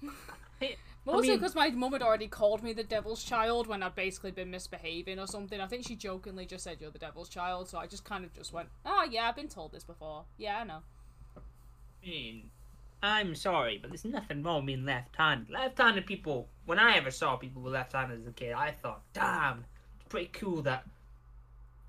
Mostly 1.04 1.30
mean- 1.30 1.38
because 1.38 1.56
my 1.56 1.70
mum 1.70 1.92
had 1.94 2.02
already 2.02 2.28
called 2.28 2.62
me 2.62 2.72
the 2.72 2.84
devil's 2.84 3.24
child 3.24 3.66
when 3.66 3.82
I'd 3.82 3.96
basically 3.96 4.30
been 4.30 4.52
misbehaving 4.52 5.18
or 5.18 5.26
something. 5.26 5.60
I 5.60 5.66
think 5.66 5.84
she 5.84 5.96
jokingly 5.96 6.46
just 6.46 6.62
said 6.62 6.80
you're 6.80 6.92
the 6.92 7.00
devil's 7.00 7.28
child, 7.28 7.68
so 7.68 7.78
I 7.78 7.88
just 7.88 8.04
kind 8.04 8.24
of 8.24 8.32
just 8.32 8.52
went, 8.52 8.68
"Oh 8.84 9.04
yeah, 9.10 9.28
I've 9.28 9.34
been 9.34 9.48
told 9.48 9.72
this 9.72 9.82
before. 9.82 10.26
Yeah, 10.38 10.60
I 10.60 10.64
know." 10.64 10.82
I 11.36 12.06
mean, 12.06 12.50
I'm 13.02 13.34
sorry, 13.34 13.78
but 13.78 13.90
there's 13.90 14.04
nothing 14.04 14.44
wrong 14.44 14.58
with 14.58 14.66
being 14.66 14.84
left-handed. 14.84 15.50
Left-handed 15.50 16.06
people, 16.06 16.48
when 16.66 16.78
I 16.78 16.96
ever 16.96 17.10
saw 17.10 17.34
people 17.34 17.62
with 17.62 17.72
left-handed 17.72 18.20
as 18.20 18.28
a 18.28 18.32
kid, 18.32 18.52
I 18.52 18.70
thought, 18.70 19.02
damn, 19.12 19.64
pretty 20.08 20.30
cool 20.32 20.62
that 20.62 20.84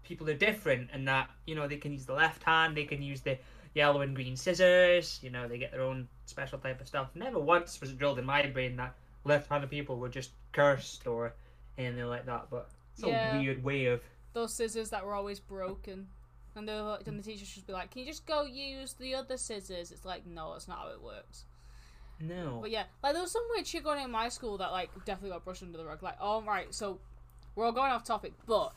people 0.03 0.29
are 0.29 0.33
different 0.33 0.89
and 0.93 1.07
that, 1.07 1.29
you 1.45 1.55
know, 1.55 1.67
they 1.67 1.77
can 1.77 1.91
use 1.91 2.05
the 2.05 2.13
left 2.13 2.43
hand, 2.43 2.75
they 2.77 2.85
can 2.85 3.01
use 3.01 3.21
the 3.21 3.37
yellow 3.73 4.01
and 4.01 4.15
green 4.15 4.35
scissors, 4.35 5.19
you 5.21 5.29
know, 5.29 5.47
they 5.47 5.57
get 5.57 5.71
their 5.71 5.81
own 5.81 6.07
special 6.25 6.57
type 6.57 6.79
of 6.81 6.87
stuff. 6.87 7.09
Never 7.15 7.39
once 7.39 7.79
was 7.81 7.91
it 7.91 7.97
drilled 7.97 8.19
in 8.19 8.25
my 8.25 8.45
brain 8.47 8.75
that 8.77 8.95
left-handed 9.23 9.69
people 9.69 9.97
were 9.97 10.09
just 10.09 10.31
cursed 10.53 11.05
or 11.07 11.33
anything 11.77 12.05
like 12.05 12.25
that, 12.25 12.47
but 12.49 12.69
it's 12.93 13.03
Yeah. 13.03 13.35
a 13.37 13.39
weird 13.39 13.63
way 13.63 13.85
of... 13.85 14.01
Those 14.33 14.53
scissors 14.53 14.89
that 14.89 15.05
were 15.05 15.13
always 15.13 15.39
broken. 15.39 16.07
And 16.55 16.67
the, 16.67 16.99
and 17.05 17.19
the 17.19 17.23
teacher 17.23 17.45
should 17.45 17.67
be 17.67 17.73
like, 17.73 17.91
Can 17.91 17.99
you 18.01 18.07
just 18.07 18.25
go 18.25 18.43
use 18.43 18.93
the 18.93 19.13
other 19.13 19.37
scissors? 19.37 19.91
It's 19.91 20.05
like, 20.05 20.25
No, 20.25 20.53
that's 20.53 20.67
not 20.67 20.79
how 20.79 20.89
it 20.89 21.01
works. 21.01 21.45
No. 22.19 22.59
But 22.61 22.71
yeah, 22.71 22.85
like 23.03 23.13
there 23.13 23.21
was 23.21 23.31
some 23.31 23.43
weird 23.51 23.67
shit 23.67 23.83
going 23.83 23.99
on 23.99 24.05
in 24.05 24.11
my 24.11 24.29
school 24.29 24.57
that 24.57 24.71
like 24.71 24.89
definitely 25.05 25.29
got 25.29 25.45
brushed 25.45 25.61
under 25.61 25.77
the 25.77 25.85
rug. 25.85 26.01
Like, 26.01 26.17
oh 26.19 26.41
right, 26.41 26.73
so 26.73 26.99
we're 27.57 27.65
all 27.65 27.71
going 27.71 27.91
off 27.91 28.03
topic, 28.03 28.33
but 28.45 28.71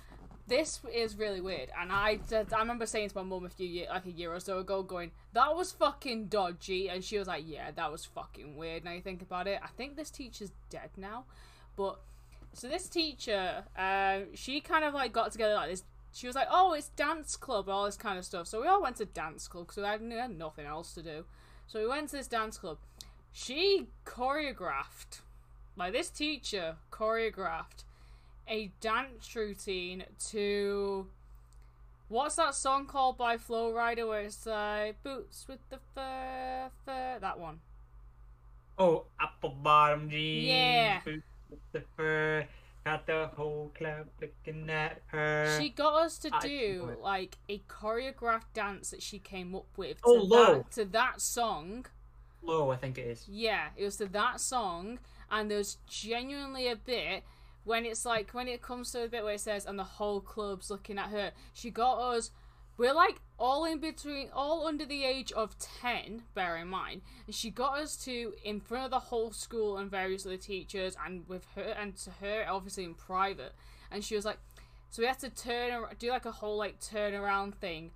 this 0.48 0.80
is 0.92 1.16
really 1.16 1.40
weird. 1.40 1.68
And 1.78 1.92
I, 1.92 2.18
I 2.32 2.58
remember 2.58 2.86
saying 2.86 3.10
to 3.10 3.16
my 3.16 3.22
mum 3.22 3.44
a 3.44 3.50
few 3.50 3.68
year, 3.68 3.86
like 3.90 4.06
a 4.06 4.10
year 4.10 4.34
or 4.34 4.40
so 4.40 4.58
ago, 4.58 4.82
going, 4.82 5.12
"That 5.34 5.54
was 5.54 5.70
fucking 5.70 6.26
dodgy," 6.26 6.88
and 6.88 7.04
she 7.04 7.18
was 7.18 7.28
like, 7.28 7.44
"Yeah, 7.46 7.70
that 7.72 7.92
was 7.92 8.06
fucking 8.06 8.56
weird." 8.56 8.84
Now 8.84 8.92
you 8.92 9.02
think 9.02 9.20
about 9.20 9.46
it, 9.46 9.60
I 9.62 9.68
think 9.68 9.96
this 9.96 10.10
teacher's 10.10 10.50
dead 10.70 10.90
now, 10.96 11.24
but 11.76 12.00
so 12.54 12.68
this 12.68 12.88
teacher, 12.88 13.64
um, 13.76 14.34
she 14.34 14.60
kind 14.60 14.84
of 14.84 14.94
like 14.94 15.12
got 15.12 15.30
together 15.30 15.54
like 15.54 15.70
this. 15.70 15.84
She 16.12 16.26
was 16.26 16.34
like, 16.34 16.48
"Oh, 16.50 16.72
it's 16.72 16.88
dance 16.88 17.36
club, 17.36 17.68
all 17.68 17.84
this 17.84 17.98
kind 17.98 18.18
of 18.18 18.24
stuff." 18.24 18.48
So 18.48 18.62
we 18.62 18.66
all 18.66 18.82
went 18.82 18.96
to 18.96 19.04
dance 19.04 19.46
club 19.46 19.66
because 19.66 19.76
we 19.76 19.84
had, 19.84 20.00
we 20.00 20.14
had 20.14 20.36
nothing 20.36 20.66
else 20.66 20.94
to 20.94 21.02
do. 21.02 21.26
So 21.66 21.80
we 21.80 21.86
went 21.86 22.08
to 22.08 22.16
this 22.16 22.26
dance 22.26 22.56
club. 22.56 22.78
She 23.30 23.88
choreographed, 24.06 25.20
like 25.76 25.92
this 25.92 26.08
teacher 26.08 26.76
choreographed 26.90 27.84
a 28.50 28.70
dance 28.80 29.34
routine 29.36 30.04
to 30.30 31.06
what's 32.08 32.36
that 32.36 32.54
song 32.54 32.86
called 32.86 33.16
by 33.16 33.36
Flo 33.36 33.72
Rida 33.72 34.06
where 34.06 34.22
it's 34.22 34.44
like 34.44 35.02
boots 35.02 35.46
with 35.48 35.60
the 35.70 35.78
fur, 35.94 36.70
fur 36.84 37.18
that 37.20 37.38
one. 37.38 37.60
Oh, 38.78 39.04
apple 39.20 39.50
bottom 39.62 40.10
jeans. 40.10 40.46
Yeah. 40.48 41.00
boots 41.04 41.22
with 41.48 41.60
the 41.72 41.82
fur. 41.96 42.46
Got 42.84 43.06
the 43.06 43.28
whole 43.36 43.70
club 43.76 44.06
looking 44.22 44.70
at 44.70 45.02
her. 45.08 45.58
She 45.60 45.68
got 45.68 46.02
us 46.02 46.18
to 46.20 46.30
do 46.40 46.96
like 47.02 47.36
a 47.48 47.60
choreographed 47.68 48.54
dance 48.54 48.90
that 48.90 49.02
she 49.02 49.18
came 49.18 49.54
up 49.54 49.66
with 49.76 49.98
to, 49.98 50.02
Oh, 50.06 50.14
low. 50.14 50.54
that, 50.54 50.70
to 50.72 50.84
that 50.86 51.20
song. 51.20 51.84
Low, 52.42 52.70
I 52.70 52.76
think 52.76 52.96
it 52.96 53.02
is. 53.06 53.26
Yeah, 53.28 53.66
it 53.76 53.84
was 53.84 53.98
to 53.98 54.06
that 54.06 54.40
song, 54.40 54.98
and 55.30 55.50
there's 55.50 55.76
genuinely 55.86 56.68
a 56.68 56.76
bit 56.76 57.22
when 57.64 57.84
it's 57.84 58.04
like 58.04 58.32
when 58.32 58.48
it 58.48 58.62
comes 58.62 58.92
to 58.92 58.98
the 58.98 59.08
bit 59.08 59.24
where 59.24 59.34
it 59.34 59.40
says, 59.40 59.66
"and 59.66 59.78
the 59.78 59.84
whole 59.84 60.20
club's 60.20 60.70
looking 60.70 60.98
at 60.98 61.10
her." 61.10 61.32
She 61.52 61.70
got 61.70 61.98
us. 61.98 62.30
We're 62.76 62.94
like 62.94 63.20
all 63.38 63.66
in 63.66 63.78
between, 63.78 64.30
all 64.32 64.66
under 64.66 64.86
the 64.86 65.04
age 65.04 65.32
of 65.32 65.58
ten. 65.58 66.22
Bear 66.34 66.56
in 66.56 66.68
mind, 66.68 67.02
and 67.26 67.34
she 67.34 67.50
got 67.50 67.78
us 67.78 67.96
to 68.04 68.34
in 68.42 68.60
front 68.60 68.86
of 68.86 68.90
the 68.90 68.98
whole 68.98 69.32
school 69.32 69.76
and 69.76 69.90
various 69.90 70.24
other 70.24 70.36
teachers, 70.36 70.96
and 71.04 71.28
with 71.28 71.46
her 71.54 71.62
and 71.78 71.96
to 71.98 72.10
her 72.20 72.46
obviously 72.48 72.84
in 72.84 72.94
private. 72.94 73.54
And 73.90 74.04
she 74.04 74.14
was 74.14 74.24
like, 74.24 74.38
so 74.90 75.02
we 75.02 75.06
had 75.06 75.20
to 75.20 75.30
turn 75.30 75.84
do 75.98 76.10
like 76.10 76.26
a 76.26 76.32
whole 76.32 76.56
like 76.56 76.80
turn 76.80 77.14
around 77.14 77.54
thing. 77.60 77.92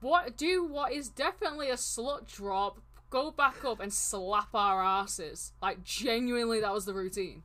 What 0.00 0.36
do 0.36 0.64
what 0.64 0.92
is 0.92 1.08
definitely 1.08 1.68
a 1.68 1.74
slut 1.74 2.26
drop, 2.26 2.80
go 3.10 3.30
back 3.30 3.64
up 3.64 3.80
and 3.80 3.92
slap 3.92 4.54
our 4.54 4.82
asses. 4.82 5.52
Like 5.60 5.84
genuinely 5.84 6.60
that 6.60 6.72
was 6.72 6.86
the 6.86 6.94
routine. 6.94 7.42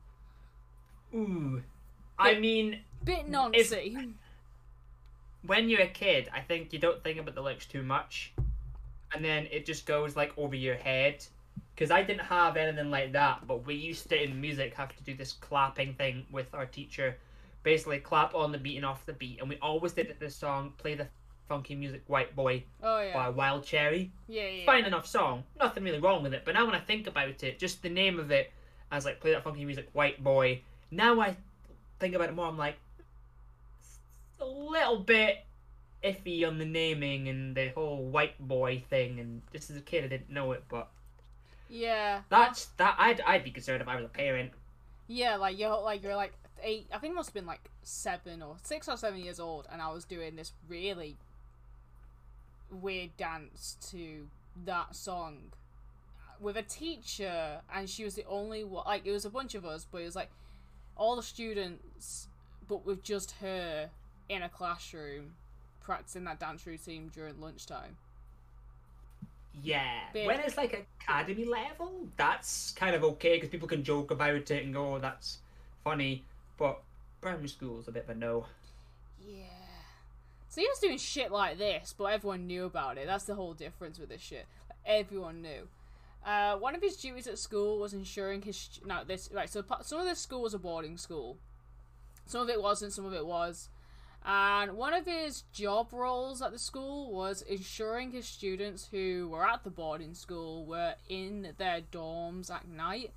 Ooh. 1.14 1.62
I 2.18 2.38
mean, 2.38 2.80
Bit 3.04 3.30
noncy. 3.30 4.12
when 5.46 5.68
you're 5.68 5.80
a 5.82 5.86
kid, 5.88 6.28
I 6.34 6.40
think 6.40 6.72
you 6.72 6.78
don't 6.78 7.02
think 7.02 7.18
about 7.18 7.34
the 7.34 7.42
lyrics 7.42 7.66
too 7.66 7.82
much. 7.82 8.32
And 9.14 9.24
then 9.24 9.46
it 9.50 9.64
just 9.64 9.86
goes 9.86 10.16
like 10.16 10.32
over 10.36 10.54
your 10.54 10.74
head. 10.76 11.24
Because 11.74 11.90
I 11.92 12.02
didn't 12.02 12.26
have 12.26 12.56
anything 12.56 12.90
like 12.90 13.12
that, 13.12 13.46
but 13.46 13.64
we 13.64 13.74
used 13.74 14.08
to 14.08 14.20
in 14.20 14.40
music 14.40 14.74
have 14.74 14.96
to 14.96 15.02
do 15.04 15.14
this 15.14 15.32
clapping 15.34 15.94
thing 15.94 16.26
with 16.32 16.52
our 16.52 16.66
teacher. 16.66 17.16
Basically, 17.62 17.98
clap 18.00 18.34
on 18.34 18.50
the 18.50 18.58
beat 18.58 18.76
and 18.76 18.84
off 18.84 19.06
the 19.06 19.12
beat. 19.12 19.38
And 19.40 19.48
we 19.48 19.58
always 19.62 19.92
did 19.92 20.06
it 20.06 20.18
this 20.18 20.34
song, 20.34 20.72
Play 20.78 20.94
the 20.94 21.06
Funky 21.48 21.76
Music 21.76 22.02
White 22.08 22.34
Boy 22.34 22.64
Oh 22.82 23.00
yeah. 23.00 23.14
by 23.14 23.28
Wild 23.28 23.64
Cherry. 23.64 24.10
Yeah, 24.26 24.48
yeah. 24.48 24.66
fine 24.66 24.84
enough 24.86 25.06
song. 25.06 25.44
Nothing 25.58 25.84
really 25.84 26.00
wrong 26.00 26.22
with 26.24 26.34
it. 26.34 26.42
But 26.44 26.54
now 26.54 26.66
when 26.66 26.74
I 26.74 26.80
think 26.80 27.06
about 27.06 27.42
it, 27.44 27.58
just 27.60 27.80
the 27.82 27.88
name 27.88 28.18
of 28.18 28.32
it 28.32 28.50
as 28.90 29.04
like 29.04 29.20
play 29.20 29.30
that 29.30 29.44
funky 29.44 29.64
music, 29.64 29.88
white 29.92 30.22
boy. 30.22 30.60
Now 30.90 31.20
I 31.20 31.36
think 31.98 32.14
about 32.14 32.28
it 32.28 32.34
more. 32.34 32.46
I'm 32.46 32.58
like 32.58 32.76
a 34.40 34.44
little 34.44 34.98
bit 34.98 35.44
iffy 36.02 36.46
on 36.46 36.58
the 36.58 36.64
naming 36.64 37.28
and 37.28 37.56
the 37.56 37.68
whole 37.68 38.04
white 38.04 38.38
boy 38.38 38.82
thing. 38.88 39.18
And 39.18 39.42
just 39.52 39.70
as 39.70 39.76
a 39.76 39.80
kid, 39.80 40.04
I 40.04 40.08
didn't 40.08 40.30
know 40.30 40.52
it, 40.52 40.64
but 40.68 40.88
Yeah. 41.68 42.22
that's 42.28 42.66
that. 42.76 42.96
I'd 42.98 43.20
I'd 43.22 43.44
be 43.44 43.50
concerned 43.50 43.82
if 43.82 43.88
I 43.88 43.96
was 43.96 44.04
a 44.04 44.08
parent. 44.08 44.52
Yeah, 45.06 45.36
like 45.36 45.58
you're 45.58 45.80
like 45.80 46.02
you're 46.02 46.16
like 46.16 46.32
eight 46.62 46.86
I 46.92 46.98
think 46.98 47.12
it 47.12 47.14
must 47.14 47.28
have 47.30 47.34
been 47.34 47.46
like 47.46 47.70
seven 47.82 48.42
or 48.42 48.56
six 48.62 48.88
or 48.88 48.96
seven 48.96 49.20
years 49.20 49.40
old 49.40 49.66
and 49.70 49.80
I 49.80 49.92
was 49.92 50.04
doing 50.04 50.36
this 50.36 50.52
really 50.68 51.16
weird 52.70 53.16
dance 53.16 53.76
to 53.90 54.26
that 54.66 54.94
song 54.94 55.52
with 56.40 56.56
a 56.56 56.62
teacher 56.62 57.60
and 57.74 57.88
she 57.88 58.04
was 58.04 58.14
the 58.14 58.24
only 58.28 58.62
one 58.64 58.84
like 58.86 59.06
it 59.06 59.12
was 59.12 59.24
a 59.24 59.30
bunch 59.30 59.54
of 59.54 59.64
us 59.64 59.86
but 59.90 60.02
it 60.02 60.04
was 60.04 60.16
like 60.16 60.30
all 60.98 61.16
the 61.16 61.22
students 61.22 62.28
but 62.68 62.84
with 62.84 63.02
just 63.02 63.32
her 63.40 63.88
in 64.28 64.42
a 64.42 64.48
classroom 64.48 65.32
practicing 65.80 66.24
that 66.24 66.38
dance 66.38 66.66
routine 66.66 67.10
during 67.14 67.40
lunchtime 67.40 67.96
Yeah, 69.62 70.00
when 70.12 70.38
it's 70.40 70.56
like 70.56 70.86
academy 71.00 71.44
level, 71.44 72.06
that's 72.16 72.72
kind 72.72 72.94
of 72.94 73.02
okay 73.02 73.34
because 73.36 73.48
people 73.48 73.66
can 73.66 73.82
joke 73.82 74.10
about 74.12 74.50
it 74.50 74.64
and 74.64 74.72
go, 74.72 74.94
oh, 74.94 74.98
"That's 75.00 75.38
funny." 75.82 76.22
But 76.58 76.80
primary 77.20 77.48
school's 77.48 77.88
a 77.88 77.92
bit 77.92 78.04
of 78.04 78.10
a 78.10 78.14
no. 78.14 78.46
Yeah. 79.26 79.44
So 80.48 80.60
he 80.60 80.66
was 80.68 80.78
doing 80.78 80.98
shit 80.98 81.30
like 81.32 81.58
this, 81.58 81.94
but 81.96 82.04
everyone 82.04 82.46
knew 82.46 82.64
about 82.66 82.98
it. 82.98 83.06
That's 83.06 83.24
the 83.24 83.34
whole 83.34 83.54
difference 83.54 83.98
with 83.98 84.10
this 84.10 84.20
shit. 84.22 84.46
everyone 84.86 85.42
knew. 85.42 85.68
Uh, 86.24 86.56
one 86.56 86.74
of 86.74 86.82
his 86.82 86.96
duties 86.96 87.26
at 87.26 87.38
school 87.38 87.78
was 87.78 87.94
ensuring 87.94 88.42
his 88.42 88.80
no 88.84 89.02
this 89.04 89.30
right. 89.32 89.48
So 89.48 89.64
some 89.82 90.00
of 90.00 90.06
this 90.06 90.18
school 90.18 90.42
was 90.42 90.54
a 90.54 90.58
boarding 90.58 90.96
school, 90.98 91.38
some 92.26 92.42
of 92.42 92.48
it 92.48 92.60
wasn't, 92.60 92.92
some 92.92 93.06
of 93.06 93.14
it 93.14 93.26
was, 93.26 93.68
and 94.24 94.76
one 94.76 94.92
of 94.92 95.06
his 95.06 95.42
job 95.52 95.92
roles 95.92 96.42
at 96.42 96.52
the 96.52 96.58
school 96.58 97.12
was 97.12 97.42
ensuring 97.42 98.10
his 98.10 98.26
students 98.26 98.88
who 98.90 99.28
were 99.30 99.46
at 99.46 99.64
the 99.64 99.70
boarding 99.70 100.14
school 100.14 100.66
were 100.66 100.94
in 101.08 101.54
their 101.56 101.80
dorms 101.80 102.50
at 102.50 102.68
night. 102.68 103.12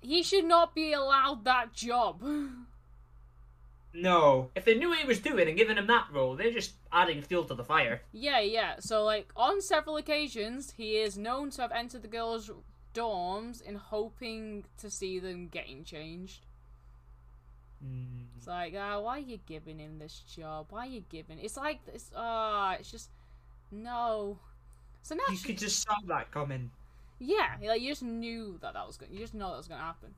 He 0.00 0.22
should 0.22 0.44
not 0.44 0.74
be 0.74 0.92
allowed 0.92 1.44
that 1.44 1.72
job. 1.74 2.22
No, 3.94 4.50
if 4.54 4.64
they 4.64 4.74
knew 4.74 4.90
what 4.90 4.98
he 4.98 5.06
was 5.06 5.18
doing 5.18 5.48
and 5.48 5.56
giving 5.56 5.76
him 5.76 5.86
that 5.86 6.08
role, 6.12 6.36
they're 6.36 6.52
just 6.52 6.74
adding 6.92 7.22
fuel 7.22 7.44
to 7.44 7.54
the 7.54 7.64
fire. 7.64 8.02
Yeah, 8.12 8.40
yeah. 8.40 8.76
So, 8.80 9.04
like, 9.04 9.32
on 9.34 9.60
several 9.60 9.96
occasions, 9.96 10.74
he 10.76 10.96
is 10.98 11.16
known 11.16 11.50
to 11.50 11.62
have 11.62 11.72
entered 11.72 12.02
the 12.02 12.08
girls' 12.08 12.50
dorms 12.94 13.62
in 13.62 13.76
hoping 13.76 14.64
to 14.78 14.90
see 14.90 15.18
them 15.18 15.48
getting 15.48 15.84
changed. 15.84 16.46
Mm. 17.84 18.26
It's 18.36 18.46
like, 18.46 18.74
ah, 18.76 19.00
why 19.00 19.16
are 19.16 19.20
you 19.20 19.38
giving 19.46 19.78
him 19.78 19.98
this 19.98 20.22
job? 20.34 20.66
Why 20.70 20.86
are 20.86 20.90
you 20.90 21.04
giving? 21.08 21.38
It's 21.38 21.56
like 21.56 21.84
this. 21.86 22.10
Ah, 22.14 22.74
it's 22.74 22.90
just 22.90 23.10
no. 23.70 24.38
So 25.02 25.14
now 25.14 25.22
You 25.30 25.38
could 25.38 25.58
just 25.58 25.82
saw 25.82 25.94
that 26.08 26.30
coming. 26.30 26.70
Yeah, 27.20 27.56
like 27.62 27.80
you 27.80 27.88
just 27.88 28.02
knew 28.02 28.58
that 28.60 28.74
that 28.74 28.86
was 28.86 28.96
going. 28.96 29.12
You 29.12 29.18
just 29.18 29.34
know 29.34 29.50
that 29.50 29.56
was 29.56 29.68
going 29.68 29.80
to 29.80 29.86
happen. 29.86 30.14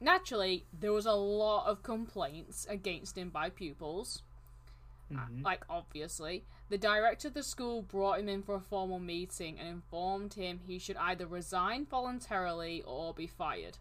Naturally, 0.00 0.66
there 0.72 0.92
was 0.92 1.04
a 1.06 1.12
lot 1.12 1.66
of 1.66 1.82
complaints 1.82 2.66
against 2.68 3.18
him 3.18 3.28
by 3.28 3.50
pupils. 3.50 4.22
Mhm. 5.10 5.44
Like 5.44 5.64
obviously, 5.68 6.44
the 6.68 6.78
director 6.78 7.28
of 7.28 7.34
the 7.34 7.42
school 7.42 7.82
brought 7.82 8.20
him 8.20 8.28
in 8.28 8.42
for 8.42 8.54
a 8.54 8.60
formal 8.60 8.98
meeting 8.98 9.58
and 9.58 9.68
informed 9.68 10.34
him 10.34 10.60
he 10.66 10.78
should 10.78 10.96
either 10.96 11.26
resign 11.26 11.84
voluntarily 11.84 12.82
or 12.82 13.12
be 13.12 13.26
fired. 13.26 13.78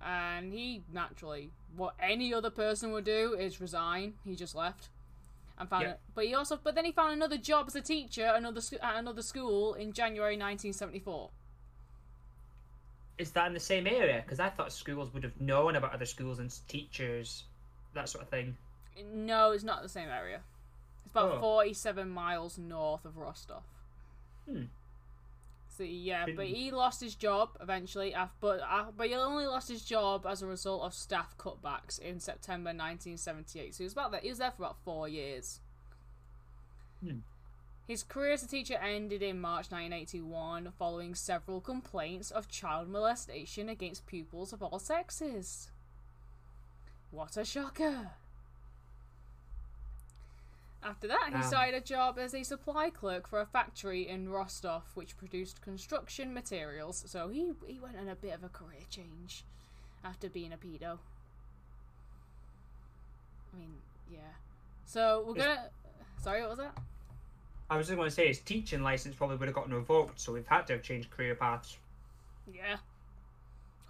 And 0.00 0.52
he 0.52 0.84
naturally, 0.90 1.52
what 1.76 1.94
any 2.00 2.32
other 2.32 2.50
person 2.50 2.92
would 2.92 3.04
do 3.04 3.34
is 3.34 3.60
resign. 3.60 4.18
He 4.24 4.34
just 4.34 4.54
left 4.54 4.88
and 5.58 5.68
found 5.68 5.82
Yeah. 5.82 5.90
it. 5.92 6.00
But 6.14 6.26
he 6.26 6.34
also, 6.34 6.56
but 6.56 6.74
then 6.74 6.84
he 6.84 6.92
found 6.92 7.12
another 7.12 7.36
job 7.36 7.66
as 7.66 7.76
a 7.76 7.82
teacher 7.82 8.24
another 8.26 8.60
at 8.80 8.96
another 8.96 9.22
school 9.22 9.74
in 9.74 9.92
January 9.92 10.36
1974. 10.36 11.30
Is 13.22 13.30
that 13.32 13.46
in 13.46 13.54
the 13.54 13.60
same 13.60 13.86
area? 13.86 14.20
Because 14.24 14.40
I 14.40 14.48
thought 14.48 14.72
schools 14.72 15.14
would 15.14 15.22
have 15.22 15.40
known 15.40 15.76
about 15.76 15.94
other 15.94 16.06
schools 16.06 16.40
and 16.40 16.52
teachers, 16.66 17.44
that 17.94 18.08
sort 18.08 18.24
of 18.24 18.30
thing. 18.30 18.56
No, 19.14 19.52
it's 19.52 19.62
not 19.62 19.80
the 19.82 19.88
same 19.88 20.08
area. 20.08 20.40
It's 21.04 21.12
about 21.12 21.36
Oh. 21.36 21.40
47 21.40 22.10
miles 22.10 22.58
north 22.58 23.04
of 23.04 23.16
Rostov. 23.16 23.62
Hmm. 24.44 24.64
So 25.68 25.84
yeah, 25.84 26.26
but 26.36 26.46
he 26.46 26.72
lost 26.72 27.00
his 27.00 27.14
job 27.14 27.50
eventually. 27.60 28.12
Af- 28.12 28.34
but 28.40 28.60
but 28.96 29.06
he 29.06 29.14
only 29.14 29.46
lost 29.46 29.68
his 29.68 29.84
job 29.84 30.26
as 30.26 30.42
a 30.42 30.46
result 30.46 30.82
of 30.82 30.92
staff 30.92 31.38
cutbacks 31.38 31.98
in 32.00 32.18
September 32.18 32.70
1978. 32.70 33.72
So 33.74 33.78
he 33.78 33.84
was 33.84 33.92
about 33.92 34.10
that. 34.12 34.22
He 34.24 34.28
was 34.30 34.38
there 34.38 34.50
for 34.50 34.64
about 34.64 34.76
four 34.84 35.08
years. 35.08 35.60
Hmm. 37.02 37.18
His 37.92 38.02
career 38.02 38.32
as 38.32 38.42
a 38.42 38.48
teacher 38.48 38.76
ended 38.76 39.22
in 39.22 39.38
March 39.38 39.70
1981 39.70 40.72
following 40.78 41.14
several 41.14 41.60
complaints 41.60 42.30
of 42.30 42.48
child 42.48 42.88
molestation 42.88 43.68
against 43.68 44.06
pupils 44.06 44.54
of 44.54 44.62
all 44.62 44.78
sexes. 44.78 45.68
What 47.10 47.36
a 47.36 47.44
shocker! 47.44 48.12
After 50.82 51.06
that, 51.06 51.28
he 51.28 51.34
Um. 51.34 51.42
started 51.42 51.74
a 51.74 51.82
job 51.82 52.18
as 52.18 52.34
a 52.34 52.44
supply 52.44 52.88
clerk 52.88 53.26
for 53.28 53.42
a 53.42 53.44
factory 53.46 54.08
in 54.08 54.30
Rostov, 54.30 54.96
which 54.96 55.18
produced 55.18 55.60
construction 55.60 56.32
materials. 56.32 57.04
So 57.06 57.28
he 57.28 57.52
he 57.66 57.78
went 57.78 57.98
on 57.98 58.08
a 58.08 58.16
bit 58.16 58.32
of 58.32 58.42
a 58.42 58.48
career 58.48 58.86
change 58.88 59.44
after 60.02 60.30
being 60.30 60.54
a 60.54 60.56
pedo. 60.56 60.98
I 63.52 63.58
mean, 63.58 63.82
yeah. 64.10 64.36
So 64.86 65.24
we're 65.26 65.34
gonna. 65.34 65.68
Sorry, 66.22 66.40
what 66.40 66.48
was 66.48 66.58
that? 66.58 66.78
I 67.70 67.76
was 67.76 67.86
just 67.86 67.96
going 67.96 68.08
to 68.08 68.14
say 68.14 68.28
his 68.28 68.40
teaching 68.40 68.82
license 68.82 69.14
probably 69.14 69.36
would 69.36 69.48
have 69.48 69.54
gotten 69.54 69.72
revoked, 69.72 70.20
so 70.20 70.32
we've 70.32 70.46
had 70.46 70.66
to 70.66 70.74
have 70.74 70.82
changed 70.82 71.10
career 71.10 71.34
paths. 71.34 71.78
Yeah. 72.52 72.76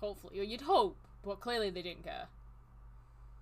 Hopefully, 0.01 0.45
you'd 0.47 0.61
hope, 0.61 0.97
but 1.25 1.41
clearly 1.41 1.71
they 1.71 1.83
didn't 1.83 2.05
care. 2.05 2.27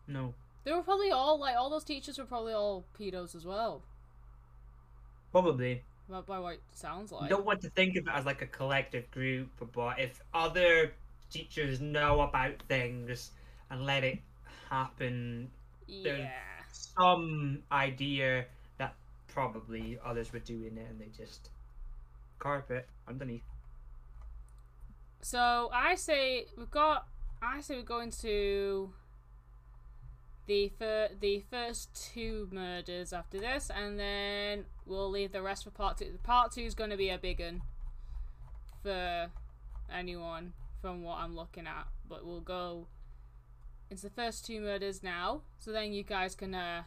No. 0.06 0.34
They 0.64 0.72
were 0.72 0.82
probably 0.82 1.10
all 1.10 1.38
like 1.38 1.56
all 1.56 1.70
those 1.70 1.84
teachers 1.84 2.18
were 2.18 2.24
probably 2.24 2.52
all 2.52 2.84
pedos 2.98 3.34
as 3.34 3.44
well. 3.46 3.82
Probably. 5.32 5.82
By, 6.08 6.20
by 6.22 6.38
what 6.38 6.54
it 6.54 6.62
sounds 6.72 7.12
You 7.12 7.18
like. 7.18 7.30
don't 7.30 7.44
want 7.46 7.60
to 7.62 7.70
think 7.70 7.96
of 7.96 8.06
it 8.06 8.12
as 8.12 8.24
like 8.26 8.42
a 8.42 8.46
collective 8.46 9.10
group, 9.10 9.48
but 9.72 9.98
if 10.00 10.20
other 10.34 10.92
teachers 11.30 11.80
know 11.80 12.20
about 12.22 12.54
things 12.68 13.30
and 13.70 13.84
let 13.86 14.04
it 14.04 14.18
happen, 14.68 15.50
Yeah. 15.86 16.30
some 16.72 17.62
idea 17.70 18.46
probably 19.32 19.98
others 20.04 20.32
were 20.32 20.38
doing 20.40 20.76
it 20.76 20.86
and 20.90 21.00
they 21.00 21.08
just 21.16 21.50
carpet 22.38 22.88
underneath. 23.08 23.42
So 25.22 25.70
I 25.72 25.94
say 25.94 26.46
we've 26.56 26.70
got. 26.70 27.06
I 27.42 27.60
say 27.60 27.76
we 27.76 27.82
go 27.82 28.00
into 28.00 28.92
the 30.46 30.68
fir- 30.78 31.10
the 31.20 31.44
first 31.50 32.12
two 32.12 32.48
murders 32.50 33.12
after 33.12 33.38
this, 33.38 33.70
and 33.74 33.98
then 33.98 34.64
we'll 34.86 35.10
leave 35.10 35.32
the 35.32 35.42
rest 35.42 35.64
for 35.64 35.70
part 35.70 35.98
two. 35.98 36.18
Part 36.22 36.52
two 36.52 36.62
is 36.62 36.74
going 36.74 36.90
to 36.90 36.96
be 36.96 37.10
a 37.10 37.18
big 37.18 37.40
one 37.40 37.62
for 38.82 39.30
anyone 39.92 40.52
from 40.80 41.02
what 41.02 41.18
I'm 41.18 41.36
looking 41.36 41.66
at, 41.66 41.86
but 42.08 42.24
we'll 42.24 42.40
go 42.40 42.86
into 43.90 44.02
the 44.02 44.10
first 44.10 44.46
two 44.46 44.60
murders 44.60 45.02
now, 45.02 45.42
so 45.58 45.72
then 45.72 45.92
you 45.92 46.02
guys 46.02 46.34
can 46.34 46.54
uh, 46.54 46.82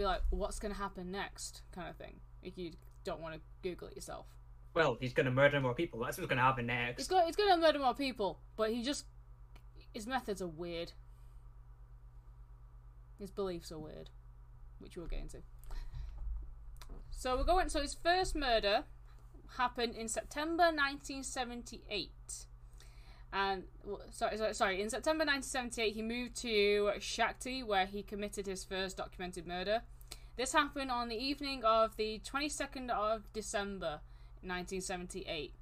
be 0.00 0.06
like, 0.06 0.22
what's 0.30 0.58
going 0.58 0.72
to 0.72 0.78
happen 0.78 1.10
next, 1.10 1.62
kind 1.72 1.88
of 1.88 1.96
thing. 1.96 2.20
If 2.42 2.56
you 2.56 2.72
don't 3.04 3.20
want 3.20 3.34
to 3.34 3.40
Google 3.62 3.88
it 3.88 3.94
yourself. 3.94 4.26
Well, 4.72 4.96
he's 5.00 5.12
gonna 5.12 5.32
murder 5.32 5.60
more 5.60 5.74
people. 5.74 5.98
That's 5.98 6.16
what's 6.16 6.28
gonna 6.28 6.42
happen 6.42 6.66
next. 6.66 6.98
He's 6.98 7.08
got 7.08 7.26
he's 7.26 7.34
gonna 7.34 7.60
murder 7.60 7.80
more 7.80 7.94
people, 7.94 8.38
but 8.56 8.70
he 8.70 8.84
just 8.84 9.04
his 9.92 10.06
methods 10.06 10.40
are 10.40 10.46
weird. 10.46 10.92
His 13.18 13.32
beliefs 13.32 13.72
are 13.72 13.78
weird, 13.80 14.10
which 14.78 14.96
we'll 14.96 15.08
get 15.08 15.20
into. 15.20 15.38
So 17.10 17.36
we're 17.36 17.42
going. 17.42 17.68
So 17.68 17.82
his 17.82 17.94
first 17.94 18.36
murder 18.36 18.84
happened 19.56 19.96
in 19.96 20.06
September 20.06 20.64
1978, 20.64 22.46
Um, 23.32 23.40
and 23.40 23.62
sorry, 24.10 24.36
sorry, 24.36 24.54
sorry. 24.54 24.82
In 24.82 24.90
September 24.90 25.24
1978, 25.24 25.94
he 25.94 26.02
moved 26.02 26.36
to 26.36 26.92
Shakhty, 26.98 27.64
where 27.64 27.86
he 27.86 28.02
committed 28.02 28.46
his 28.46 28.64
first 28.64 28.96
documented 28.96 29.46
murder. 29.46 29.82
This 30.36 30.52
happened 30.52 30.90
on 30.90 31.08
the 31.08 31.16
evening 31.16 31.64
of 31.64 31.96
the 31.96 32.20
22nd 32.24 32.90
of 32.90 33.32
December, 33.32 34.00
1978. 34.42 35.54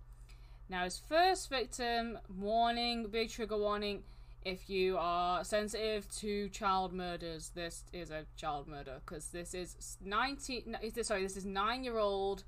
Now, 0.69 0.85
his 0.85 0.99
first 0.99 1.49
victim, 1.51 2.19
warning, 2.29 3.09
big 3.11 3.31
trigger 3.31 3.57
warning. 3.57 4.03
If 4.45 4.71
you 4.71 4.97
are 4.99 5.43
sensitive 5.45 6.09
to 6.19 6.49
child 6.51 6.93
murders, 6.93 7.51
this 7.55 7.85
is 7.93 8.11
a 8.11 8.25
child 8.37 8.69
murder 8.69 9.01
because 9.05 9.29
this 9.29 9.53
is 9.53 9.99
19. 10.01 10.63
no, 10.67 10.79
is 10.81 10.93
this- 10.95 11.09
Sorry, 11.09 11.23
this 11.23 11.37
is 11.37 11.45
nine-year-old 11.45 12.45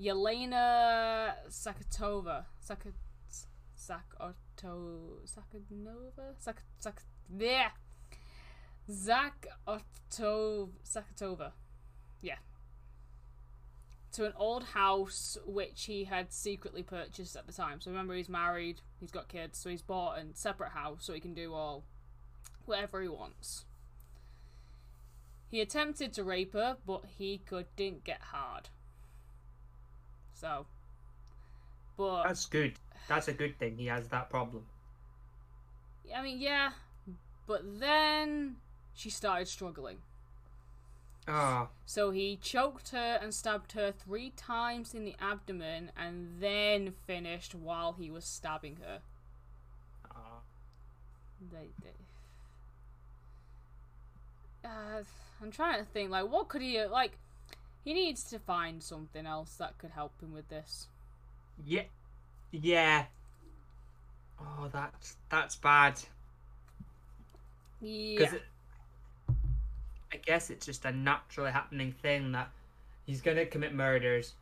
Yelena 0.00 1.34
Sakatova. 1.48 2.46
Sak 2.60 2.86
Sakato 3.88 5.18
Sakanova 5.26 6.34
Sak 6.38 6.62
Sak 6.78 7.02
there. 7.28 7.72
Zak 8.90 9.46
Otto 9.66 10.70
Sakatova. 10.84 11.52
Yeah. 12.20 12.38
To 14.12 14.26
an 14.26 14.32
old 14.36 14.64
house 14.64 15.38
which 15.46 15.84
he 15.84 16.04
had 16.04 16.32
secretly 16.32 16.82
purchased 16.82 17.34
at 17.34 17.46
the 17.46 17.52
time. 17.52 17.80
So 17.80 17.90
remember, 17.90 18.14
he's 18.14 18.28
married, 18.28 18.82
he's 19.00 19.10
got 19.10 19.28
kids, 19.28 19.58
so 19.58 19.70
he's 19.70 19.82
bought 19.82 20.18
a 20.18 20.24
separate 20.34 20.72
house 20.72 20.98
so 21.00 21.14
he 21.14 21.20
can 21.20 21.34
do 21.34 21.54
all 21.54 21.84
whatever 22.66 23.00
he 23.00 23.08
wants. 23.08 23.64
He 25.50 25.60
attempted 25.60 26.12
to 26.14 26.24
rape 26.24 26.54
her, 26.54 26.76
but 26.86 27.04
he 27.18 27.38
couldn't 27.38 28.04
get 28.04 28.20
hard. 28.20 28.68
So, 30.34 30.66
but 31.96 32.24
That's 32.24 32.46
good. 32.46 32.74
That's 33.08 33.28
a 33.28 33.32
good 33.32 33.58
thing. 33.58 33.76
He 33.76 33.86
has 33.86 34.08
that 34.08 34.30
problem. 34.30 34.64
I 36.14 36.22
mean, 36.22 36.40
yeah, 36.40 36.72
but 37.46 37.80
then 37.80 38.56
she 38.94 39.10
started 39.10 39.48
struggling. 39.48 39.98
Ah, 41.28 41.68
So 41.86 42.10
he 42.10 42.36
choked 42.36 42.88
her 42.90 43.18
and 43.22 43.32
stabbed 43.32 43.72
her 43.72 43.92
three 43.92 44.30
times 44.30 44.92
in 44.92 45.04
the 45.04 45.14
abdomen 45.20 45.92
and 45.96 46.40
then 46.40 46.92
finished 47.06 47.54
while 47.54 47.92
he 47.92 48.10
was 48.10 48.24
stabbing 48.24 48.78
her. 48.84 49.00
ah. 50.10 50.40
They, 51.50 51.68
they... 51.82 51.90
Uh, 54.64 55.02
I'm 55.40 55.50
trying 55.50 55.78
to 55.78 55.84
think, 55.84 56.10
like, 56.10 56.28
what 56.30 56.48
could 56.48 56.62
he, 56.62 56.84
like, 56.84 57.18
he 57.84 57.94
needs 57.94 58.24
to 58.24 58.38
find 58.38 58.82
something 58.82 59.26
else 59.26 59.54
that 59.56 59.78
could 59.78 59.90
help 59.90 60.20
him 60.20 60.32
with 60.32 60.48
this. 60.48 60.88
yeah, 61.64 61.82
yeah. 62.52 63.04
Oh, 64.40 64.68
that's 64.72 65.16
that's 65.28 65.56
bad. 65.56 65.98
Yeah. 67.80 68.18
Because 68.18 68.40
I 70.12 70.16
guess 70.16 70.50
it's 70.50 70.66
just 70.66 70.84
a 70.84 70.92
naturally 70.92 71.50
happening 71.50 71.92
thing 72.02 72.32
that 72.32 72.50
he's 73.06 73.20
gonna 73.20 73.46
commit 73.46 73.74
murders, 73.74 74.34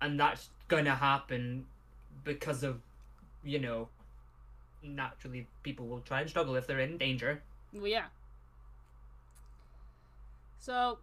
and 0.00 0.18
that's 0.18 0.50
gonna 0.68 0.94
happen 0.94 1.66
because 2.24 2.62
of, 2.62 2.80
you 3.44 3.58
know, 3.58 3.88
naturally 4.82 5.46
people 5.62 5.86
will 5.86 6.00
try 6.00 6.20
and 6.20 6.28
struggle 6.28 6.56
if 6.56 6.66
they're 6.66 6.80
in 6.80 6.98
danger. 6.98 7.42
Well, 7.72 7.86
yeah. 7.86 8.06
So, 10.58 10.98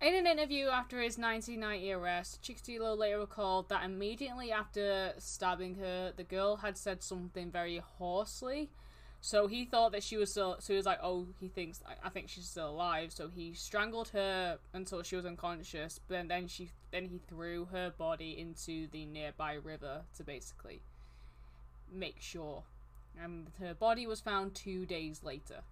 in 0.00 0.14
an 0.14 0.26
interview 0.26 0.68
after 0.68 1.00
his 1.00 1.18
1990 1.18 1.92
arrest, 1.92 2.42
Chikatilo 2.42 2.96
later 2.96 3.20
recalled 3.20 3.68
that 3.68 3.84
immediately 3.84 4.52
after 4.52 5.14
stabbing 5.18 5.76
her, 5.76 6.12
the 6.14 6.24
girl 6.24 6.56
had 6.56 6.76
said 6.76 7.02
something 7.02 7.50
very 7.50 7.78
hoarsely. 7.78 8.70
So 9.20 9.46
he 9.46 9.64
thought 9.64 9.92
that 9.92 10.02
she 10.02 10.18
was 10.18 10.30
still. 10.30 10.56
So 10.58 10.74
he 10.74 10.76
was 10.76 10.84
like, 10.84 10.98
"Oh, 11.02 11.28
he 11.40 11.48
thinks 11.48 11.82
I 12.04 12.10
think 12.10 12.28
she's 12.28 12.46
still 12.46 12.68
alive." 12.68 13.10
So 13.10 13.28
he 13.28 13.54
strangled 13.54 14.08
her 14.08 14.58
until 14.74 15.02
she 15.02 15.16
was 15.16 15.24
unconscious. 15.24 15.98
But 16.06 16.28
then 16.28 16.46
she, 16.46 16.70
then 16.90 17.06
he 17.06 17.18
threw 17.26 17.64
her 17.66 17.90
body 17.90 18.38
into 18.38 18.86
the 18.88 19.06
nearby 19.06 19.54
river 19.54 20.02
to 20.18 20.24
basically 20.24 20.82
make 21.90 22.20
sure. 22.20 22.64
And 23.18 23.50
her 23.60 23.72
body 23.72 24.06
was 24.06 24.20
found 24.20 24.54
two 24.54 24.84
days 24.84 25.22
later 25.22 25.62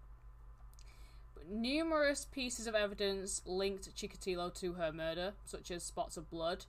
numerous 1.48 2.24
pieces 2.24 2.66
of 2.66 2.74
evidence 2.74 3.42
linked 3.46 3.94
Chikatilo 3.94 4.52
to 4.54 4.74
her 4.74 4.92
murder, 4.92 5.34
such 5.44 5.70
as 5.70 5.82
spots 5.82 6.16
of 6.16 6.30
blood 6.30 6.66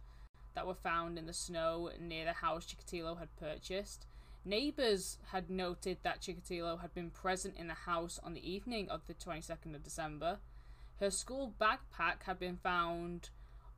that 0.55 0.67
were 0.67 0.75
found 0.75 1.17
in 1.17 1.25
the 1.25 1.33
snow 1.33 1.89
near 1.99 2.25
the 2.25 2.33
house 2.33 2.65
Chikatilo 2.65 3.19
had 3.19 3.35
purchased. 3.37 4.05
Neighbours 4.45 5.17
had 5.31 5.49
noted 5.49 5.97
that 6.03 6.21
Chikatilo 6.21 6.81
had 6.81 6.93
been 6.93 7.09
present 7.09 7.55
in 7.57 7.67
the 7.67 7.73
house 7.73 8.19
on 8.23 8.33
the 8.33 8.51
evening 8.51 8.89
of 8.89 9.07
the 9.07 9.13
22nd 9.13 9.73
of 9.73 9.83
December. 9.83 10.39
Her 10.99 11.09
school 11.09 11.53
backpack 11.59 12.23
had 12.23 12.39
been 12.39 12.57
found 12.57 13.29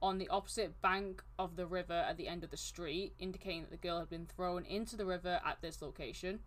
on 0.01 0.17
the 0.17 0.27
opposite 0.27 0.81
bank 0.81 1.23
of 1.39 1.55
the 1.55 1.65
river 1.65 1.93
at 1.93 2.17
the 2.17 2.27
end 2.27 2.43
of 2.43 2.51
the 2.51 2.57
street, 2.57 3.13
indicating 3.19 3.61
that 3.61 3.71
the 3.71 3.77
girl 3.77 3.99
had 3.99 4.09
been 4.09 4.25
thrown 4.25 4.65
into 4.65 4.97
the 4.97 5.05
river 5.05 5.39
at 5.45 5.61
this 5.61 5.81
location 5.81 6.39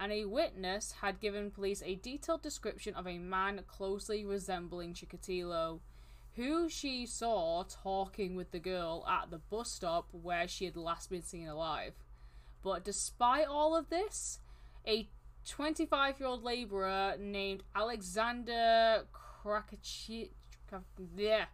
and 0.00 0.10
a 0.10 0.24
witness 0.24 0.94
had 1.02 1.20
given 1.20 1.50
police 1.50 1.82
a 1.84 1.94
detailed 1.96 2.42
description 2.42 2.94
of 2.94 3.06
a 3.06 3.18
man 3.18 3.60
closely 3.66 4.24
resembling 4.24 4.94
Chikatilo, 4.94 5.80
who 6.36 6.70
she 6.70 7.04
saw 7.04 7.64
talking 7.64 8.34
with 8.34 8.50
the 8.50 8.58
girl 8.58 9.06
at 9.06 9.30
the 9.30 9.38
bus 9.38 9.70
stop 9.70 10.08
where 10.12 10.48
she 10.48 10.64
had 10.64 10.76
last 10.76 11.10
been 11.10 11.22
seen 11.22 11.46
alive. 11.46 11.92
But 12.62 12.82
despite 12.82 13.46
all 13.46 13.76
of 13.76 13.90
this, 13.90 14.38
a 14.86 15.06
25 15.46 16.18
year 16.18 16.28
old 16.28 16.42
labourer 16.42 17.16
named 17.18 17.62
Alexander 17.76 19.04
Krakachi- 19.44 20.30
yeah, 21.14 21.44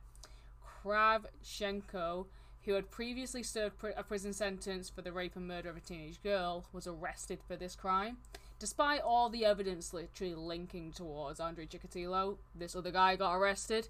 Kravchenko, 0.85 2.27
who 2.67 2.75
had 2.75 2.91
previously 2.91 3.45
served 3.45 3.77
a 3.97 4.03
prison 4.03 4.33
sentence 4.33 4.91
for 4.91 5.01
the 5.01 5.12
rape 5.12 5.37
and 5.37 5.47
murder 5.47 5.71
of 5.71 5.77
a 5.77 5.81
teenage 5.81 6.21
girl, 6.23 6.67
was 6.73 6.87
arrested 6.87 7.39
for 7.47 7.55
this 7.55 7.77
crime. 7.77 8.17
Despite 8.59 9.03
all 9.03 9.29
the 9.29 9.45
evidence 9.45 9.95
literally 9.95 10.35
linking 10.35 10.91
towards 10.91 11.39
Andrei 11.39 11.67
Chikatilo, 11.67 12.39
this 12.55 12.75
other 12.75 12.91
guy 12.91 13.14
got 13.14 13.37
arrested. 13.37 13.89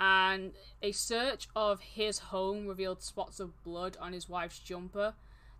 And 0.00 0.52
a 0.82 0.90
search 0.90 1.48
of 1.54 1.80
his 1.80 2.18
home 2.18 2.66
revealed 2.66 3.00
spots 3.00 3.38
of 3.38 3.62
blood 3.62 3.96
on 4.00 4.12
his 4.12 4.28
wife's 4.28 4.58
jumper. 4.58 5.14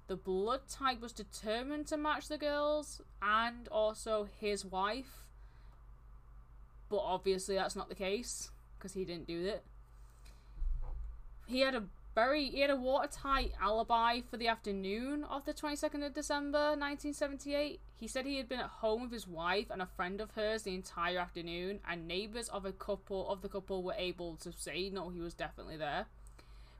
The 0.08 0.16
blood 0.16 0.62
type 0.68 1.00
was 1.00 1.12
determined 1.12 1.86
to 1.86 1.96
match 1.96 2.26
the 2.26 2.36
girl's 2.36 3.00
and 3.22 3.68
also 3.68 4.26
his 4.40 4.64
wife. 4.64 5.24
But 6.88 6.98
obviously, 6.98 7.54
that's 7.54 7.76
not 7.76 7.88
the 7.88 7.94
case 7.94 8.50
because 8.76 8.92
he 8.94 9.04
didn't 9.04 9.28
do 9.28 9.46
it. 9.46 9.62
He 11.46 11.60
had 11.60 11.76
a 11.76 11.84
very 12.14 12.48
he 12.48 12.60
had 12.60 12.70
a 12.70 12.76
watertight 12.76 13.52
alibi 13.60 14.20
for 14.30 14.36
the 14.36 14.46
afternoon 14.46 15.24
of 15.24 15.44
the 15.44 15.52
22nd 15.52 16.06
of 16.06 16.14
December 16.14 16.70
1978. 16.70 17.80
He 17.96 18.06
said 18.06 18.24
he 18.24 18.36
had 18.36 18.48
been 18.48 18.60
at 18.60 18.66
home 18.66 19.02
with 19.02 19.12
his 19.12 19.26
wife 19.26 19.66
and 19.70 19.82
a 19.82 19.86
friend 19.86 20.20
of 20.20 20.30
hers 20.32 20.62
the 20.62 20.74
entire 20.74 21.18
afternoon, 21.18 21.80
and 21.88 22.06
neighbors 22.06 22.48
of 22.48 22.64
a 22.64 22.72
couple 22.72 23.28
of 23.28 23.42
the 23.42 23.48
couple 23.48 23.82
were 23.82 23.94
able 23.98 24.36
to 24.36 24.52
say 24.52 24.90
no, 24.90 25.08
he 25.08 25.20
was 25.20 25.34
definitely 25.34 25.76
there. 25.76 26.06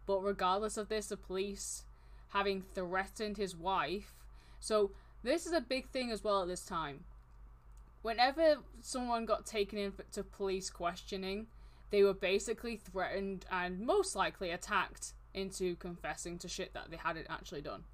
But 0.06 0.22
regardless 0.22 0.76
of 0.76 0.88
this, 0.88 1.08
the 1.08 1.16
police 1.16 1.84
having 2.28 2.62
threatened 2.74 3.36
his 3.36 3.56
wife. 3.56 4.14
So 4.60 4.92
this 5.22 5.46
is 5.46 5.52
a 5.52 5.60
big 5.60 5.88
thing 5.88 6.10
as 6.10 6.22
well 6.22 6.42
at 6.42 6.48
this 6.48 6.64
time. 6.64 7.04
Whenever 8.02 8.56
someone 8.80 9.24
got 9.24 9.46
taken 9.46 9.78
in 9.78 9.92
to 10.12 10.22
police 10.22 10.68
questioning, 10.70 11.46
they 11.90 12.02
were 12.02 12.14
basically 12.14 12.76
threatened 12.76 13.46
and 13.50 13.80
most 13.80 14.14
likely 14.14 14.50
attacked 14.50 15.12
into 15.34 15.76
confessing 15.76 16.38
to 16.38 16.48
shit 16.48 16.72
that 16.74 16.90
they 16.90 16.96
hadn't 16.96 17.26
actually 17.28 17.60
done. 17.60 17.84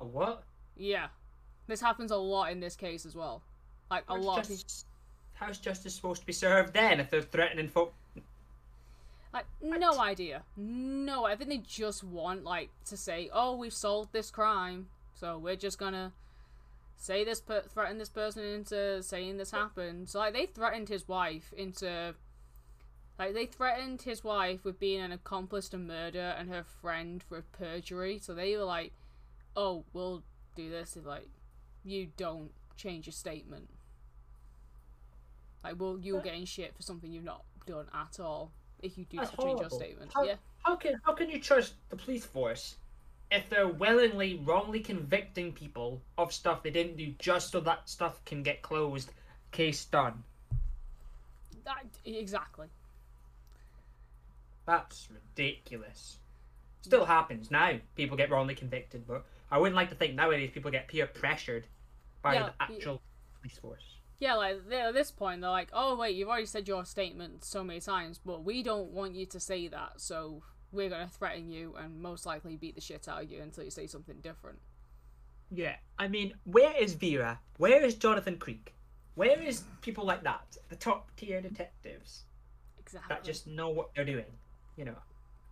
A 0.00 0.04
what? 0.04 0.44
Yeah. 0.76 1.06
This 1.66 1.80
happens 1.80 2.10
a 2.10 2.16
lot 2.16 2.50
in 2.52 2.60
this 2.60 2.76
case 2.76 3.06
as 3.06 3.14
well. 3.14 3.42
Like 3.90 4.04
how's 4.08 4.18
a 4.18 4.26
lot. 4.26 4.48
Just, 4.48 4.86
how's 5.34 5.58
justice 5.58 5.94
supposed 5.94 6.20
to 6.20 6.26
be 6.26 6.32
served 6.32 6.74
then 6.74 7.00
if 7.00 7.10
they're 7.10 7.22
threatening 7.22 7.68
folk? 7.68 7.94
Like 9.32 9.46
no 9.60 9.98
idea. 9.98 10.42
No, 10.56 11.24
I 11.24 11.34
think 11.34 11.50
they 11.50 11.58
just 11.58 12.04
want 12.04 12.44
like 12.44 12.70
to 12.86 12.96
say, 12.96 13.30
"Oh, 13.32 13.56
we've 13.56 13.72
solved 13.72 14.12
this 14.12 14.30
crime, 14.30 14.86
so 15.14 15.38
we're 15.38 15.56
just 15.56 15.76
gonna 15.76 16.12
say 16.96 17.24
this, 17.24 17.40
per- 17.40 17.62
threaten 17.62 17.98
this 17.98 18.08
person 18.08 18.44
into 18.44 19.02
saying 19.02 19.38
this 19.38 19.50
happened." 19.50 20.08
So 20.08 20.20
like 20.20 20.34
they 20.34 20.46
threatened 20.46 20.88
his 20.88 21.08
wife 21.08 21.52
into 21.56 22.14
like 23.18 23.34
they 23.34 23.46
threatened 23.46 24.02
his 24.02 24.24
wife 24.24 24.64
with 24.64 24.78
being 24.80 25.00
an 25.00 25.12
accomplice 25.12 25.68
to 25.70 25.78
murder 25.78 26.34
and 26.38 26.48
her 26.48 26.64
friend 26.64 27.22
for 27.22 27.42
perjury. 27.52 28.18
So 28.18 28.34
they 28.34 28.56
were 28.56 28.64
like, 28.64 28.92
"Oh, 29.56 29.84
we'll 29.92 30.22
do 30.56 30.68
this 30.68 30.96
if 30.96 31.06
like 31.06 31.28
you 31.84 32.08
don't 32.16 32.50
change 32.76 33.06
your 33.06 33.12
statement. 33.12 33.68
Like, 35.62 35.74
well, 35.78 35.98
you're 36.00 36.20
getting 36.20 36.44
shit 36.44 36.74
for 36.74 36.82
something 36.82 37.10
you've 37.10 37.24
not 37.24 37.44
done 37.66 37.86
at 37.94 38.20
all 38.20 38.50
if 38.82 38.98
you 38.98 39.04
do 39.04 39.18
not 39.18 39.38
change 39.38 39.60
your 39.60 39.70
statement." 39.70 40.12
How, 40.12 40.24
yeah. 40.24 40.36
How 40.64 40.76
can 40.76 41.00
how 41.04 41.12
can 41.12 41.30
you 41.30 41.38
trust 41.38 41.74
the 41.90 41.96
police 41.96 42.24
force 42.24 42.76
if 43.30 43.48
they're 43.48 43.68
willingly 43.68 44.40
wrongly 44.44 44.80
convicting 44.80 45.52
people 45.52 46.00
of 46.18 46.32
stuff 46.32 46.62
they 46.64 46.70
didn't 46.70 46.96
do 46.96 47.14
just 47.18 47.52
so 47.52 47.60
that 47.60 47.88
stuff 47.88 48.24
can 48.24 48.42
get 48.42 48.62
closed, 48.62 49.12
case 49.52 49.84
done? 49.84 50.24
That, 51.64 51.86
exactly. 52.04 52.66
That's 54.66 55.08
ridiculous. 55.10 56.18
Still 56.82 57.04
happens 57.06 57.50
now. 57.50 57.78
People 57.96 58.16
get 58.16 58.30
wrongly 58.30 58.54
convicted, 58.54 59.06
but 59.06 59.24
I 59.50 59.58
wouldn't 59.58 59.76
like 59.76 59.88
to 59.90 59.94
think 59.94 60.14
nowadays 60.14 60.50
people 60.52 60.70
get 60.70 60.88
peer 60.88 61.06
pressured 61.06 61.66
by 62.22 62.34
yeah, 62.34 62.46
the 62.46 62.52
actual 62.60 63.00
police 63.40 63.58
force. 63.58 63.98
Yeah, 64.18 64.34
like 64.34 64.60
at 64.70 64.94
this 64.94 65.10
point, 65.10 65.40
they're 65.40 65.50
like, 65.50 65.70
"Oh 65.72 65.96
wait, 65.96 66.14
you've 66.14 66.28
already 66.28 66.46
said 66.46 66.68
your 66.68 66.84
statement 66.84 67.44
so 67.44 67.64
many 67.64 67.80
times, 67.80 68.20
but 68.24 68.44
we 68.44 68.62
don't 68.62 68.90
want 68.90 69.14
you 69.14 69.26
to 69.26 69.40
say 69.40 69.68
that, 69.68 70.00
so 70.00 70.42
we're 70.72 70.88
gonna 70.88 71.08
threaten 71.08 71.50
you 71.50 71.74
and 71.76 72.00
most 72.00 72.26
likely 72.26 72.56
beat 72.56 72.74
the 72.74 72.80
shit 72.80 73.08
out 73.08 73.22
of 73.22 73.30
you 73.30 73.40
until 73.40 73.64
you 73.64 73.70
say 73.70 73.86
something 73.86 74.20
different." 74.20 74.58
Yeah, 75.50 75.76
I 75.98 76.08
mean, 76.08 76.34
where 76.44 76.76
is 76.76 76.94
Vera? 76.94 77.40
Where 77.58 77.82
is 77.82 77.94
Jonathan 77.94 78.38
Creek? 78.38 78.74
Where 79.14 79.40
is 79.40 79.64
people 79.80 80.04
like 80.04 80.22
that? 80.24 80.56
The 80.68 80.76
top 80.76 81.14
tier 81.16 81.40
detectives 81.40 82.24
exactly. 82.78 83.14
that 83.14 83.24
just 83.24 83.46
know 83.46 83.68
what 83.70 83.94
they're 83.94 84.04
doing 84.04 84.26
you 84.76 84.84
know, 84.84 84.96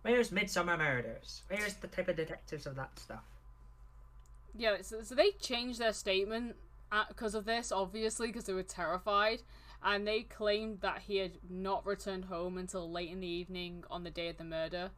where's 0.01 0.31
Midsomer 0.31 0.77
Murders? 0.77 1.43
Where's 1.47 1.75
the 1.75 1.87
type 1.87 2.07
of 2.07 2.15
detectives 2.15 2.65
of 2.65 2.75
that 2.75 2.97
stuff? 2.99 3.23
Yeah, 4.55 4.77
so, 4.81 5.01
so 5.01 5.15
they 5.15 5.31
changed 5.31 5.79
their 5.79 5.93
statement 5.93 6.55
because 7.07 7.33
of 7.33 7.45
this, 7.45 7.71
obviously, 7.71 8.27
because 8.27 8.45
they 8.45 8.53
were 8.53 8.63
terrified, 8.63 9.41
and 9.83 10.07
they 10.07 10.21
claimed 10.21 10.81
that 10.81 11.01
he 11.07 11.17
had 11.17 11.39
not 11.49 11.85
returned 11.85 12.25
home 12.25 12.57
until 12.57 12.89
late 12.89 13.09
in 13.09 13.19
the 13.19 13.27
evening 13.27 13.83
on 13.89 14.03
the 14.03 14.11
day 14.11 14.29
of 14.29 14.37
the 14.37 14.43
murder. 14.43 14.91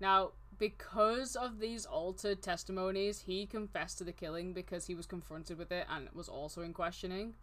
Now, 0.00 0.32
because 0.58 1.36
of 1.36 1.58
these 1.58 1.86
altered 1.86 2.42
testimonies, 2.42 3.20
he 3.26 3.46
confessed 3.46 3.98
to 3.98 4.04
the 4.04 4.12
killing 4.12 4.52
because 4.52 4.86
he 4.86 4.94
was 4.94 5.06
confronted 5.06 5.58
with 5.58 5.70
it 5.70 5.86
and 5.88 6.08
was 6.12 6.28
also 6.28 6.62
in 6.62 6.72
questioning. 6.72 7.34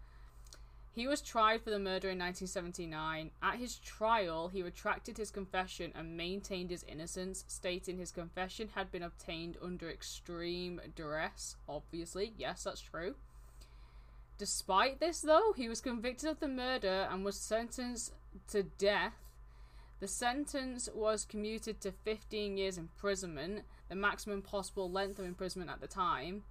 He 0.95 1.07
was 1.07 1.21
tried 1.21 1.63
for 1.63 1.71
the 1.71 1.79
murder 1.79 2.09
in 2.09 2.19
1979. 2.19 3.31
At 3.41 3.55
his 3.55 3.77
trial, 3.79 4.49
he 4.49 4.61
retracted 4.61 5.17
his 5.17 5.31
confession 5.31 5.91
and 5.95 6.15
maintained 6.15 6.69
his 6.69 6.83
innocence, 6.83 7.43
stating 7.47 7.97
his 7.97 8.11
confession 8.11 8.69
had 8.75 8.91
been 8.91 9.01
obtained 9.01 9.57
under 9.59 9.89
extreme 9.89 10.79
duress. 10.95 11.55
Obviously, 11.67 12.33
yes, 12.37 12.63
that's 12.63 12.81
true. 12.81 13.15
Despite 14.37 14.99
this, 14.99 15.21
though, 15.21 15.53
he 15.55 15.67
was 15.67 15.81
convicted 15.81 16.29
of 16.29 16.39
the 16.39 16.47
murder 16.47 17.07
and 17.09 17.25
was 17.25 17.37
sentenced 17.37 18.13
to 18.49 18.61
death. 18.61 19.15
The 19.99 20.07
sentence 20.07 20.89
was 20.93 21.25
commuted 21.25 21.81
to 21.81 21.91
15 21.91 22.55
years 22.55 22.77
imprisonment, 22.77 23.63
the 23.89 23.95
maximum 23.95 24.43
possible 24.43 24.91
length 24.91 25.17
of 25.17 25.25
imprisonment 25.25 25.71
at 25.71 25.81
the 25.81 25.87
time, 25.87 26.43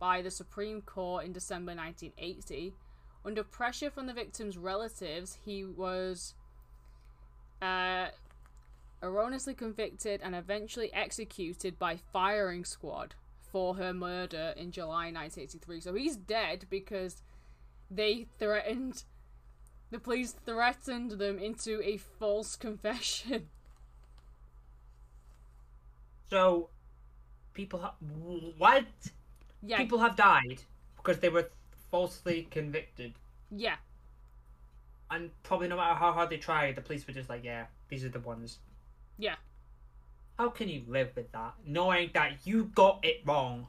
by 0.00 0.20
the 0.20 0.32
Supreme 0.32 0.82
Court 0.82 1.24
in 1.24 1.32
December 1.32 1.76
1980 1.76 2.74
under 3.24 3.42
pressure 3.42 3.90
from 3.90 4.06
the 4.06 4.12
victim's 4.12 4.56
relatives, 4.58 5.38
he 5.44 5.64
was 5.64 6.34
uh, 7.62 8.08
erroneously 9.02 9.54
convicted 9.54 10.20
and 10.22 10.34
eventually 10.34 10.92
executed 10.92 11.78
by 11.78 11.96
firing 12.12 12.64
squad 12.64 13.14
for 13.40 13.76
her 13.76 13.92
murder 13.94 14.54
in 14.56 14.72
July 14.72 15.10
1983. 15.12 15.80
So 15.80 15.94
he's 15.94 16.16
dead 16.16 16.66
because 16.68 17.22
they 17.90 18.26
threatened 18.38 19.04
The 19.90 20.00
police 20.00 20.32
threatened 20.32 21.12
them 21.12 21.38
into 21.38 21.80
a 21.82 21.98
false 21.98 22.56
confession. 22.56 23.48
So, 26.30 26.70
people 27.52 27.80
have 27.80 27.94
what? 28.58 28.86
Yeah, 29.62 29.76
People 29.76 29.98
have 30.00 30.16
died 30.16 30.62
because 30.96 31.20
they 31.20 31.28
were 31.28 31.48
falsely 31.94 32.48
convicted, 32.50 33.12
yeah, 33.52 33.76
and 35.12 35.30
probably 35.44 35.68
no 35.68 35.76
matter 35.76 35.94
how 35.94 36.10
hard 36.10 36.28
they 36.28 36.36
tried, 36.36 36.74
the 36.74 36.80
police 36.80 37.06
were 37.06 37.14
just 37.14 37.28
like, 37.28 37.44
"Yeah, 37.44 37.66
these 37.88 38.04
are 38.04 38.08
the 38.08 38.18
ones." 38.18 38.58
yeah. 39.16 39.36
How 40.36 40.48
can 40.48 40.68
you 40.68 40.82
live 40.88 41.10
with 41.14 41.30
that, 41.30 41.54
knowing 41.64 42.10
that 42.14 42.44
you 42.44 42.64
got 42.74 42.98
it 43.04 43.22
wrong, 43.24 43.68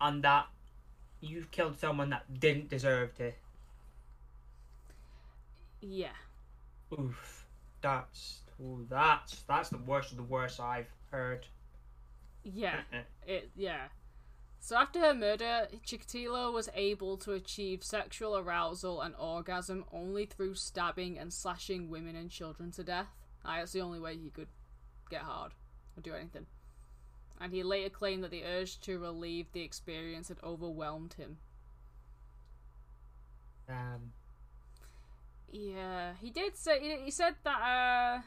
and 0.00 0.24
that 0.24 0.46
you've 1.20 1.50
killed 1.50 1.78
someone 1.78 2.08
that 2.08 2.40
didn't 2.40 2.70
deserve 2.70 3.14
to? 3.16 3.32
Yeah. 5.82 6.16
Oof, 6.98 7.44
that's 7.82 8.38
ooh, 8.62 8.86
that's 8.88 9.42
that's 9.42 9.68
the 9.68 9.76
worst 9.76 10.10
of 10.10 10.16
the 10.16 10.22
worst 10.22 10.58
I've 10.58 10.88
heard. 11.10 11.44
Yeah. 12.44 12.80
It 13.26 13.50
yeah. 13.54 13.88
So 14.66 14.74
after 14.74 14.98
her 14.98 15.14
murder, 15.14 15.68
Chikatilo 15.86 16.52
was 16.52 16.68
able 16.74 17.16
to 17.18 17.34
achieve 17.34 17.84
sexual 17.84 18.36
arousal 18.36 19.00
and 19.00 19.14
orgasm 19.14 19.84
only 19.92 20.26
through 20.26 20.56
stabbing 20.56 21.20
and 21.20 21.32
slashing 21.32 21.88
women 21.88 22.16
and 22.16 22.28
children 22.28 22.72
to 22.72 22.82
death. 22.82 23.06
That's 23.44 23.70
the 23.70 23.80
only 23.80 24.00
way 24.00 24.16
he 24.16 24.28
could 24.28 24.48
get 25.08 25.22
hard 25.22 25.52
or 25.96 26.00
do 26.00 26.14
anything. 26.14 26.46
And 27.40 27.52
he 27.52 27.62
later 27.62 27.90
claimed 27.90 28.24
that 28.24 28.32
the 28.32 28.42
urge 28.42 28.80
to 28.80 28.98
relieve 28.98 29.52
the 29.52 29.62
experience 29.62 30.26
had 30.26 30.38
overwhelmed 30.42 31.14
him. 31.14 31.36
Um, 33.68 34.14
Yeah, 35.52 36.14
he 36.20 36.30
did 36.30 36.56
say 36.56 37.04
he 37.04 37.12
said 37.12 37.36
that 37.44 37.60
uh, 37.60 38.22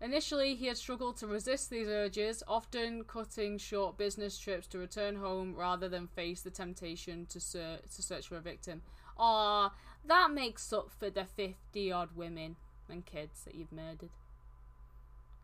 initially 0.00 0.54
he 0.54 0.66
had 0.66 0.76
struggled 0.76 1.16
to 1.18 1.26
resist 1.26 1.70
these 1.70 1.88
urges, 1.88 2.42
often 2.46 3.04
cutting 3.04 3.58
short 3.58 3.96
business 3.98 4.38
trips 4.38 4.66
to 4.68 4.78
return 4.78 5.16
home 5.16 5.54
rather 5.54 5.88
than 5.88 6.06
face 6.06 6.42
the 6.42 6.50
temptation 6.50 7.26
to 7.26 7.40
ser- 7.40 7.80
to 7.94 8.02
search 8.02 8.28
for 8.28 8.36
a 8.36 8.40
victim. 8.40 8.82
Ah, 9.18 9.74
that 10.06 10.30
makes 10.30 10.72
up 10.72 10.90
for 10.90 11.10
the 11.10 11.24
fifty 11.24 11.90
odd 11.92 12.10
women 12.16 12.56
and 12.88 13.04
kids 13.04 13.44
that 13.44 13.54
you've 13.54 13.72
murdered. 13.72 14.10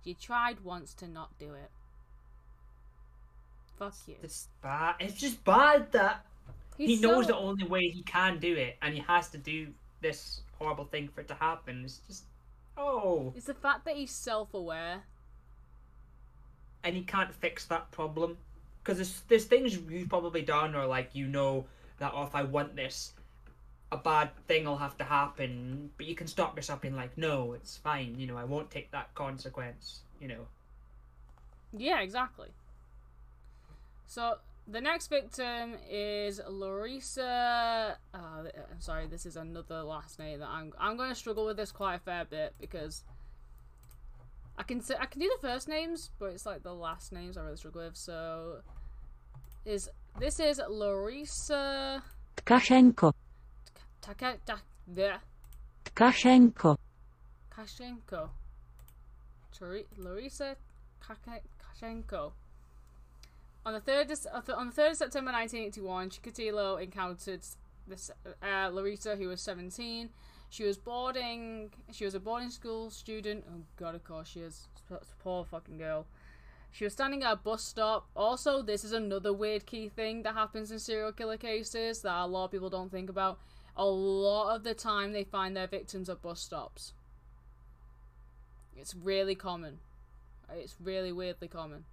You 0.05 0.15
tried 0.15 0.61
once 0.61 0.95
to 0.95 1.09
not 1.09 1.39
do 1.39 1.55
it. 1.55 1.71
Fuck 3.79 3.95
you. 4.07 4.15
it's 4.23 4.49
bad. 4.63 4.95
It's 5.01 5.15
just 5.21 5.43
bad 5.45 5.91
that 5.93 6.25
he 6.79 6.97
knows 6.97 7.27
so- 7.27 7.33
the 7.33 7.37
only 7.37 7.67
way 7.67 7.89
he 7.89 8.03
can 8.03 8.39
do 8.39 8.55
it, 8.55 8.77
and 8.83 8.95
he 8.95 9.01
has 9.01 9.29
to 9.31 9.39
do 9.39 9.73
this 10.01 10.43
horrible 10.59 10.85
thing 10.85 11.09
for 11.09 11.21
it 11.23 11.29
to 11.29 11.35
happen. 11.35 11.85
It's 11.85 11.99
just 12.07 12.25
oh, 12.77 13.33
It's 13.37 13.47
the 13.47 13.55
fact 13.55 13.85
that 13.85 13.97
he's 13.97 14.11
self-aware. 14.11 15.03
and 16.83 16.95
he 16.95 17.03
can't 17.03 17.35
fix 17.35 17.65
that 17.67 17.91
problem 17.91 18.37
because 18.83 18.99
there's 18.99 19.23
there's 19.29 19.45
things 19.47 19.77
you've 19.77 20.09
probably 20.09 20.43
done, 20.43 20.75
or 20.75 20.87
like 20.87 21.11
you 21.15 21.27
know 21.27 21.65
that 21.99 22.13
oh, 22.15 22.25
if 22.25 22.35
I 22.35 22.43
want 22.43 22.77
this, 22.77 23.13
a 23.91 23.97
bad 23.97 24.31
thing 24.49 24.65
will 24.67 24.77
have 24.77 24.99
to 24.99 25.05
happen, 25.05 25.91
but 25.97 26.07
you 26.07 26.15
can 26.15 26.27
stop 26.27 26.57
yourself 26.57 26.83
being 26.83 26.97
like, 26.97 27.17
no, 27.17 27.53
it's 27.55 27.77
fine. 27.79 28.19
You 28.19 28.27
know, 28.27 28.37
I 28.37 28.45
won't 28.45 28.71
take 28.71 28.91
that 28.91 29.15
consequence. 29.15 30.01
You 30.21 30.29
know. 30.29 30.47
Yeah, 31.77 32.01
exactly. 32.01 32.51
So 34.07 34.39
the 34.67 34.81
next 34.81 35.09
victim 35.09 35.77
is 35.91 36.41
Larissa. 36.49 37.99
Uh, 38.15 38.19
I'm 38.19 38.81
sorry, 38.81 39.07
this 39.07 39.27
is 39.27 39.37
another 39.37 39.83
last 39.83 40.19
name 40.19 40.41
that 40.41 40.49
I'm. 40.49 40.73
I'm 40.79 40.97
going 40.97 41.11
to 41.11 41.15
struggle 41.15 41.47
with 41.47 41.57
this 41.57 41.73
quite 41.73 41.97
a 41.97 41.99
fair 41.99 42.25
bit 42.25 42.55
because 42.61 43.05
I 44.57 44.63
can 44.63 44.83
I 44.99 45.07
can 45.07 45.21
do 45.21 45.31
the 45.41 45.47
first 45.47 45.69
names, 45.69 46.11
but 46.19 46.27
it's 46.27 46.47
like 46.47 46.63
the 46.63 46.75
last 46.75 47.13
names 47.13 47.37
I 47.37 47.43
really 47.43 47.57
struggle 47.57 47.85
with. 47.85 47.97
So 47.97 48.61
is 49.65 49.91
this 50.19 50.41
is 50.41 50.61
Larissa 50.69 52.03
Tkachenko, 52.37 53.13
Ta- 54.01 54.61
the 54.87 55.15
Tkachenko, 55.85 56.77
Kashenko. 57.51 58.31
Larissa 59.99 60.57
Kashenko. 61.03 62.33
On 63.67 63.73
the 63.73 63.81
third 63.81 64.13
on 64.55 64.67
the 64.67 64.73
third 64.73 64.93
of 64.93 64.97
September 64.97 65.33
1981, 65.33 66.11
Chikatilo 66.11 66.83
encountered 66.83 67.41
this 67.87 68.11
uh, 68.43 68.69
Larissa, 68.71 69.17
who 69.17 69.29
was 69.29 69.41
17. 69.41 70.11
She 70.51 70.65
was 70.65 70.77
boarding. 70.77 71.71
She 71.91 72.05
was 72.05 72.15
a 72.15 72.21
boarding 72.21 72.51
school 72.51 72.91
student. 72.91 73.45
Oh 73.51 73.63
God, 73.77 73.95
of 73.95 74.05
course 74.05 74.29
she 74.29 74.41
is. 74.41 74.69
Poor 75.23 75.45
fucking 75.45 75.79
girl. 75.79 76.07
She 76.71 76.85
was 76.85 76.93
standing 76.93 77.23
at 77.23 77.33
a 77.33 77.37
bus 77.37 77.63
stop. 77.63 78.07
Also, 78.17 78.61
this 78.61 78.85
is 78.85 78.93
another 78.93 79.33
weird 79.33 79.65
key 79.65 79.89
thing 79.89 80.25
that 80.25 80.35
happens 80.35 80.71
in 80.71 80.79
serial 80.79 81.13
killer 81.13 81.37
cases 81.37 82.03
that 82.03 82.17
a 82.17 82.27
lot 82.27 82.47
of 82.47 82.51
people 82.51 82.69
don't 82.69 82.91
think 82.91 83.09
about. 83.09 83.39
A 83.77 83.85
lot 83.85 84.55
of 84.55 84.65
the 84.65 84.75
time, 84.75 85.13
they 85.13 85.25
find 85.25 85.57
their 85.57 85.67
victims 85.67 86.09
at 86.09 86.21
bus 86.21 86.41
stops. 86.41 86.93
It's 88.77 88.95
really 88.95 89.35
common. 89.35 89.79
It's 90.53 90.77
really 90.83 91.13
weirdly 91.13 91.49
common. 91.49 91.85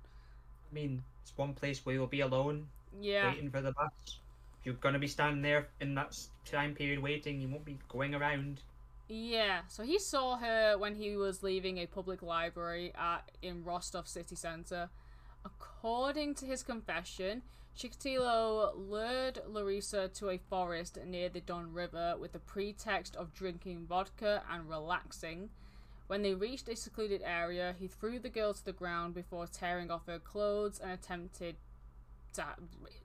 I 0.72 0.74
mean, 0.74 1.04
it's 1.22 1.38
one 1.38 1.54
place 1.54 1.86
where 1.86 1.96
you'll 1.96 2.08
be 2.08 2.22
alone, 2.22 2.68
Yeah. 3.00 3.32
waiting 3.32 3.50
for 3.50 3.62
the 3.62 3.72
bus. 3.72 4.20
You're 4.64 4.76
gonna 4.76 5.00
be 5.00 5.08
standing 5.08 5.42
there 5.42 5.70
in 5.80 5.96
that 5.96 6.18
time 6.46 6.76
period 6.76 7.00
waiting, 7.00 7.42
you 7.42 7.48
won't 7.48 7.66
be 7.66 7.80
going 7.90 8.14
around. 8.14 8.62
Yeah, 9.08 9.62
so 9.68 9.84
he 9.84 10.00
saw 10.00 10.38
her 10.38 10.78
when 10.78 10.96
he 10.96 11.18
was 11.18 11.44
leaving 11.44 11.78
a 11.80 11.86
public 11.86 12.22
library 12.22 12.94
at 12.96 13.30
in 13.42 13.64
Rostov 13.64 14.08
city 14.08 14.36
center. 14.36 14.90
According 15.44 16.36
to 16.36 16.46
his 16.46 16.64
confession, 16.64 17.42
Chikatilo 17.76 18.74
lured 18.76 19.42
Larissa 19.48 20.08
to 20.10 20.30
a 20.30 20.38
forest 20.38 20.98
near 21.06 21.30
the 21.30 21.42
Don 21.42 21.74
River 21.74 22.16
with 22.20 22.32
the 22.34 22.40
pretext 22.40 23.16
of 23.16 23.34
drinking 23.34 23.88
vodka 23.88 24.44
and 24.50 24.70
relaxing. 24.70 25.50
When 26.12 26.24
they 26.24 26.34
reached 26.34 26.68
a 26.68 26.76
secluded 26.76 27.22
area, 27.24 27.74
he 27.80 27.88
threw 27.88 28.20
the 28.20 28.28
girl 28.28 28.54
to 28.54 28.66
the 28.66 28.74
ground 28.74 29.14
before 29.14 29.48
tearing 29.48 29.90
off 29.90 30.08
her 30.08 30.20
clothes 30.20 30.78
and 30.78 30.92
attempted 30.92 31.56
to, 32.34 32.46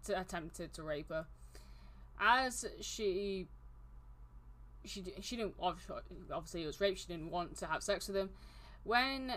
to 0.07 0.21
attempted 0.21 0.73
to 0.73 0.83
rape 0.83 1.11
her. 1.11 1.27
As 2.19 2.65
she 2.81 3.47
she 4.85 5.05
she 5.21 5.37
didn't 5.37 5.55
obviously, 5.61 6.65
it 6.65 6.67
was 6.67 6.81
rape. 6.81 6.99
She 6.99 7.07
didn't 7.07 7.31
want 7.31 7.57
to 7.59 7.67
have 7.67 7.85
sex 7.85 8.09
with 8.09 8.17
him. 8.17 8.31
When 8.83 9.35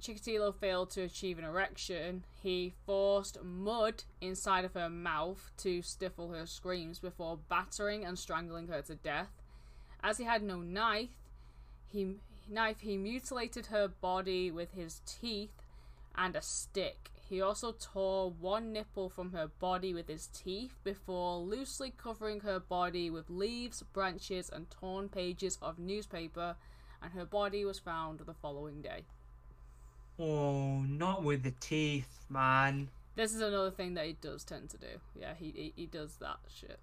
Chikatilo 0.00 0.54
failed 0.54 0.90
to 0.90 1.02
achieve 1.02 1.40
an 1.40 1.44
erection, 1.44 2.22
he 2.40 2.72
forced 2.86 3.42
mud 3.42 4.04
inside 4.20 4.64
of 4.64 4.74
her 4.74 4.88
mouth 4.88 5.50
to 5.56 5.82
stifle 5.82 6.30
her 6.30 6.46
screams 6.46 7.00
before 7.00 7.36
battering 7.48 8.04
and 8.04 8.16
strangling 8.16 8.68
her 8.68 8.82
to 8.82 8.94
death. 8.94 9.42
As 10.04 10.18
he 10.18 10.24
had 10.24 10.44
no 10.44 10.60
knife, 10.60 11.10
he 11.88 12.14
knife 12.48 12.80
he 12.80 12.96
mutilated 12.96 13.66
her 13.66 13.88
body 13.88 14.50
with 14.50 14.72
his 14.72 15.00
teeth 15.06 15.62
and 16.16 16.36
a 16.36 16.42
stick. 16.42 17.10
He 17.28 17.40
also 17.40 17.72
tore 17.72 18.30
one 18.30 18.72
nipple 18.72 19.08
from 19.08 19.32
her 19.32 19.48
body 19.48 19.92
with 19.92 20.08
his 20.08 20.28
teeth 20.28 20.78
before 20.84 21.38
loosely 21.38 21.92
covering 21.96 22.40
her 22.40 22.60
body 22.60 23.10
with 23.10 23.28
leaves, 23.28 23.82
branches, 23.92 24.48
and 24.48 24.70
torn 24.70 25.08
pages 25.08 25.58
of 25.60 25.78
newspaper, 25.78 26.54
and 27.02 27.12
her 27.12 27.24
body 27.24 27.64
was 27.64 27.80
found 27.80 28.20
the 28.20 28.34
following 28.34 28.80
day. 28.80 29.04
Oh, 30.18 30.82
not 30.82 31.24
with 31.24 31.42
the 31.42 31.52
teeth, 31.60 32.24
man. 32.28 32.88
This 33.16 33.34
is 33.34 33.40
another 33.40 33.70
thing 33.70 33.94
that 33.94 34.06
he 34.06 34.16
does 34.20 34.44
tend 34.44 34.70
to 34.70 34.78
do. 34.78 35.00
Yeah, 35.18 35.34
he 35.38 35.50
he, 35.50 35.72
he 35.74 35.86
does 35.86 36.16
that 36.16 36.38
shit. 36.48 36.78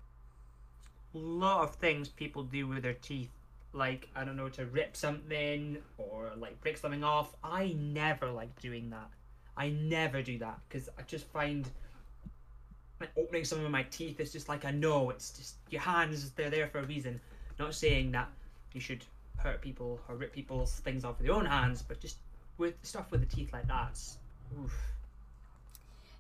A 1.15 1.17
lot 1.17 1.63
of 1.63 1.75
things 1.75 2.09
people 2.09 2.43
do 2.43 2.67
with 2.67 2.83
their 2.83 2.93
teeth, 2.95 3.29
like 3.73 4.09
I 4.15 4.23
don't 4.23 4.37
know, 4.37 4.49
to 4.49 4.65
rip 4.65 4.95
something 4.95 5.77
or 5.97 6.31
like 6.37 6.59
break 6.61 6.77
something 6.77 7.03
off. 7.03 7.35
I 7.43 7.75
never 7.77 8.29
like 8.29 8.59
doing 8.61 8.89
that. 8.91 9.09
I 9.57 9.69
never 9.69 10.21
do 10.21 10.37
that 10.39 10.59
because 10.67 10.89
I 10.97 11.01
just 11.03 11.25
find 11.27 11.69
like 12.99 13.11
opening 13.17 13.43
something 13.43 13.63
with 13.63 13.71
my 13.71 13.83
teeth 13.83 14.19
is 14.19 14.31
just 14.31 14.47
like 14.47 14.65
I 14.65 14.71
know 14.71 15.09
it's 15.09 15.31
just 15.31 15.55
your 15.69 15.81
hands. 15.81 16.31
They're 16.31 16.49
there 16.49 16.67
for 16.67 16.79
a 16.79 16.85
reason. 16.85 17.19
Not 17.59 17.75
saying 17.75 18.11
that 18.13 18.29
you 18.73 18.81
should 18.81 19.03
hurt 19.37 19.61
people 19.61 19.99
or 20.07 20.15
rip 20.15 20.33
people's 20.33 20.79
things 20.79 21.03
off 21.03 21.17
with 21.17 21.27
your 21.27 21.35
own 21.35 21.45
hands, 21.45 21.81
but 21.81 21.99
just 21.99 22.17
with 22.57 22.75
stuff 22.83 23.11
with 23.11 23.27
the 23.27 23.35
teeth 23.35 23.51
like 23.53 23.67
that. 23.67 23.99
Oof. 24.59 24.73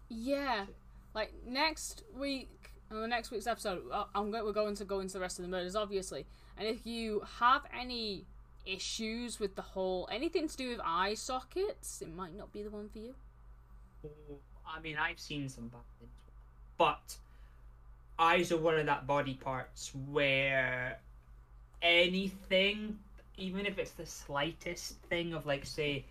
Yeah, 0.09 0.65
like 1.13 1.33
next 1.47 2.03
week 2.17 2.49
on 2.91 3.01
the 3.01 3.07
next 3.07 3.31
week's 3.31 3.47
episode, 3.47 3.83
uh, 3.91 4.05
I'm 4.13 4.31
going. 4.31 4.43
We're 4.43 4.51
going 4.51 4.75
to 4.75 4.85
go 4.85 4.99
into 4.99 5.13
the 5.13 5.19
rest 5.19 5.39
of 5.39 5.43
the 5.43 5.49
murders, 5.49 5.75
obviously. 5.75 6.25
And 6.57 6.67
if 6.67 6.85
you 6.85 7.23
have 7.39 7.63
any 7.77 8.25
issues 8.65 9.39
with 9.39 9.55
the 9.55 9.61
whole 9.61 10.07
anything 10.11 10.47
to 10.47 10.55
do 10.57 10.69
with 10.69 10.79
eye 10.83 11.13
sockets, 11.15 12.01
it 12.01 12.13
might 12.13 12.35
not 12.35 12.51
be 12.53 12.63
the 12.63 12.69
one 12.69 12.89
for 12.89 12.99
you. 12.99 13.15
I 14.67 14.79
mean, 14.79 14.97
I've 14.97 15.19
seen 15.19 15.49
some 15.49 15.67
bad 15.67 15.81
things, 15.99 16.11
but 16.77 17.17
eyes 18.19 18.51
are 18.51 18.57
one 18.57 18.77
of 18.79 18.85
that 18.85 19.07
body 19.07 19.33
parts 19.35 19.91
where 20.09 20.99
anything, 21.81 22.97
even 23.37 23.65
if 23.65 23.77
it's 23.77 23.91
the 23.91 24.05
slightest 24.05 24.95
thing 25.09 25.33
of 25.33 25.45
like 25.45 25.65
say, 25.65 26.05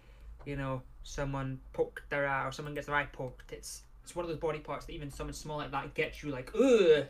you 0.44 0.56
know, 0.56 0.82
someone 1.02 1.58
poked 1.72 2.08
their 2.10 2.28
eye 2.28 2.46
or 2.46 2.52
someone 2.52 2.74
gets 2.74 2.86
their 2.86 2.96
eye 2.96 3.06
poked, 3.06 3.52
it's 3.52 3.82
it's 4.02 4.16
one 4.16 4.24
of 4.24 4.28
those 4.28 4.40
body 4.40 4.58
parts 4.58 4.86
that 4.86 4.92
even 4.92 5.10
someone 5.10 5.34
small 5.34 5.58
like 5.58 5.70
that 5.70 5.94
gets 5.94 6.22
you 6.22 6.30
like, 6.30 6.50
ugh. 6.54 7.06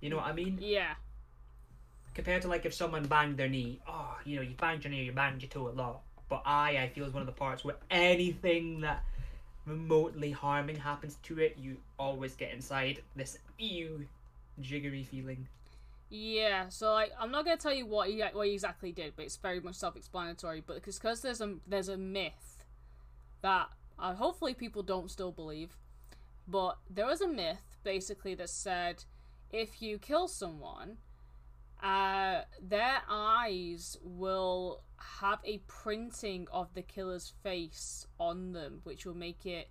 You 0.00 0.10
know 0.10 0.16
what 0.16 0.26
I 0.26 0.32
mean? 0.32 0.58
Yeah. 0.60 0.94
Compared 2.16 2.40
to 2.40 2.48
like 2.48 2.64
if 2.64 2.72
someone 2.72 3.04
banged 3.04 3.36
their 3.36 3.46
knee, 3.46 3.78
oh, 3.86 4.16
you 4.24 4.36
know, 4.36 4.42
you 4.42 4.54
banged 4.56 4.82
your 4.84 4.90
knee, 4.90 5.04
you 5.04 5.12
banged 5.12 5.42
your 5.42 5.50
toe 5.50 5.68
a 5.68 5.74
lot. 5.78 6.00
But 6.30 6.40
I, 6.46 6.78
I 6.78 6.88
feel, 6.88 7.04
is 7.04 7.12
one 7.12 7.20
of 7.20 7.26
the 7.26 7.32
parts 7.32 7.62
where 7.62 7.76
anything 7.90 8.80
that 8.80 9.04
remotely 9.66 10.30
harming 10.30 10.76
happens 10.76 11.18
to 11.24 11.38
it, 11.40 11.58
you 11.60 11.76
always 11.98 12.34
get 12.34 12.54
inside 12.54 13.02
this 13.16 13.36
ew 13.58 14.06
jiggery 14.62 15.04
feeling. 15.04 15.46
Yeah, 16.08 16.70
so 16.70 16.94
like 16.94 17.12
I'm 17.20 17.30
not 17.30 17.44
gonna 17.44 17.58
tell 17.58 17.74
you 17.74 17.84
what 17.84 18.08
he 18.08 18.22
what 18.32 18.46
he 18.46 18.54
exactly 18.54 18.92
did, 18.92 19.12
but 19.14 19.26
it's 19.26 19.36
very 19.36 19.60
much 19.60 19.74
self-explanatory. 19.74 20.62
But 20.66 20.76
because 20.76 20.98
because 20.98 21.20
there's 21.20 21.42
a 21.42 21.56
there's 21.66 21.90
a 21.90 21.98
myth 21.98 22.64
that 23.42 23.68
uh, 23.98 24.14
hopefully 24.14 24.54
people 24.54 24.82
don't 24.82 25.10
still 25.10 25.32
believe, 25.32 25.76
but 26.48 26.78
there 26.88 27.04
was 27.04 27.20
a 27.20 27.28
myth 27.28 27.76
basically 27.84 28.34
that 28.36 28.48
said 28.48 29.04
if 29.52 29.82
you 29.82 29.98
kill 29.98 30.28
someone, 30.28 30.96
uh, 31.82 32.40
their 32.60 33.02
eyes 33.08 33.98
will 34.02 34.82
have 35.18 35.38
a 35.44 35.58
printing 35.66 36.48
of 36.52 36.72
the 36.74 36.82
killer's 36.82 37.32
face 37.42 38.06
on 38.18 38.52
them, 38.52 38.80
which 38.84 39.04
will 39.04 39.16
make 39.16 39.44
it 39.46 39.68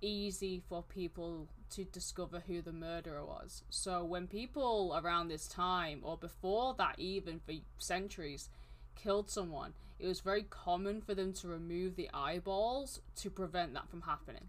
easy 0.00 0.62
for 0.68 0.82
people 0.82 1.48
to 1.70 1.84
discover 1.84 2.42
who 2.46 2.60
the 2.60 2.72
murderer 2.72 3.24
was. 3.24 3.64
So 3.70 4.04
when 4.04 4.26
people 4.26 4.98
around 5.02 5.28
this 5.28 5.46
time 5.46 6.00
or 6.02 6.16
before 6.16 6.74
that 6.78 6.96
even 6.98 7.40
for 7.40 7.52
centuries 7.78 8.50
killed 8.94 9.30
someone, 9.30 9.72
it 9.98 10.06
was 10.06 10.20
very 10.20 10.42
common 10.42 11.00
for 11.00 11.14
them 11.14 11.32
to 11.34 11.48
remove 11.48 11.96
the 11.96 12.10
eyeballs 12.12 13.00
to 13.16 13.30
prevent 13.30 13.72
that 13.74 13.88
from 13.88 14.02
happening. 14.02 14.48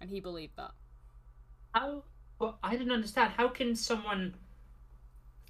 And 0.00 0.10
he 0.10 0.20
believed 0.20 0.56
that. 0.56 0.72
How? 1.74 2.04
Well, 2.38 2.58
I 2.62 2.72
didn't 2.72 2.92
understand. 2.92 3.34
How 3.36 3.48
can 3.48 3.76
someone 3.76 4.34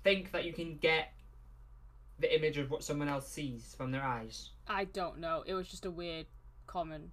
think 0.04 0.30
that 0.32 0.44
you 0.44 0.52
can 0.52 0.76
get 0.76 1.12
the 2.20 2.32
image 2.36 2.58
of 2.58 2.70
what 2.70 2.84
someone 2.84 3.08
else 3.08 3.26
sees 3.28 3.74
from 3.76 3.90
their 3.90 4.02
eyes? 4.02 4.50
I 4.68 4.84
don't 4.84 5.18
know. 5.18 5.42
It 5.46 5.54
was 5.54 5.66
just 5.66 5.84
a 5.84 5.90
weird 5.90 6.26
common 6.66 7.10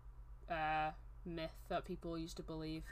uh, 0.50 0.92
myth 1.26 1.56
that 1.70 1.86
people 1.86 2.18
used 2.18 2.38
to 2.38 2.44
believe. 2.44 2.84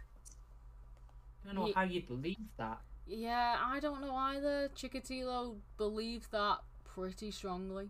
I 1.44 1.48
don't 1.48 1.56
know 1.56 1.68
Ye- 1.68 1.74
how 1.74 1.84
you 1.84 2.02
believe 2.02 2.38
that. 2.58 2.80
Yeah, 3.06 3.58
I 3.64 3.80
don't 3.80 4.02
know 4.02 4.16
either. 4.16 4.70
Chikatilo 4.76 5.58
believed 5.78 6.32
that 6.32 6.60
pretty 6.84 7.32
strongly. 7.32 7.90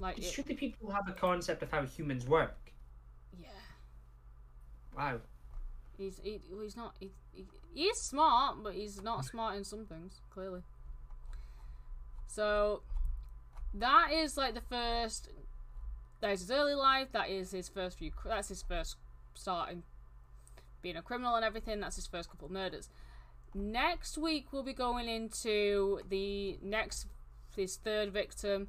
Like, 0.00 0.18
it, 0.18 0.46
the 0.46 0.54
people 0.54 0.90
have 0.92 1.08
a 1.08 1.12
concept 1.12 1.62
of 1.62 1.70
how 1.72 1.84
humans 1.84 2.26
work. 2.26 2.72
yeah, 3.40 3.48
Wow. 4.96 5.20
He's 5.98 6.20
he, 6.22 6.40
he's 6.62 6.76
not 6.76 6.94
he, 6.98 7.10
he, 7.32 7.44
he 7.74 7.82
is 7.84 8.00
smart, 8.00 8.62
but 8.62 8.74
he's 8.74 9.02
not 9.02 9.24
smart 9.24 9.56
in 9.56 9.64
some 9.64 9.84
things 9.84 10.20
clearly. 10.30 10.62
So 12.26 12.82
that 13.74 14.10
is 14.12 14.36
like 14.36 14.54
the 14.54 14.60
first. 14.60 15.28
That 16.20 16.32
is 16.32 16.40
his 16.40 16.50
early 16.50 16.74
life. 16.74 17.08
That 17.12 17.28
is 17.28 17.50
his 17.52 17.68
first 17.68 17.98
few. 17.98 18.10
That's 18.24 18.48
his 18.48 18.62
first 18.62 18.96
starting 19.34 19.82
being 20.82 20.96
a 20.96 21.02
criminal 21.02 21.34
and 21.34 21.44
everything. 21.44 21.80
That's 21.80 21.96
his 21.96 22.06
first 22.06 22.30
couple 22.30 22.46
of 22.46 22.52
murders. 22.52 22.88
Next 23.54 24.18
week 24.18 24.52
we'll 24.52 24.62
be 24.62 24.72
going 24.72 25.08
into 25.08 26.00
the 26.08 26.58
next 26.62 27.06
his 27.56 27.76
third 27.76 28.12
victim. 28.12 28.68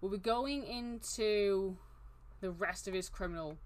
We'll 0.00 0.12
be 0.12 0.18
going 0.18 0.64
into 0.64 1.76
the 2.40 2.50
rest 2.50 2.86
of 2.86 2.94
his 2.94 3.08
criminal 3.08 3.58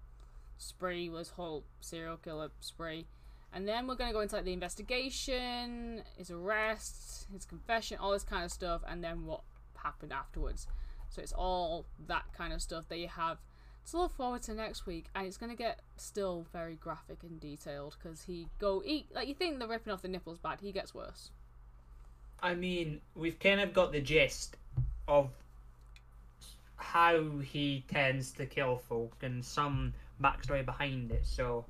spree, 0.63 1.09
was 1.09 1.29
whole 1.29 1.63
serial 1.81 2.17
killer 2.17 2.49
spree. 2.59 3.05
And 3.53 3.67
then 3.67 3.87
we're 3.87 3.95
gonna 3.95 4.13
go 4.13 4.21
into 4.21 4.35
like 4.35 4.45
the 4.45 4.53
investigation, 4.53 6.01
his 6.17 6.31
arrest, 6.31 7.27
his 7.31 7.45
confession, 7.45 7.97
all 7.99 8.11
this 8.11 8.23
kind 8.23 8.43
of 8.43 8.51
stuff, 8.51 8.81
and 8.87 9.03
then 9.03 9.25
what 9.25 9.41
happened 9.75 10.11
afterwards. 10.11 10.67
So 11.09 11.21
it's 11.21 11.33
all 11.33 11.85
that 12.07 12.25
kind 12.35 12.51
of 12.53 12.61
stuff 12.61 12.87
that 12.89 12.97
you 12.97 13.07
have 13.07 13.37
to 13.91 13.97
look 13.97 14.15
forward 14.15 14.41
to 14.43 14.53
next 14.53 14.85
week, 14.85 15.05
and 15.13 15.27
it's 15.27 15.37
gonna 15.37 15.55
get 15.55 15.81
still 15.97 16.47
very 16.51 16.75
graphic 16.75 17.21
and 17.21 17.39
detailed 17.39 17.95
because 18.01 18.23
he 18.23 18.47
go 18.59 18.81
eat 18.83 19.07
like 19.13 19.27
you 19.27 19.35
think 19.35 19.59
the 19.59 19.67
ripping 19.67 19.93
off 19.93 20.01
the 20.01 20.07
nipples 20.07 20.39
bad, 20.39 20.59
he 20.61 20.71
gets 20.71 20.95
worse. 20.95 21.29
I 22.41 22.55
mean, 22.55 23.01
we've 23.15 23.39
kind 23.39 23.61
of 23.61 23.73
got 23.73 23.91
the 23.91 24.01
gist 24.01 24.57
of 25.07 25.29
how 26.75 27.39
he 27.39 27.85
tends 27.87 28.31
to 28.33 28.45
kill 28.45 28.77
folk 28.77 29.13
and 29.21 29.43
some 29.45 29.93
backstory 30.23 30.65
behind 30.65 31.11
it, 31.11 31.25
so 31.25 31.65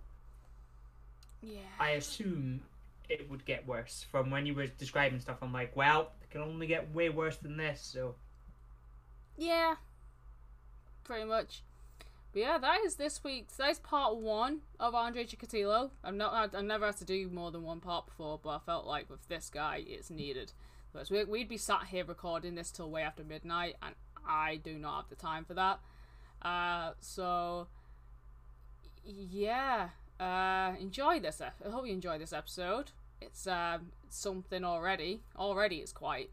Yeah. 1.41 1.59
I 1.79 1.91
assume 1.91 2.61
it 3.09 3.29
would 3.29 3.45
get 3.45 3.67
worse. 3.67 4.05
From 4.09 4.29
when 4.29 4.45
you 4.45 4.53
were 4.55 4.67
describing 4.67 5.19
stuff, 5.19 5.37
I'm 5.41 5.51
like, 5.51 5.75
well, 5.75 6.13
it 6.21 6.29
can 6.29 6.41
only 6.41 6.67
get 6.67 6.93
way 6.93 7.09
worse 7.09 7.37
than 7.37 7.57
this, 7.57 7.81
so. 7.81 8.15
Yeah, 9.37 9.75
pretty 11.03 11.25
much. 11.25 11.63
But 12.31 12.41
yeah, 12.41 12.57
that 12.57 12.79
is 12.85 12.95
this 12.95 13.23
week's. 13.23 13.57
That 13.57 13.69
is 13.71 13.79
part 13.79 14.15
one 14.15 14.61
of 14.79 14.95
Andrei 14.95 15.25
Chikatilo. 15.25 15.91
I've 16.03 16.15
not, 16.15 16.55
I've 16.55 16.63
never 16.63 16.87
had 16.87 16.97
to 16.97 17.05
do 17.05 17.27
more 17.29 17.51
than 17.51 17.63
one 17.63 17.79
part 17.79 18.05
before, 18.07 18.39
but 18.41 18.49
I 18.49 18.59
felt 18.59 18.85
like 18.85 19.09
with 19.09 19.27
this 19.27 19.49
guy, 19.49 19.83
it's 19.85 20.09
needed. 20.09 20.53
Because 20.91 21.11
we, 21.11 21.23
we'd 21.25 21.49
be 21.49 21.57
sat 21.57 21.85
here 21.89 22.05
recording 22.05 22.55
this 22.55 22.71
till 22.71 22.89
way 22.89 23.01
after 23.03 23.23
midnight, 23.23 23.75
and 23.81 23.95
I 24.27 24.55
do 24.57 24.77
not 24.77 25.01
have 25.01 25.09
the 25.09 25.15
time 25.15 25.43
for 25.45 25.55
that. 25.55 25.79
Uh, 26.41 26.93
so 26.99 27.67
yeah, 29.05 29.89
uh, 30.19 30.73
enjoy 30.79 31.19
this. 31.19 31.41
I 31.41 31.69
hope 31.69 31.85
you 31.85 31.93
enjoy 31.93 32.17
this 32.17 32.33
episode. 32.33 32.91
It's 33.21 33.47
um 33.47 33.91
something 34.09 34.63
already. 34.63 35.21
Already, 35.37 35.77
it's 35.77 35.91
quite 35.93 36.29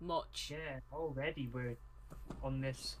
much. 0.00 0.50
Yeah, 0.52 0.80
already 0.92 1.48
we're 1.52 1.76
on 2.42 2.60
this 2.60 2.96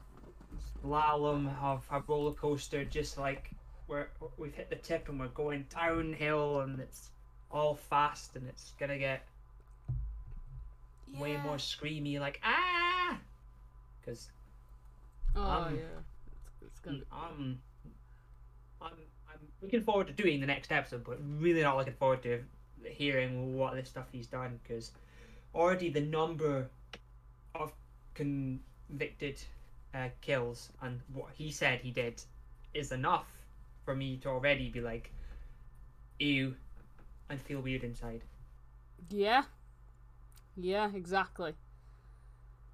slalom 0.82 1.50
of 1.62 1.86
a 1.90 2.00
roller 2.06 2.32
coaster, 2.32 2.84
just 2.84 3.18
like 3.18 3.50
we're 3.88 4.06
we've 4.38 4.54
hit 4.54 4.70
the 4.70 4.76
tip 4.76 5.08
and 5.08 5.20
we're 5.20 5.28
going 5.28 5.66
downhill, 5.74 6.60
and 6.60 6.80
it's 6.80 7.10
all 7.50 7.74
fast, 7.74 8.36
and 8.36 8.48
it's 8.48 8.72
gonna 8.78 8.98
get 8.98 9.22
way 11.18 11.36
more 11.44 11.56
screamy, 11.56 12.18
like 12.18 12.40
ah, 12.42 13.18
because 14.00 14.30
Oh 15.36 15.42
Um, 15.42 15.74
yeah, 15.74 15.80
it's, 16.46 16.62
it's 16.62 16.78
gonna. 16.80 16.98
um, 17.12 17.28
I'm 17.40 17.60
looking 19.64 19.82
forward 19.82 20.06
to 20.06 20.12
doing 20.12 20.40
the 20.40 20.46
next 20.46 20.70
episode, 20.70 21.04
but 21.04 21.18
really 21.38 21.62
not 21.62 21.76
looking 21.76 21.94
forward 21.94 22.22
to 22.22 22.40
hearing 22.84 23.56
what 23.56 23.74
this 23.74 23.88
stuff 23.88 24.06
he's 24.12 24.26
done 24.26 24.60
because 24.62 24.92
already 25.54 25.88
the 25.88 26.00
number 26.00 26.68
of 27.54 27.72
convicted 28.14 29.40
uh, 29.94 30.08
kills 30.20 30.70
and 30.82 31.00
what 31.12 31.30
he 31.32 31.50
said 31.50 31.80
he 31.80 31.90
did 31.90 32.20
is 32.74 32.92
enough 32.92 33.26
for 33.84 33.94
me 33.94 34.16
to 34.18 34.28
already 34.28 34.68
be 34.68 34.80
like, 34.80 35.12
ew, 36.18 36.54
and 37.30 37.40
feel 37.40 37.60
weird 37.60 37.84
inside. 37.84 38.22
Yeah. 39.08 39.44
Yeah, 40.56 40.90
exactly. 40.94 41.54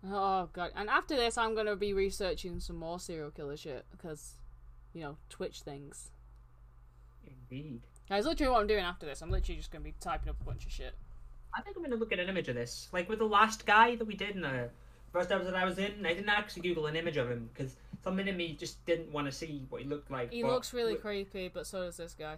Oh 0.07 0.49
god! 0.53 0.71
And 0.75 0.89
after 0.89 1.15
this, 1.15 1.37
I'm 1.37 1.55
gonna 1.55 1.77
be 1.77 1.93
researching 1.93 2.59
some 2.61 2.77
more 2.77 2.99
serial 2.99 3.31
killer 3.31 3.57
shit 3.57 3.85
because, 3.91 4.37
you 4.95 5.03
know, 5.03 5.17
Twitch 5.29 5.61
things. 5.61 6.11
Indeed. 7.31 7.83
That's 8.09 8.27
literally 8.27 8.51
what 8.51 8.61
I'm 8.61 8.67
doing 8.67 8.85
after 8.85 9.07
this. 9.07 9.23
I'm 9.23 9.31
literally 9.31 9.59
just 9.59 9.71
gonna 9.71 9.85
be 9.85 9.95
typing 10.01 10.29
up 10.29 10.41
a 10.41 10.45
bunch 10.45 10.67
of 10.67 10.73
shit. 10.73 10.95
I 11.55 11.63
think 11.63 11.77
I'm 11.77 11.83
gonna 11.83 11.97
look 11.97 12.13
at 12.13 12.19
an 12.19 12.29
image 12.29 12.49
of 12.49 12.55
this, 12.55 12.89
like 12.93 13.09
with 13.09 13.19
the 13.19 13.27
last 13.27 13.67
guy 13.67 13.97
that 13.97 14.05
we 14.05 14.15
did 14.15 14.35
in 14.37 14.43
the 14.43 14.71
first 15.13 15.31
episode 15.31 15.55
I 15.55 15.65
was 15.65 15.79
in. 15.79 16.05
I 16.07 16.15
didn't 16.15 16.29
actually 16.29 16.63
Google 16.63 16.87
an 16.87 16.97
image 16.97 17.17
of 17.17 17.31
him 17.31 17.51
because 17.53 17.77
something 18.03 18.27
in 18.27 18.37
me 18.37 18.57
just 18.59 18.85
didn't 18.87 19.13
want 19.13 19.27
to 19.27 19.33
see 19.33 19.65
what 19.69 19.83
he 19.83 19.89
looked 19.89 20.11
like. 20.11 20.33
He 20.33 20.43
but 20.43 20.53
looks 20.53 20.73
really 20.73 20.95
w- 20.95 21.25
creepy, 21.25 21.49
but 21.49 21.67
so 21.67 21.85
does 21.85 21.97
this 21.97 22.15
guy. 22.19 22.37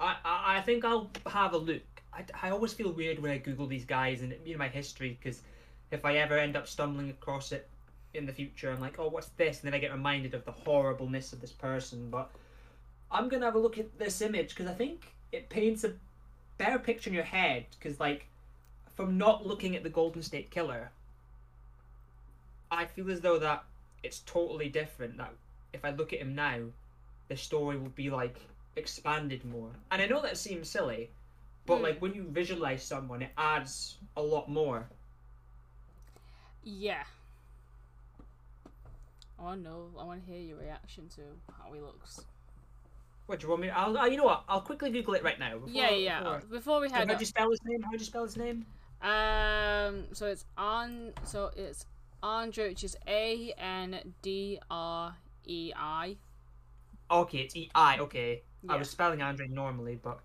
I, 0.00 0.16
I 0.24 0.58
I 0.58 0.60
think 0.62 0.84
I'll 0.84 1.10
have 1.26 1.54
a 1.54 1.58
look. 1.58 1.82
I, 2.12 2.24
I 2.42 2.50
always 2.50 2.72
feel 2.72 2.92
weird 2.92 3.18
when 3.18 3.30
I 3.30 3.38
Google 3.38 3.66
these 3.66 3.84
guys 3.84 4.22
and 4.22 4.34
you 4.44 4.54
know 4.54 4.58
my 4.58 4.68
history 4.68 5.18
because 5.20 5.42
if 5.90 6.04
I 6.04 6.16
ever 6.16 6.38
end 6.38 6.56
up 6.56 6.66
stumbling 6.66 7.10
across 7.10 7.52
it 7.52 7.68
in 8.14 8.26
the 8.26 8.32
future, 8.32 8.70
I'm 8.70 8.80
like, 8.80 8.98
oh, 8.98 9.08
what's 9.08 9.28
this? 9.36 9.60
And 9.60 9.66
then 9.66 9.74
I 9.74 9.78
get 9.78 9.92
reminded 9.92 10.34
of 10.34 10.44
the 10.44 10.52
horribleness 10.52 11.32
of 11.32 11.40
this 11.40 11.52
person. 11.52 12.10
But 12.10 12.30
I'm 13.10 13.28
gonna 13.28 13.46
have 13.46 13.54
a 13.54 13.58
look 13.58 13.78
at 13.78 13.98
this 13.98 14.20
image 14.20 14.50
because 14.50 14.66
I 14.66 14.74
think 14.74 15.14
it 15.32 15.48
paints 15.48 15.84
a 15.84 15.94
better 16.58 16.78
picture 16.78 17.10
in 17.10 17.14
your 17.14 17.24
head. 17.24 17.66
Because 17.78 18.00
like, 18.00 18.26
from 18.96 19.16
not 19.18 19.46
looking 19.46 19.76
at 19.76 19.82
the 19.82 19.90
Golden 19.90 20.22
State 20.22 20.50
Killer, 20.50 20.90
I 22.70 22.84
feel 22.86 23.10
as 23.10 23.20
though 23.20 23.38
that 23.38 23.64
it's 24.02 24.20
totally 24.20 24.68
different. 24.68 25.16
That 25.18 25.32
if 25.72 25.84
I 25.84 25.90
look 25.90 26.12
at 26.12 26.20
him 26.20 26.34
now, 26.34 26.60
the 27.28 27.36
story 27.36 27.78
will 27.78 27.90
be 27.90 28.10
like 28.10 28.36
expanded 28.76 29.44
more. 29.44 29.70
And 29.90 30.00
I 30.02 30.06
know 30.06 30.20
that 30.22 30.36
seems 30.36 30.68
silly, 30.68 31.10
but 31.66 31.78
Hmm. 31.78 31.82
like 31.82 32.00
when 32.02 32.14
you 32.14 32.24
visualize 32.24 32.82
someone, 32.82 33.22
it 33.22 33.32
adds 33.36 33.98
a 34.16 34.22
lot 34.22 34.48
more. 34.48 34.88
Yeah. 36.64 37.04
I 39.38 39.42
want 39.42 39.62
to 39.64 39.68
know. 39.70 39.90
I 39.98 40.04
want 40.04 40.24
to 40.24 40.30
hear 40.30 40.40
your 40.40 40.58
reaction 40.58 41.08
to 41.16 41.22
how 41.52 41.72
he 41.72 41.80
looks. 41.80 42.20
What 43.28 43.40
do 43.40 43.44
you 43.44 43.50
want 43.50 43.60
me? 43.60 43.68
I'll. 43.68 43.94
Uh, 43.94 44.06
you 44.06 44.16
know 44.16 44.24
what? 44.24 44.44
I'll 44.48 44.62
quickly 44.62 44.90
Google 44.90 45.12
it 45.12 45.22
right 45.22 45.38
now. 45.38 45.58
Before, 45.58 45.68
yeah, 45.68 45.90
yeah. 45.90 46.20
Before, 46.20 46.40
Before 46.50 46.80
we 46.80 46.88
head 46.88 47.06
how 47.06 47.14
do 47.14 47.20
you 47.20 47.26
spell 47.26 47.50
his 47.50 47.60
name? 47.62 47.82
How'd 47.82 48.00
you 48.00 48.06
spell 48.06 48.24
his 48.24 48.38
name? 48.38 48.64
um, 49.02 50.04
so 50.14 50.28
it's 50.28 50.46
on. 50.56 51.12
So 51.24 51.50
it's 51.54 51.84
Andrei, 52.22 52.70
which 52.70 52.84
is 52.84 52.96
A 53.06 53.52
N 53.58 54.14
D 54.22 54.58
R 54.70 55.14
E 55.44 55.72
I. 55.76 56.16
Okay, 57.10 57.38
it's 57.40 57.54
E 57.54 57.70
I. 57.74 57.98
Okay, 57.98 58.40
yeah. 58.62 58.72
I 58.72 58.76
was 58.76 58.88
spelling 58.88 59.20
Andre 59.20 59.46
normally, 59.46 60.00
but 60.02 60.20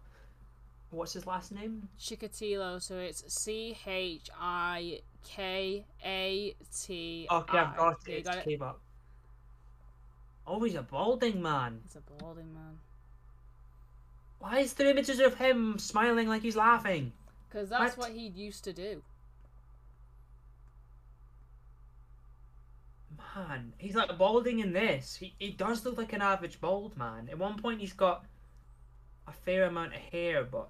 what's 0.91 1.11
his 1.11 1.27
last 1.27 1.51
name? 1.51 1.89
Chikatilo. 1.99 2.81
So 2.81 2.95
it's 2.99 3.25
C 3.27 3.77
H 3.85 4.29
I 4.39 5.01
K 5.25 5.85
A 6.05 6.55
T. 6.73 7.27
Okay, 7.29 7.57
I've 7.57 7.75
got 7.75 7.97
it. 8.07 8.11
It's 8.13 8.29
got 8.29 8.37
it. 8.37 8.45
K-pop. 8.45 8.79
Oh, 10.47 10.63
he's 10.63 10.75
a 10.75 10.83
balding 10.83 11.41
man. 11.41 11.81
It's 11.83 11.97
a 11.97 12.01
balding 12.17 12.53
man. 12.53 12.79
Why 14.43 14.59
is 14.59 14.73
there 14.73 14.89
images 14.89 15.21
of 15.21 15.35
him 15.35 15.79
smiling 15.79 16.27
like 16.27 16.41
he's 16.41 16.57
laughing? 16.57 17.13
Because 17.47 17.69
that's 17.69 17.95
What? 17.95 18.09
what 18.09 18.17
he 18.17 18.27
used 18.27 18.65
to 18.65 18.73
do. 18.73 19.01
Man, 23.17 23.71
he's 23.77 23.95
like 23.95 24.17
balding 24.17 24.59
in 24.59 24.73
this. 24.73 25.15
He, 25.15 25.33
he 25.39 25.51
does 25.51 25.85
look 25.85 25.97
like 25.97 26.11
an 26.11 26.21
average 26.21 26.59
bald 26.59 26.97
man. 26.97 27.29
At 27.31 27.37
one 27.39 27.57
point, 27.57 27.79
he's 27.79 27.93
got 27.93 28.25
a 29.25 29.31
fair 29.31 29.63
amount 29.63 29.93
of 29.95 30.01
hair, 30.01 30.43
but 30.43 30.67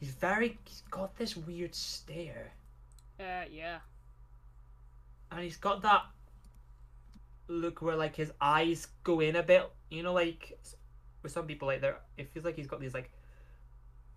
he's 0.00 0.10
very. 0.10 0.58
He's 0.64 0.82
got 0.90 1.16
this 1.16 1.36
weird 1.36 1.76
stare. 1.76 2.52
Uh, 3.20 3.44
yeah. 3.48 3.78
and 5.30 5.40
he's 5.40 5.56
got 5.56 5.82
that 5.82 6.02
look 7.46 7.80
where 7.80 7.94
like 7.96 8.16
his 8.16 8.32
eyes 8.40 8.88
go 9.04 9.20
in 9.20 9.36
a 9.36 9.42
bit 9.42 9.70
you 9.90 10.02
know 10.02 10.12
like 10.12 10.58
with 11.22 11.32
some 11.32 11.46
people 11.46 11.68
like 11.68 11.80
there 11.80 11.96
it 12.16 12.30
feels 12.32 12.44
like 12.44 12.56
he's 12.56 12.66
got 12.66 12.80
these 12.80 12.94
like 12.94 13.10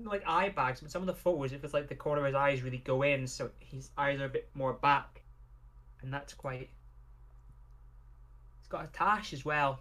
like 0.03 0.23
eye 0.27 0.49
bags 0.49 0.81
but 0.81 0.91
some 0.91 1.01
of 1.01 1.07
the 1.07 1.13
photos 1.13 1.53
it 1.53 1.61
feels 1.61 1.73
like 1.73 1.87
the 1.87 1.95
corner 1.95 2.21
of 2.21 2.27
his 2.27 2.35
eyes 2.35 2.61
really 2.61 2.79
go 2.79 3.01
in 3.01 3.25
so 3.27 3.49
his 3.59 3.89
eyes 3.97 4.19
are 4.19 4.25
a 4.25 4.29
bit 4.29 4.49
more 4.53 4.73
back. 4.73 5.21
And 6.01 6.13
that's 6.13 6.33
quite 6.33 6.69
he's 8.59 8.67
got 8.67 8.83
a 8.83 8.87
tash 8.87 9.33
as 9.33 9.45
well. 9.45 9.79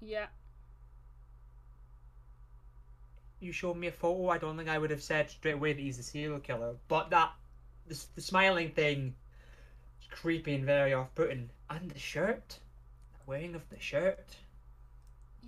Yeah. 0.00 0.26
you 3.38 3.52
showed 3.52 3.76
me 3.76 3.86
a 3.86 3.92
photo 3.92 4.30
i 4.30 4.38
don't 4.38 4.56
think 4.56 4.68
i 4.68 4.78
would 4.78 4.90
have 4.90 5.02
said 5.02 5.30
straight 5.30 5.54
away 5.54 5.72
that 5.72 5.80
he's 5.80 5.98
a 5.98 6.02
serial 6.02 6.38
killer 6.38 6.74
but 6.88 7.10
that 7.10 7.32
the, 7.86 8.04
the 8.14 8.20
smiling 8.20 8.70
thing 8.70 9.14
is 10.00 10.08
creepy 10.10 10.54
and 10.54 10.64
very 10.64 10.92
off-putting. 10.94 11.50
And 11.68 11.90
the 11.90 11.98
shirt 11.98 12.58
the 13.12 13.20
wearing 13.26 13.54
of 13.54 13.68
the 13.68 13.78
shirt 13.78 14.36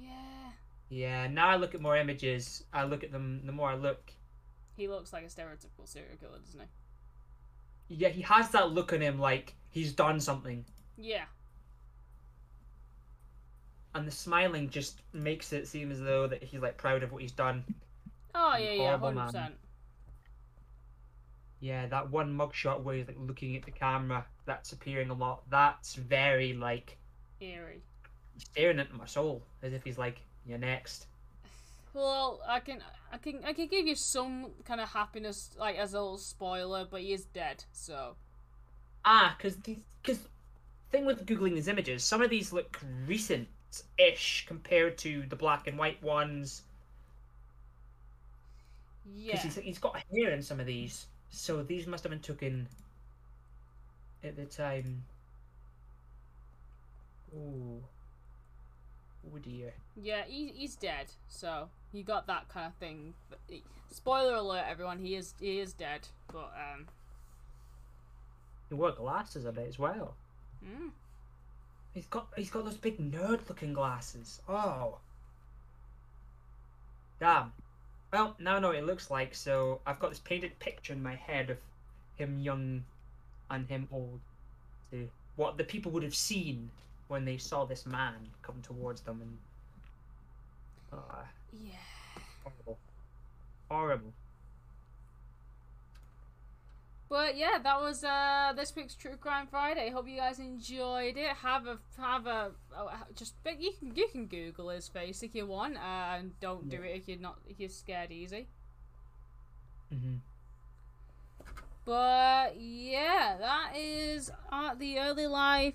Yeah. 0.00 0.50
Yeah, 0.88 1.26
now 1.28 1.48
I 1.48 1.56
look 1.56 1.74
at 1.74 1.80
more 1.80 1.96
images, 1.96 2.64
I 2.72 2.84
look 2.84 3.04
at 3.04 3.12
them, 3.12 3.42
the 3.44 3.52
more 3.52 3.70
I 3.70 3.74
look, 3.74 4.12
He 4.76 4.88
looks 4.88 5.12
like 5.12 5.24
a 5.24 5.26
stereotypical 5.26 5.86
serial 5.86 6.16
killer, 6.18 6.38
doesn't 6.38 6.60
he? 6.60 6.66
yeah, 7.96 8.08
he 8.08 8.22
has 8.22 8.50
that 8.50 8.70
look 8.70 8.92
on 8.92 9.00
him 9.00 9.18
like 9.18 9.54
he's 9.70 9.92
done 9.92 10.20
something. 10.20 10.64
Yeah. 10.96 11.24
And 13.94 14.06
the 14.06 14.12
smiling 14.12 14.68
just 14.70 15.00
makes 15.12 15.52
it 15.52 15.66
seem 15.66 15.90
as 15.90 16.00
though 16.00 16.26
that 16.26 16.42
he's 16.42 16.60
like 16.60 16.76
proud 16.76 17.02
of 17.02 17.12
what 17.12 17.22
he's 17.22 17.32
done. 17.32 17.64
Oh, 18.34 18.56
yeah, 18.56 18.72
yeah, 18.72 18.98
100%. 18.98 19.52
Yeah, 21.60 21.86
that 21.86 22.10
one 22.10 22.36
mugshot 22.36 22.82
where 22.82 22.94
he's 22.94 23.08
like 23.08 23.16
looking 23.18 23.56
at 23.56 23.64
the 23.64 23.72
camera, 23.72 24.24
that's 24.46 24.72
appearing 24.72 25.10
a 25.10 25.14
lot. 25.14 25.42
That's 25.50 25.94
very 25.94 26.52
like 26.52 26.98
Eerie. 27.40 27.82
Staring 28.38 28.78
into 28.78 28.94
my 28.94 29.06
soul, 29.06 29.42
as 29.62 29.72
if 29.72 29.84
he's 29.84 29.98
like, 29.98 30.22
"You're 30.46 30.58
next." 30.58 31.06
Well, 31.92 32.40
I 32.46 32.60
can, 32.60 32.82
I 33.12 33.18
can, 33.18 33.44
I 33.44 33.52
can 33.52 33.66
give 33.66 33.86
you 33.86 33.94
some 33.94 34.52
kind 34.64 34.80
of 34.80 34.90
happiness, 34.90 35.50
like 35.58 35.76
as 35.76 35.92
a 35.94 36.00
little 36.00 36.18
spoiler, 36.18 36.84
but 36.84 37.00
he 37.02 37.12
is 37.12 37.24
dead. 37.26 37.64
So 37.72 38.16
Ah, 39.04 39.34
because 39.36 39.56
because 39.56 40.28
thing 40.90 41.04
with 41.04 41.26
googling 41.26 41.54
these 41.54 41.68
images, 41.68 42.04
some 42.04 42.22
of 42.22 42.30
these 42.30 42.52
look 42.52 42.80
recent-ish 43.06 44.46
compared 44.46 44.98
to 44.98 45.26
the 45.26 45.36
black 45.36 45.66
and 45.66 45.78
white 45.78 46.02
ones. 46.02 46.62
yeah, 49.04 49.32
Because 49.32 49.42
he's, 49.42 49.54
he's 49.56 49.78
got 49.78 50.02
hair 50.12 50.30
in 50.32 50.42
some 50.42 50.60
of 50.60 50.66
these, 50.66 51.06
so 51.30 51.62
these 51.62 51.86
must 51.86 52.04
have 52.04 52.10
been 52.10 52.20
taken 52.20 52.68
at 54.22 54.36
the 54.36 54.46
time. 54.46 55.04
Ooh. 57.34 57.82
Oh 59.26 59.38
dear. 59.38 59.72
yeah, 60.00 60.22
he, 60.26 60.52
he's 60.54 60.76
dead. 60.76 61.06
So 61.28 61.68
you 61.92 62.02
got 62.02 62.26
that 62.28 62.48
kind 62.48 62.66
of 62.66 62.74
thing. 62.74 63.14
He- 63.48 63.62
Spoiler 63.90 64.34
alert, 64.34 64.64
everyone. 64.68 64.98
He 64.98 65.14
is, 65.16 65.32
he 65.40 65.60
is 65.60 65.72
dead. 65.72 66.00
But 66.30 66.52
um, 66.54 66.86
He 68.68 68.74
wore 68.74 68.92
glasses 68.92 69.46
a 69.46 69.52
bit 69.52 69.66
as 69.66 69.78
well. 69.78 70.14
mm, 70.62 70.90
He's 71.94 72.04
got 72.06 72.28
he's 72.36 72.50
got 72.50 72.64
those 72.66 72.76
big 72.76 72.98
nerd-looking 72.98 73.72
glasses. 73.72 74.40
Oh. 74.48 74.98
Damn. 77.20 77.52
Well, 78.12 78.36
now 78.38 78.56
I 78.56 78.60
know 78.60 78.68
what 78.68 78.76
it 78.76 78.84
looks 78.86 79.10
like, 79.10 79.34
so 79.34 79.80
I've 79.86 79.98
got 79.98 80.10
this 80.10 80.18
painted 80.20 80.58
picture 80.60 80.92
in 80.92 81.02
my 81.02 81.14
head 81.14 81.50
of 81.50 81.58
him 82.16 82.38
young 82.40 82.84
and 83.50 83.66
him 83.68 83.88
old. 83.92 84.20
To 84.92 85.08
what 85.36 85.56
the 85.58 85.64
people 85.64 85.92
would 85.92 86.02
have 86.02 86.14
seen 86.14 86.70
when 87.08 87.24
they 87.24 87.36
saw 87.36 87.64
this 87.64 87.86
man 87.86 88.14
come 88.42 88.60
towards 88.62 89.00
them 89.02 89.20
and 89.22 89.38
Ah, 90.90 91.26
yeah. 91.52 91.76
horrible. 92.42 92.78
Horrible. 93.70 94.12
But 97.10 97.36
yeah, 97.36 97.58
that 97.62 97.80
was 97.80 98.04
uh 98.04 98.52
this 98.54 98.74
week's 98.76 98.94
True 98.94 99.16
Crime 99.16 99.46
Friday. 99.46 99.90
Hope 99.90 100.08
you 100.08 100.16
guys 100.16 100.38
enjoyed 100.38 101.16
it. 101.16 101.28
Have 101.42 101.66
a 101.66 101.78
have 101.98 102.26
a 102.26 102.50
oh, 102.76 102.90
just 103.14 103.34
but 103.42 103.60
you 103.60 103.72
can 103.78 103.94
you 103.94 104.08
can 104.12 104.26
Google 104.26 104.68
his 104.68 104.88
face 104.88 105.22
if 105.22 105.34
you 105.34 105.46
want, 105.46 105.76
uh, 105.76 106.16
and 106.18 106.38
don't 106.40 106.68
do 106.68 106.82
it 106.82 106.96
if 106.96 107.08
you're 107.08 107.18
not 107.18 107.38
if 107.48 107.58
you're 107.58 107.70
scared 107.70 108.10
easy. 108.10 108.46
Mm-hmm. 109.92 110.16
But 111.86 112.60
yeah, 112.60 113.36
that 113.38 113.72
is 113.74 114.30
uh, 114.52 114.74
the 114.74 114.98
early 114.98 115.26
life, 115.26 115.74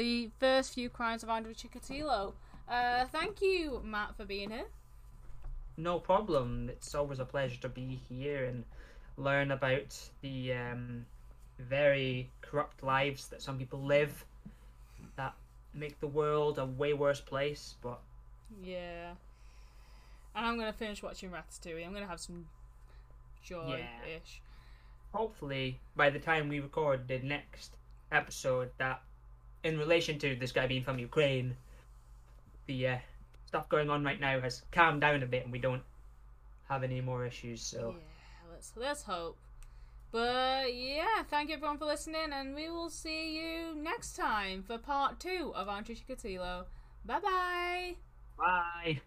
the 0.00 0.30
first 0.38 0.72
few 0.72 0.88
crimes 0.88 1.22
of 1.22 1.28
Andrew 1.28 1.52
Chikatilo. 1.52 2.32
Uh, 2.66 3.04
thank 3.12 3.42
you, 3.42 3.82
Matt, 3.84 4.16
for 4.16 4.24
being 4.24 4.48
here. 4.48 4.64
No 5.76 5.98
problem. 5.98 6.70
It's 6.70 6.94
always 6.94 7.18
a 7.18 7.26
pleasure 7.26 7.60
to 7.60 7.68
be 7.68 8.00
here 8.08 8.46
and 8.46 8.64
learn 9.18 9.50
about 9.50 9.98
the 10.22 10.54
um, 10.54 11.04
very 11.58 12.30
corrupt 12.40 12.82
lives 12.82 13.28
that 13.28 13.42
some 13.42 13.58
people 13.58 13.84
live 13.84 14.24
that 15.16 15.34
make 15.74 16.00
the 16.00 16.06
world 16.06 16.58
a 16.58 16.64
way 16.64 16.94
worse 16.94 17.20
place. 17.20 17.74
But 17.82 18.00
Yeah. 18.64 19.10
And 20.34 20.46
I'm 20.46 20.58
gonna 20.58 20.72
finish 20.72 21.02
watching 21.02 21.30
Ratatouille. 21.30 21.84
I'm 21.86 21.92
gonna 21.92 22.06
have 22.06 22.20
some 22.20 22.46
joy-ish. 23.42 24.40
hopefully, 25.12 25.78
by 25.94 26.08
the 26.08 26.18
time 26.18 26.48
we 26.48 26.60
record 26.60 27.06
the 27.06 27.18
next 27.18 27.76
episode, 28.10 28.70
that 28.78 29.02
in 29.64 29.78
relation 29.78 30.18
to 30.20 30.36
this 30.36 30.52
guy 30.52 30.66
being 30.66 30.84
from 30.84 30.98
Ukraine, 30.98 31.56
the 32.66 32.88
uh, 32.88 32.98
stuff 33.46 33.68
going 33.68 33.90
on 33.90 34.04
right 34.04 34.20
now 34.20 34.40
has 34.40 34.62
calmed 34.72 35.00
down 35.00 35.22
a 35.22 35.26
bit 35.26 35.44
and 35.44 35.52
we 35.52 35.58
don't 35.58 35.82
have 36.68 36.82
any 36.82 37.00
more 37.00 37.26
issues. 37.26 37.62
So. 37.62 37.94
Yeah, 37.96 38.52
let's 38.52 38.72
let's 38.76 39.02
hope. 39.02 39.36
But 40.12 40.74
yeah, 40.74 41.22
thank 41.28 41.50
you 41.50 41.56
everyone 41.56 41.78
for 41.78 41.84
listening, 41.84 42.32
and 42.32 42.54
we 42.54 42.68
will 42.68 42.90
see 42.90 43.36
you 43.36 43.74
next 43.76 44.16
time 44.16 44.64
for 44.64 44.76
part 44.76 45.20
two 45.20 45.52
of 45.54 45.68
Andrew 45.68 45.94
Chikatilo. 45.94 46.64
Bye 47.04 47.20
bye. 47.20 47.94
Bye. 48.36 49.00